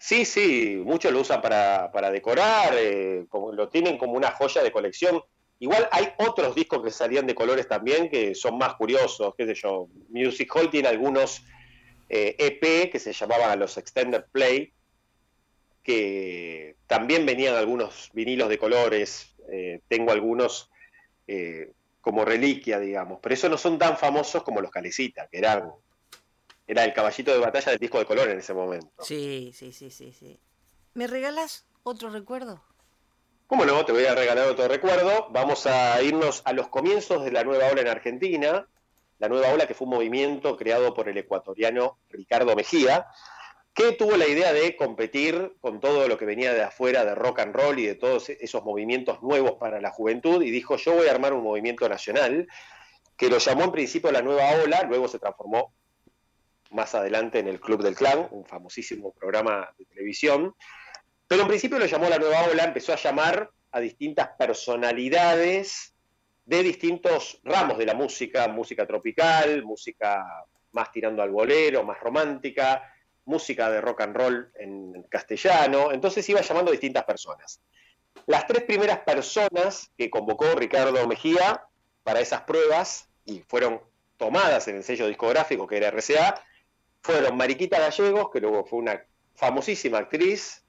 Sí, 0.00 0.24
sí, 0.24 0.82
muchos 0.84 1.12
lo 1.12 1.20
usan 1.20 1.40
para, 1.40 1.92
para 1.92 2.10
decorar, 2.10 2.74
eh, 2.76 3.24
como, 3.28 3.52
lo 3.52 3.68
tienen 3.68 3.98
como 3.98 4.14
una 4.14 4.32
joya 4.32 4.62
de 4.62 4.72
colección. 4.72 5.22
Igual 5.60 5.88
hay 5.92 6.08
otros 6.18 6.56
discos 6.56 6.82
que 6.82 6.90
salían 6.90 7.24
de 7.24 7.36
colores 7.36 7.68
también 7.68 8.10
que 8.10 8.34
son 8.34 8.58
más 8.58 8.74
curiosos, 8.74 9.32
qué 9.38 9.46
sé 9.46 9.54
yo. 9.54 9.86
Music 10.08 10.50
Hall 10.56 10.70
tiene 10.70 10.88
algunos 10.88 11.44
eh, 12.08 12.34
EP 12.36 12.90
que 12.90 12.98
se 12.98 13.12
llamaban 13.12 13.60
los 13.60 13.78
Extended 13.78 14.24
Play, 14.32 14.72
que 15.82 16.76
también 16.86 17.26
venían 17.26 17.54
algunos 17.54 18.10
vinilos 18.12 18.48
de 18.48 18.58
colores. 18.58 19.34
eh, 19.50 19.80
tengo 19.88 20.12
algunos 20.12 20.70
eh, 21.26 21.72
como 22.00 22.24
reliquia, 22.24 22.78
digamos, 22.78 23.18
pero 23.20 23.34
esos 23.34 23.50
no 23.50 23.58
son 23.58 23.78
tan 23.78 23.96
famosos 23.96 24.42
como 24.42 24.60
los 24.60 24.70
Calecita, 24.70 25.28
que 25.28 25.38
eran 25.38 25.72
era 26.66 26.84
el 26.84 26.92
caballito 26.92 27.32
de 27.32 27.38
batalla 27.38 27.70
del 27.70 27.80
disco 27.80 27.98
de 27.98 28.06
color 28.06 28.28
en 28.30 28.38
ese 28.38 28.54
momento. 28.54 29.02
Sí, 29.02 29.52
sí, 29.54 29.72
sí, 29.72 29.90
sí, 29.90 30.12
sí. 30.12 30.38
¿Me 30.94 31.06
regalas 31.06 31.66
otro 31.82 32.10
recuerdo? 32.10 32.62
¿Cómo 33.46 33.64
no? 33.64 33.84
Te 33.84 33.92
voy 33.92 34.06
a 34.06 34.14
regalar 34.14 34.48
otro 34.48 34.68
recuerdo. 34.68 35.28
Vamos 35.30 35.66
a 35.66 36.00
irnos 36.02 36.42
a 36.44 36.52
los 36.52 36.68
comienzos 36.68 37.24
de 37.24 37.32
la 37.32 37.44
nueva 37.44 37.66
ola 37.70 37.82
en 37.82 37.88
Argentina. 37.88 38.66
La 39.18 39.28
nueva 39.28 39.52
ola 39.52 39.66
que 39.66 39.74
fue 39.74 39.86
un 39.86 39.94
movimiento 39.94 40.56
creado 40.56 40.94
por 40.94 41.08
el 41.08 41.18
ecuatoriano 41.18 41.98
Ricardo 42.08 42.56
Mejía, 42.56 43.06
que 43.74 43.92
tuvo 43.92 44.16
la 44.16 44.26
idea 44.26 44.52
de 44.52 44.76
competir 44.76 45.56
con 45.60 45.80
todo 45.80 46.06
lo 46.06 46.18
que 46.18 46.26
venía 46.26 46.52
de 46.52 46.62
afuera 46.62 47.04
de 47.04 47.14
rock 47.14 47.40
and 47.40 47.54
roll 47.54 47.78
y 47.78 47.86
de 47.86 47.94
todos 47.94 48.28
esos 48.28 48.62
movimientos 48.64 49.22
nuevos 49.22 49.52
para 49.52 49.80
la 49.80 49.90
juventud 49.90 50.42
y 50.42 50.50
dijo 50.50 50.76
yo 50.76 50.94
voy 50.94 51.06
a 51.06 51.12
armar 51.12 51.32
un 51.32 51.42
movimiento 51.42 51.88
nacional 51.88 52.46
que 53.16 53.28
lo 53.28 53.38
llamó 53.38 53.64
en 53.64 53.72
principio 53.72 54.10
la 54.10 54.22
nueva 54.22 54.50
ola, 54.62 54.82
luego 54.82 55.08
se 55.08 55.18
transformó 55.18 55.72
más 56.72 56.94
adelante 56.94 57.38
en 57.38 57.48
el 57.48 57.60
Club 57.60 57.82
del 57.82 57.94
Clan, 57.94 58.26
un 58.30 58.44
famosísimo 58.44 59.12
programa 59.12 59.68
de 59.78 59.84
televisión. 59.84 60.54
Pero 61.28 61.42
en 61.42 61.48
principio 61.48 61.78
lo 61.78 61.86
llamó 61.86 62.08
la 62.08 62.18
nueva 62.18 62.44
ola, 62.44 62.64
empezó 62.64 62.92
a 62.92 62.96
llamar 62.96 63.50
a 63.70 63.80
distintas 63.80 64.30
personalidades 64.38 65.94
de 66.44 66.62
distintos 66.62 67.40
ramos 67.44 67.78
de 67.78 67.86
la 67.86 67.94
música, 67.94 68.48
música 68.48 68.86
tropical, 68.86 69.62
música 69.62 70.24
más 70.72 70.90
tirando 70.90 71.22
al 71.22 71.30
bolero, 71.30 71.84
más 71.84 72.00
romántica, 72.00 72.91
música 73.24 73.70
de 73.70 73.80
rock 73.80 74.02
and 74.02 74.16
roll 74.16 74.52
en 74.56 75.02
castellano, 75.04 75.92
entonces 75.92 76.28
iba 76.28 76.40
llamando 76.40 76.70
a 76.70 76.72
distintas 76.72 77.04
personas. 77.04 77.60
Las 78.26 78.46
tres 78.46 78.64
primeras 78.64 79.00
personas 79.00 79.90
que 79.96 80.10
convocó 80.10 80.54
Ricardo 80.54 81.06
Mejía 81.06 81.64
para 82.02 82.20
esas 82.20 82.42
pruebas 82.42 83.08
y 83.24 83.40
fueron 83.40 83.80
tomadas 84.16 84.68
en 84.68 84.76
el 84.76 84.84
sello 84.84 85.06
discográfico 85.06 85.66
que 85.66 85.76
era 85.76 85.90
RCA, 85.90 86.42
fueron 87.02 87.36
Mariquita 87.36 87.80
Gallegos, 87.80 88.30
que 88.30 88.40
luego 88.40 88.64
fue 88.64 88.78
una 88.78 89.04
famosísima 89.34 89.98
actriz, 89.98 90.64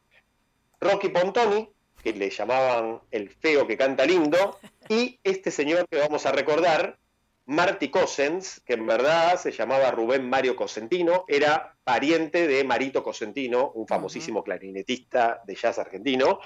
Rocky 0.80 1.10
Pontoni, 1.10 1.70
que 2.04 2.14
le 2.14 2.30
llamaban 2.30 3.02
el 3.12 3.30
feo 3.30 3.68
que 3.68 3.78
canta 3.78 4.06
lindo, 4.06 4.60
y 4.90 5.20
este 5.24 5.52
señor 5.52 5.88
que 5.88 6.00
vamos 6.00 6.26
a 6.26 6.32
recordar, 6.32 6.98
Marty 7.46 7.90
Cosens, 7.90 8.62
que 8.66 8.74
en 8.74 8.86
verdad 8.86 9.38
se 9.38 9.52
llamaba 9.52 9.92
Rubén 9.92 10.30
Mario 10.30 10.56
Cosentino, 10.56 11.26
era 11.28 11.76
pariente 11.84 12.48
de 12.48 12.64
Marito 12.64 13.04
Cosentino, 13.04 13.72
un 13.72 13.86
famosísimo 13.86 14.44
clarinetista 14.44 15.42
de 15.46 15.56
jazz 15.56 15.78
argentino. 15.78 16.40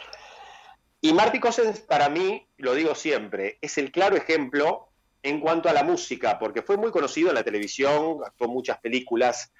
Y 0.99 1.13
Marty 1.13 1.39
Cosens, 1.39 1.81
para 1.81 2.09
mí, 2.09 2.47
lo 2.57 2.73
digo 2.73 2.95
siempre, 2.95 3.59
es 3.61 3.77
el 3.77 3.91
claro 3.91 4.15
ejemplo 4.15 4.89
en 5.21 5.39
cuanto 5.39 5.69
a 5.69 5.73
la 5.73 5.83
música, 5.83 6.39
porque 6.39 6.63
fue 6.63 6.77
muy 6.77 6.89
conocido 6.89 7.29
en 7.29 7.35
la 7.35 7.43
televisión, 7.43 8.17
actuó 8.25 8.47
muchas 8.47 8.79
películas, 8.79 9.51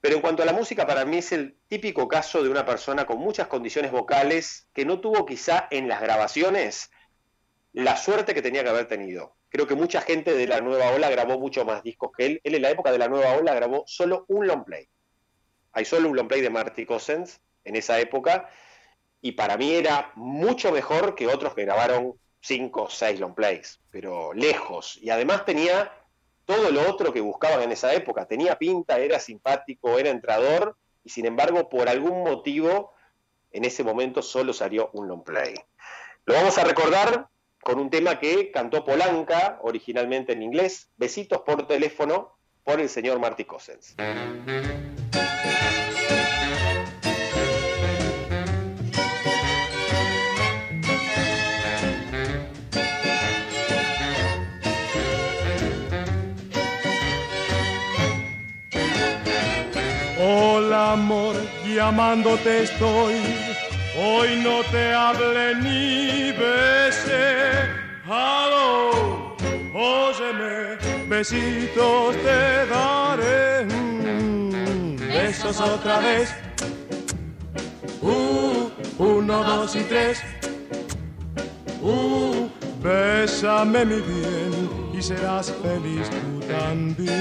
pero 0.00 0.14
en 0.14 0.20
cuanto 0.20 0.44
a 0.44 0.46
la 0.46 0.52
música, 0.52 0.86
para 0.86 1.04
mí 1.04 1.18
es 1.18 1.32
el 1.32 1.56
típico 1.66 2.06
caso 2.06 2.42
de 2.44 2.48
una 2.48 2.64
persona 2.64 3.06
con 3.06 3.18
muchas 3.18 3.48
condiciones 3.48 3.90
vocales 3.90 4.68
que 4.72 4.84
no 4.84 5.00
tuvo 5.00 5.26
quizá 5.26 5.66
en 5.70 5.88
las 5.88 6.00
grabaciones 6.00 6.90
la 7.82 7.98
suerte 7.98 8.32
que 8.32 8.40
tenía 8.40 8.64
que 8.64 8.70
haber 8.70 8.88
tenido. 8.88 9.36
Creo 9.50 9.66
que 9.66 9.74
mucha 9.74 10.00
gente 10.00 10.32
de 10.32 10.46
la 10.46 10.62
nueva 10.62 10.92
ola 10.92 11.10
grabó 11.10 11.38
mucho 11.38 11.66
más 11.66 11.82
discos 11.82 12.10
que 12.16 12.24
él. 12.24 12.40
Él 12.42 12.54
en 12.54 12.62
la 12.62 12.70
época 12.70 12.90
de 12.90 12.96
la 12.96 13.06
nueva 13.06 13.36
ola 13.36 13.54
grabó 13.54 13.84
solo 13.86 14.24
un 14.28 14.46
long 14.46 14.64
play. 14.64 14.88
Hay 15.72 15.84
solo 15.84 16.08
un 16.08 16.16
long 16.16 16.26
play 16.26 16.40
de 16.40 16.48
Marty 16.48 16.86
Cousins 16.86 17.38
en 17.64 17.76
esa 17.76 18.00
época 18.00 18.48
y 19.20 19.32
para 19.32 19.58
mí 19.58 19.74
era 19.74 20.10
mucho 20.14 20.72
mejor 20.72 21.14
que 21.14 21.26
otros 21.26 21.54
que 21.54 21.66
grabaron 21.66 22.14
cinco 22.40 22.84
o 22.84 22.88
seis 22.88 23.20
long 23.20 23.34
plays, 23.34 23.78
pero 23.90 24.32
lejos. 24.32 24.96
Y 25.02 25.10
además 25.10 25.44
tenía 25.44 25.92
todo 26.46 26.70
lo 26.70 26.88
otro 26.88 27.12
que 27.12 27.20
buscaban 27.20 27.60
en 27.60 27.72
esa 27.72 27.92
época. 27.92 28.24
Tenía 28.24 28.56
pinta, 28.56 28.98
era 28.98 29.18
simpático, 29.18 29.98
era 29.98 30.08
entrador, 30.08 30.78
y 31.04 31.10
sin 31.10 31.26
embargo, 31.26 31.68
por 31.68 31.90
algún 31.90 32.24
motivo, 32.24 32.94
en 33.50 33.66
ese 33.66 33.84
momento 33.84 34.22
solo 34.22 34.54
salió 34.54 34.88
un 34.94 35.08
long 35.08 35.22
play. 35.22 35.54
Lo 36.24 36.32
vamos 36.32 36.56
a 36.56 36.64
recordar 36.64 37.28
con 37.66 37.80
un 37.80 37.90
tema 37.90 38.20
que 38.20 38.52
cantó 38.52 38.84
Polanca, 38.84 39.58
originalmente 39.60 40.34
en 40.34 40.40
inglés, 40.40 40.88
Besitos 40.96 41.40
por 41.40 41.66
teléfono, 41.66 42.38
por 42.62 42.80
el 42.80 42.88
señor 42.88 43.18
Marty 43.18 43.44
Cousins. 43.44 43.96
Hola 60.20 60.92
amor, 60.92 61.34
llamándote 61.66 62.62
estoy. 62.62 63.55
Hoy 63.98 64.40
no 64.42 64.62
te 64.70 64.92
hablé 64.92 65.54
ni 65.54 66.32
besé. 66.32 67.64
Hello, 68.04 69.34
óyeme, 69.74 70.76
besitos 71.08 72.14
te 72.16 72.66
daré. 72.66 73.64
Mm, 73.64 74.96
Besos 74.98 75.58
otra 75.60 75.98
vez. 76.00 76.34
Uh, 78.02 78.68
uno, 78.98 79.42
dos 79.44 79.74
y 79.76 79.80
tres. 79.84 80.20
Uh, 81.80 82.48
bésame 82.82 83.84
mi 83.86 84.00
bien 84.02 84.70
y 84.92 85.00
serás 85.02 85.50
feliz 85.62 86.10
tú 86.10 86.40
también. 86.46 87.16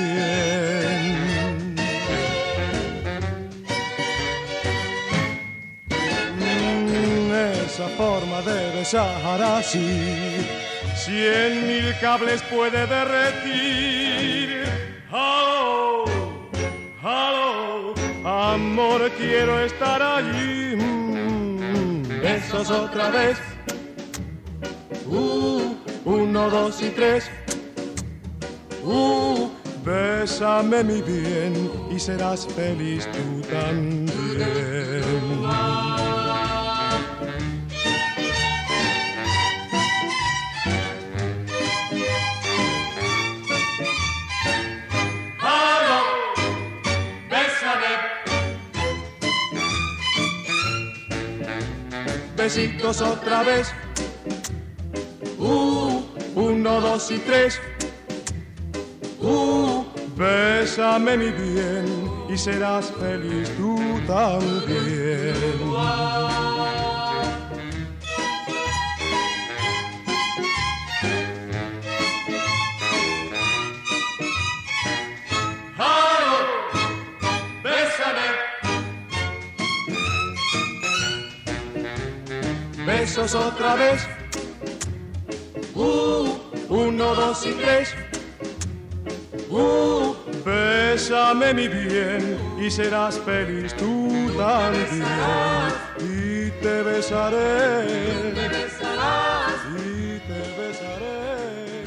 Esa 7.76 7.90
forma 7.90 8.42
de 8.42 8.72
besar 8.78 9.42
así. 9.42 10.48
Cien 10.96 11.68
mil 11.68 11.94
cables 12.00 12.42
puede 12.44 12.88
derretir. 12.88 14.64
Hello, 15.12 16.06
hello, 17.04 17.94
amor, 18.24 19.12
quiero 19.18 19.60
estar 19.60 20.02
allí. 20.02 20.78
Mm, 20.78 22.08
besos 22.22 22.72
otra 22.72 23.10
vez. 23.10 23.38
Uh, 25.10 25.76
uno, 26.06 26.50
dos 26.50 26.82
y 26.82 26.92
tres. 26.92 27.30
Uh, 28.86 29.50
bésame 29.84 30.82
mi 30.82 31.02
bien 31.02 31.70
y 31.94 32.00
serás 32.00 32.48
feliz 32.56 33.06
tú 33.12 33.42
también. 33.50 34.06
Besitos 52.46 53.02
otra 53.02 53.42
vez. 53.42 53.74
Uh, 55.40 56.04
uno, 56.36 56.80
dos 56.80 57.10
y 57.10 57.18
tres. 57.18 57.60
Uh, 59.20 59.84
bésame 60.16 61.18
mi 61.18 61.32
bien 61.32 61.86
y 62.30 62.38
serás 62.38 62.94
feliz 63.00 63.50
tú 63.58 64.00
también. 64.06 65.34
Otra 83.18 83.76
vez. 83.76 84.06
Uh, 85.74 86.38
uno, 86.68 87.16
dos 87.16 87.46
y 87.46 87.54
tres. 87.54 87.96
Uh, 89.50 90.14
bésame 90.44 91.54
mi 91.54 91.70
bien 91.70 92.38
y 92.60 92.70
serás 92.70 93.18
feliz 93.20 93.74
tú 93.78 94.12
también. 94.38 95.02
Y 96.00 96.52
te 96.62 96.84
besaré. 96.84 98.34
Y 99.78 100.20
te 100.20 100.40
besaré. 100.60 101.86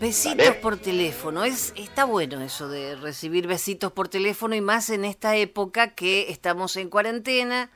Besitos 0.00 0.56
por 0.56 0.78
teléfono. 0.78 1.44
Es, 1.44 1.74
está 1.76 2.06
bueno 2.06 2.40
eso 2.40 2.66
de 2.66 2.96
recibir 2.96 3.46
besitos 3.46 3.92
por 3.92 4.08
teléfono 4.08 4.54
y 4.54 4.62
más 4.62 4.88
en 4.88 5.04
esta 5.04 5.36
época 5.36 5.88
que 5.88 6.30
estamos 6.30 6.78
en 6.78 6.88
cuarentena, 6.88 7.70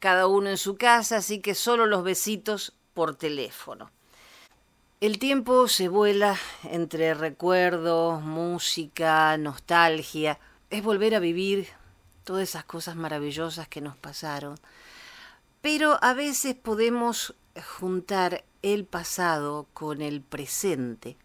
cada 0.00 0.26
uno 0.26 0.50
en 0.50 0.58
su 0.58 0.76
casa, 0.76 1.18
así 1.18 1.40
que 1.40 1.54
solo 1.54 1.86
los 1.86 2.02
besitos 2.02 2.72
por 2.94 3.14
teléfono. 3.14 3.90
El 5.00 5.18
tiempo 5.18 5.68
se 5.68 5.88
vuela 5.88 6.36
entre 6.64 7.14
recuerdos, 7.14 8.20
música, 8.22 9.36
nostalgia. 9.38 10.38
Es 10.68 10.82
volver 10.82 11.14
a 11.14 11.20
vivir 11.20 11.68
todas 12.24 12.42
esas 12.42 12.64
cosas 12.64 12.96
maravillosas 12.96 13.68
que 13.68 13.80
nos 13.80 13.96
pasaron. 13.96 14.58
Pero 15.62 15.98
a 16.02 16.12
veces 16.12 16.54
podemos 16.54 17.34
juntar 17.78 18.44
el 18.62 18.84
pasado 18.84 19.66
con 19.72 20.02
el 20.02 20.20
presente. 20.20 21.16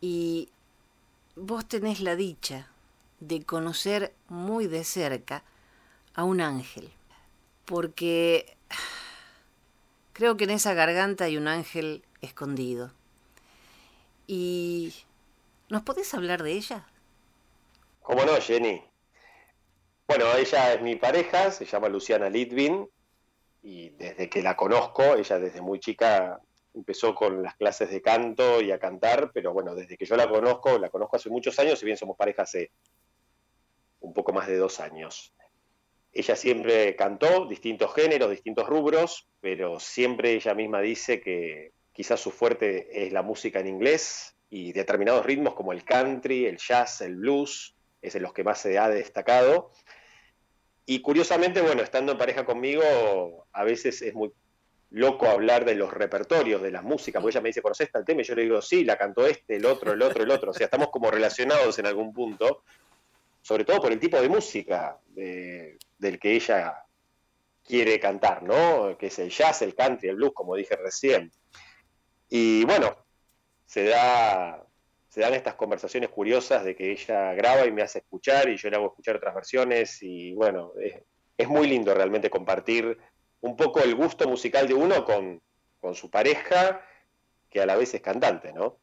Y 0.00 0.48
vos 1.34 1.66
tenés 1.66 2.00
la 2.00 2.14
dicha 2.14 2.68
de 3.20 3.42
conocer 3.42 4.14
muy 4.28 4.66
de 4.68 4.84
cerca 4.84 5.42
a 6.14 6.24
un 6.24 6.40
ángel. 6.40 6.92
Porque 7.68 8.56
creo 10.14 10.38
que 10.38 10.44
en 10.44 10.50
esa 10.50 10.72
garganta 10.72 11.24
hay 11.24 11.36
un 11.36 11.48
ángel 11.48 12.02
escondido. 12.22 12.92
¿Y 14.26 14.94
nos 15.68 15.82
podés 15.82 16.14
hablar 16.14 16.42
de 16.42 16.52
ella? 16.52 16.86
¿Cómo 18.00 18.24
no, 18.24 18.40
Jenny? 18.40 18.82
Bueno, 20.06 20.34
ella 20.34 20.72
es 20.72 20.80
mi 20.80 20.96
pareja, 20.96 21.50
se 21.50 21.66
llama 21.66 21.90
Luciana 21.90 22.30
Litvin, 22.30 22.88
y 23.62 23.90
desde 23.90 24.30
que 24.30 24.42
la 24.42 24.56
conozco, 24.56 25.02
ella 25.16 25.38
desde 25.38 25.60
muy 25.60 25.78
chica 25.78 26.40
empezó 26.72 27.14
con 27.14 27.42
las 27.42 27.54
clases 27.56 27.90
de 27.90 28.00
canto 28.00 28.62
y 28.62 28.72
a 28.72 28.78
cantar, 28.78 29.30
pero 29.34 29.52
bueno, 29.52 29.74
desde 29.74 29.98
que 29.98 30.06
yo 30.06 30.16
la 30.16 30.26
conozco, 30.26 30.78
la 30.78 30.88
conozco 30.88 31.16
hace 31.16 31.28
muchos 31.28 31.58
años, 31.58 31.78
si 31.78 31.84
bien 31.84 31.98
somos 31.98 32.16
pareja 32.16 32.44
hace 32.44 32.70
un 34.00 34.14
poco 34.14 34.32
más 34.32 34.46
de 34.46 34.56
dos 34.56 34.80
años. 34.80 35.34
Ella 36.18 36.34
siempre 36.34 36.96
cantó 36.96 37.46
distintos 37.46 37.94
géneros, 37.94 38.28
distintos 38.30 38.68
rubros, 38.68 39.28
pero 39.40 39.78
siempre 39.78 40.32
ella 40.32 40.52
misma 40.52 40.80
dice 40.80 41.20
que 41.20 41.70
quizás 41.92 42.18
su 42.18 42.32
fuerte 42.32 43.06
es 43.06 43.12
la 43.12 43.22
música 43.22 43.60
en 43.60 43.68
inglés 43.68 44.34
y 44.50 44.72
determinados 44.72 45.24
ritmos 45.24 45.54
como 45.54 45.72
el 45.72 45.84
country, 45.84 46.46
el 46.46 46.56
jazz, 46.56 47.02
el 47.02 47.14
blues, 47.14 47.76
es 48.02 48.16
en 48.16 48.24
los 48.24 48.32
que 48.32 48.42
más 48.42 48.60
se 48.60 48.80
ha 48.80 48.88
destacado. 48.88 49.70
Y 50.86 51.02
curiosamente, 51.02 51.60
bueno, 51.60 51.82
estando 51.82 52.10
en 52.10 52.18
pareja 52.18 52.44
conmigo, 52.44 52.82
a 53.52 53.62
veces 53.62 54.02
es 54.02 54.12
muy 54.12 54.32
loco 54.90 55.28
hablar 55.28 55.64
de 55.64 55.76
los 55.76 55.92
repertorios, 55.92 56.60
de 56.60 56.72
las 56.72 56.82
músicas, 56.82 57.22
porque 57.22 57.36
ella 57.36 57.42
me 57.42 57.50
dice, 57.50 57.62
¿conoces 57.62 57.92
tal 57.92 58.04
tema? 58.04 58.22
Y 58.22 58.24
yo 58.24 58.34
le 58.34 58.42
digo, 58.42 58.60
sí, 58.60 58.82
la 58.82 58.98
cantó 58.98 59.24
este, 59.24 59.54
el 59.54 59.66
otro, 59.66 59.92
el 59.92 60.02
otro, 60.02 60.24
el 60.24 60.30
otro. 60.32 60.50
O 60.50 60.54
sea, 60.54 60.64
estamos 60.64 60.88
como 60.88 61.12
relacionados 61.12 61.78
en 61.78 61.86
algún 61.86 62.12
punto, 62.12 62.64
sobre 63.48 63.64
todo 63.64 63.80
por 63.80 63.90
el 63.92 63.98
tipo 63.98 64.20
de 64.20 64.28
música 64.28 64.98
de- 65.06 65.78
del 65.96 66.18
que 66.18 66.32
ella 66.34 66.84
quiere 67.64 67.98
cantar, 67.98 68.42
¿no? 68.42 68.98
Que 68.98 69.06
es 69.06 69.18
el 69.18 69.30
jazz, 69.30 69.62
el 69.62 69.74
country, 69.74 70.10
el 70.10 70.16
blues, 70.16 70.32
como 70.34 70.54
dije 70.54 70.76
recién. 70.76 71.32
Y 72.28 72.64
bueno, 72.66 72.94
se 73.64 73.84
da 73.84 74.62
se 75.08 75.22
dan 75.22 75.32
estas 75.32 75.54
conversaciones 75.54 76.10
curiosas 76.10 76.62
de 76.62 76.76
que 76.76 76.92
ella 76.92 77.32
graba 77.32 77.64
y 77.64 77.72
me 77.72 77.80
hace 77.80 78.00
escuchar 78.00 78.50
y 78.50 78.58
yo 78.58 78.68
le 78.68 78.76
hago 78.76 78.88
escuchar 78.88 79.16
otras 79.16 79.34
versiones 79.34 80.02
y 80.02 80.34
bueno, 80.34 80.72
es, 80.82 80.96
es 81.38 81.48
muy 81.48 81.66
lindo 81.66 81.94
realmente 81.94 82.28
compartir 82.28 82.98
un 83.40 83.56
poco 83.56 83.80
el 83.80 83.94
gusto 83.94 84.28
musical 84.28 84.68
de 84.68 84.74
uno 84.74 85.06
con, 85.06 85.40
con 85.80 85.94
su 85.94 86.10
pareja, 86.10 86.82
que 87.48 87.62
a 87.62 87.66
la 87.66 87.76
vez 87.76 87.94
es 87.94 88.02
cantante, 88.02 88.52
¿no? 88.52 88.76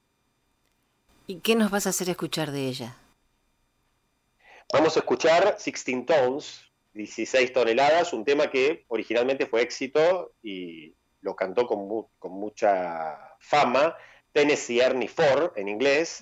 ¿Y 1.28 1.42
qué 1.42 1.54
nos 1.56 1.70
vas 1.70 1.86
a 1.86 1.92
hacer 1.92 2.10
escuchar 2.10 2.50
de 2.52 2.66
ella? 2.66 2.98
Vamos 4.74 4.96
a 4.98 5.00
escuchar 5.00 5.58
16 5.58 6.06
Tones, 6.06 6.62
16 6.94 7.54
toneladas, 7.54 8.14
un 8.14 8.26
tema 8.26 8.50
que 8.50 8.84
originalmente 8.88 9.46
fue 9.46 9.62
éxito 9.62 10.34
y 10.42 10.94
lo 11.22 11.36
cantó 11.36 11.66
con, 11.68 11.88
mu- 11.88 12.08
con 12.20 12.34
mucha 12.34 13.36
fama, 13.40 13.96
Tennessee 14.32 14.80
Ernie 14.82 15.08
Ford 15.08 15.52
en 15.56 15.68
inglés, 15.70 16.22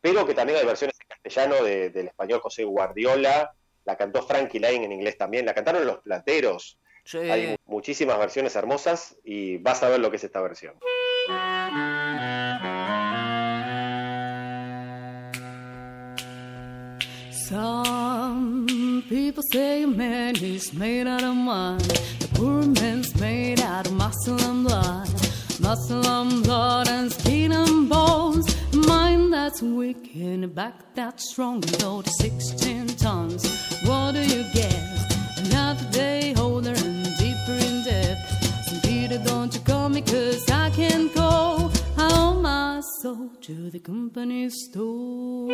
pero 0.00 0.26
que 0.26 0.34
también 0.34 0.58
hay 0.58 0.64
versiones 0.66 0.96
en 1.00 1.08
castellano 1.08 1.64
de- 1.64 1.90
del 1.90 2.06
español 2.08 2.40
José 2.40 2.64
Guardiola, 2.64 3.52
la 3.84 3.96
cantó 3.96 4.22
Frankie 4.22 4.60
Lane 4.60 4.84
en 4.84 4.92
inglés 4.92 5.16
también, 5.16 5.44
la 5.46 5.54
cantaron 5.54 5.86
los 5.86 5.98
plateros. 6.00 6.78
Hay 7.30 7.46
mu- 7.48 7.56
muchísimas 7.76 8.18
versiones 8.18 8.54
hermosas 8.54 9.16
y 9.24 9.56
vas 9.58 9.82
a 9.82 9.88
ver 9.88 9.98
lo 9.98 10.10
que 10.10 10.16
es 10.18 10.24
esta 10.24 10.40
versión. 10.42 10.74
Some 17.48 18.66
people 19.08 19.42
say 19.50 19.84
a 19.84 19.86
man 19.86 20.36
is 20.36 20.74
made 20.74 21.06
out 21.06 21.22
of 21.22 21.34
mud. 21.34 21.80
The 21.80 22.28
poor 22.34 22.60
man's 22.62 23.18
made 23.18 23.62
out 23.62 23.86
of 23.86 23.94
muscle 23.94 24.38
and 24.38 24.66
blood. 24.66 25.08
Muscle 25.58 26.06
and 26.06 26.44
blood 26.44 26.88
and 26.90 27.10
skin 27.10 27.52
and 27.52 27.88
bones. 27.88 28.54
Mind 28.74 29.32
that's 29.32 29.62
weak 29.62 30.14
and 30.14 30.44
a 30.44 30.48
back 30.48 30.74
that's 30.94 31.30
strong. 31.30 31.62
Load 31.80 32.06
16 32.20 32.88
tons. 32.96 33.42
What 33.86 34.12
do 34.12 34.20
you 34.20 34.44
guess? 34.52 35.38
Another 35.38 35.90
day 35.90 36.34
older 36.36 36.74
and 36.76 37.04
deeper 37.16 37.56
in 37.66 37.82
depth. 37.82 38.68
Some 38.68 38.80
Peter, 38.82 39.22
don't 39.24 39.54
you 39.54 39.60
call 39.60 39.88
me 39.88 40.02
cause 40.02 40.50
I 40.50 40.68
can't 40.68 41.14
go. 41.14 41.70
I 41.96 42.10
owe 42.12 42.34
my 42.34 42.82
soul 43.00 43.30
to 43.40 43.70
the 43.70 43.78
company 43.78 44.50
store. 44.50 45.48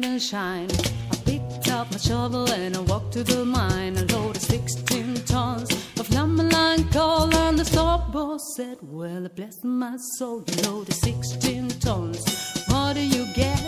Didn't 0.00 0.18
shine. 0.18 0.68
I 1.12 1.16
picked 1.24 1.68
up 1.70 1.88
my 1.92 1.98
shovel 1.98 2.50
and 2.50 2.76
I 2.76 2.80
walked 2.80 3.12
to 3.12 3.22
the 3.22 3.44
mine. 3.44 3.96
I 3.96 4.02
loaded 4.12 4.42
16 4.42 5.14
tons 5.24 5.70
of 6.00 6.10
lumber 6.12 6.42
line 6.42 6.88
coal, 6.90 7.32
and 7.32 7.56
the 7.56 7.64
stock 7.64 8.10
boss 8.10 8.42
said, 8.56 8.78
Well, 8.82 9.28
bless 9.36 9.62
my 9.62 9.96
soul, 10.18 10.42
you 10.48 10.62
loaded 10.68 10.94
16 10.94 11.68
tons. 11.86 12.24
What 12.68 12.94
do 12.94 13.02
you 13.06 13.24
get? 13.34 13.62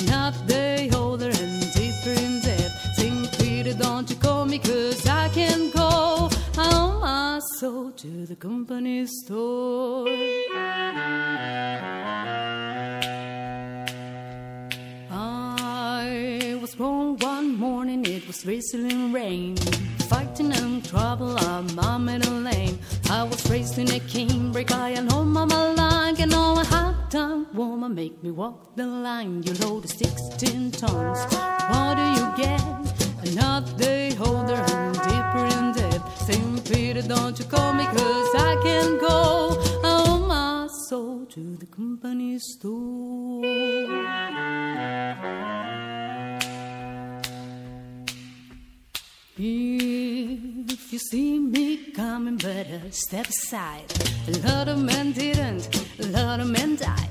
Another 0.00 0.44
day 0.46 0.90
older 0.94 1.30
and 1.30 1.72
deeper 1.72 2.14
in 2.24 2.40
debt. 2.40 2.70
St. 2.96 3.38
Peter, 3.38 3.72
don't 3.72 4.10
you 4.10 4.16
call 4.16 4.44
me, 4.44 4.58
cause 4.58 5.06
I 5.06 5.30
can 5.30 5.70
go. 5.70 6.28
I 6.58 6.68
owe 6.74 7.00
my 7.00 7.40
soul 7.58 7.90
to 7.92 8.26
the 8.26 8.36
company 8.36 9.06
store. 9.06 10.08
Was 16.64 16.76
born 16.76 17.18
one 17.18 17.58
morning, 17.58 18.06
it 18.06 18.26
was 18.26 18.42
drizzling 18.42 19.12
rain. 19.12 19.54
Fighting 20.08 20.50
and 20.50 20.82
trouble, 20.82 21.36
I'm 21.38 21.78
a 21.78 21.98
middle 21.98 22.40
lane. 22.40 22.78
I 23.10 23.22
was 23.24 23.50
raised 23.50 23.76
in 23.76 23.88
a 23.88 24.00
canebrake, 24.00 24.72
I 24.72 24.92
and 24.96 25.12
home 25.12 25.34
mama 25.34 25.74
like 25.76 26.20
and 26.20 26.32
all 26.32 26.58
a 26.58 26.64
hot 26.64 27.10
time 27.10 27.54
woman 27.54 27.94
make 27.94 28.22
me 28.22 28.30
walk 28.30 28.76
the 28.76 28.86
line. 28.86 29.42
You 29.42 29.52
load 29.60 29.86
16 29.86 30.70
tons. 30.70 31.18
What 31.68 31.96
do 32.00 32.04
you 32.18 32.26
get? 32.34 32.62
Another 33.28 34.14
holder 34.14 34.64
and 34.72 34.94
deeper 34.94 35.44
in 35.58 35.72
debt. 35.74 36.00
St. 36.20 36.64
Peter, 36.64 37.02
don't 37.02 37.38
you 37.38 37.44
call 37.44 37.74
me, 37.74 37.84
cause 37.84 38.34
I 38.36 38.58
can 38.62 38.98
go. 38.98 39.60
I 39.84 40.04
owe 40.06 40.18
my 40.18 40.66
soul 40.88 41.26
to 41.26 41.56
the 41.56 41.66
company 41.66 42.38
store. 42.38 43.44
If 49.36 50.92
you 50.92 50.98
see 51.00 51.40
me 51.40 51.90
coming, 51.90 52.36
better 52.36 52.80
step 52.92 53.26
aside. 53.26 53.92
A 54.28 54.38
lot 54.46 54.68
of 54.68 54.78
men 54.78 55.10
didn't, 55.10 55.68
a 55.98 56.06
lot 56.06 56.38
of 56.38 56.48
men 56.48 56.76
died. 56.76 57.10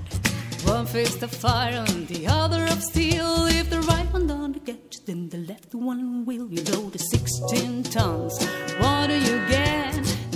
One 0.63 0.85
faced 0.85 1.21
of 1.21 1.31
fire 1.31 1.83
and 1.85 2.07
the 2.07 2.27
other 2.27 2.63
of 2.63 2.81
steel. 2.81 3.47
If 3.47 3.69
the 3.69 3.81
right 3.81 4.09
one 4.13 4.27
don't 4.27 4.63
get 4.63 4.95
you, 4.95 4.99
then 5.05 5.27
the 5.27 5.39
left 5.39 5.75
one 5.75 6.23
will. 6.23 6.49
You 6.49 6.63
load 6.71 6.93
the 6.93 6.99
16 6.99 7.83
tons. 7.83 8.41
What 8.77 9.07
do 9.07 9.15
you 9.19 9.45
get? 9.49 9.93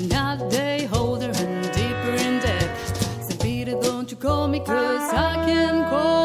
Not 0.10 0.52
day 0.52 0.88
holder 0.92 1.32
and 1.34 1.72
deeper 1.72 2.16
in 2.28 2.40
debt. 2.40 2.78
St. 3.30 3.42
Peter, 3.42 3.80
don't 3.80 4.12
you 4.12 4.18
call 4.18 4.50
me, 4.50 4.60
cause 4.60 5.14
I 5.14 5.36
can 5.46 5.90
call. 5.90 6.17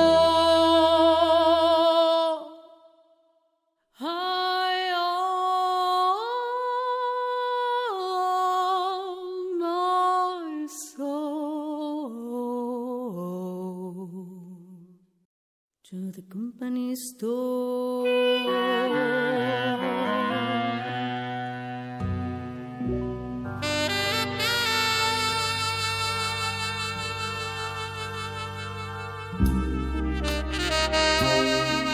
The 15.93 16.22
company 16.22 16.93
store. 16.93 18.09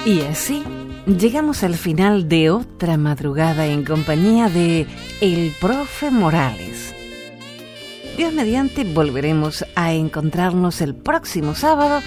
Y 0.07 0.21
así 0.23 0.63
llegamos 1.07 1.65
al 1.65 1.75
final 1.75 2.29
de 2.29 2.51
otra 2.51 2.97
madrugada 2.97 3.67
en 3.67 3.85
compañía 3.85 4.49
de 4.49 4.87
el 5.21 5.53
profe 5.61 6.13
Morales. 6.13 6.95
Dios 8.17 8.33
mediante 8.33 8.85
volveremos 8.85 9.65
a 9.75 9.93
encontrarnos 9.93 10.81
el 10.81 10.95
próximo 10.95 11.55
sábado 11.57 12.01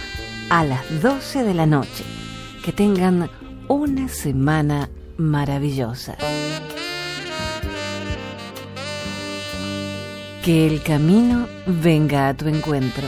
a 0.52 0.66
las 0.66 1.02
12 1.02 1.46
de 1.46 1.54
la 1.54 1.66
noche. 1.66 2.04
Que 2.66 2.74
tengan 2.74 3.30
una 3.70 4.10
semana 4.10 4.90
maravillosa. 5.16 6.18
Que 10.44 10.68
el 10.68 10.84
camino 10.84 11.48
venga 11.66 12.28
a 12.28 12.34
tu 12.34 12.50
encuentro. 12.50 13.08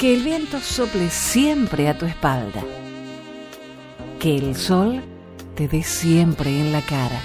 Que 0.00 0.14
el 0.14 0.24
viento 0.24 0.58
sople 0.58 1.08
siempre 1.08 1.88
a 1.88 1.96
tu 1.96 2.04
espalda. 2.04 2.64
Que 4.18 4.38
el 4.38 4.56
sol 4.56 5.00
te 5.54 5.68
dé 5.68 5.84
siempre 5.84 6.50
en 6.50 6.72
la 6.72 6.82
cara. 6.82 7.20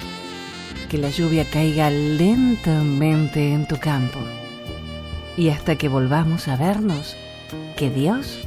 Que 0.88 0.98
la 0.98 1.10
lluvia 1.10 1.44
caiga 1.50 1.90
lentamente 1.90 3.52
en 3.52 3.66
tu 3.66 3.76
campo. 3.80 4.20
Y 5.36 5.48
hasta 5.48 5.74
que 5.74 5.88
volvamos 5.88 6.46
a 6.46 6.54
vernos, 6.54 7.16
que 7.76 7.90
Dios 7.90 8.46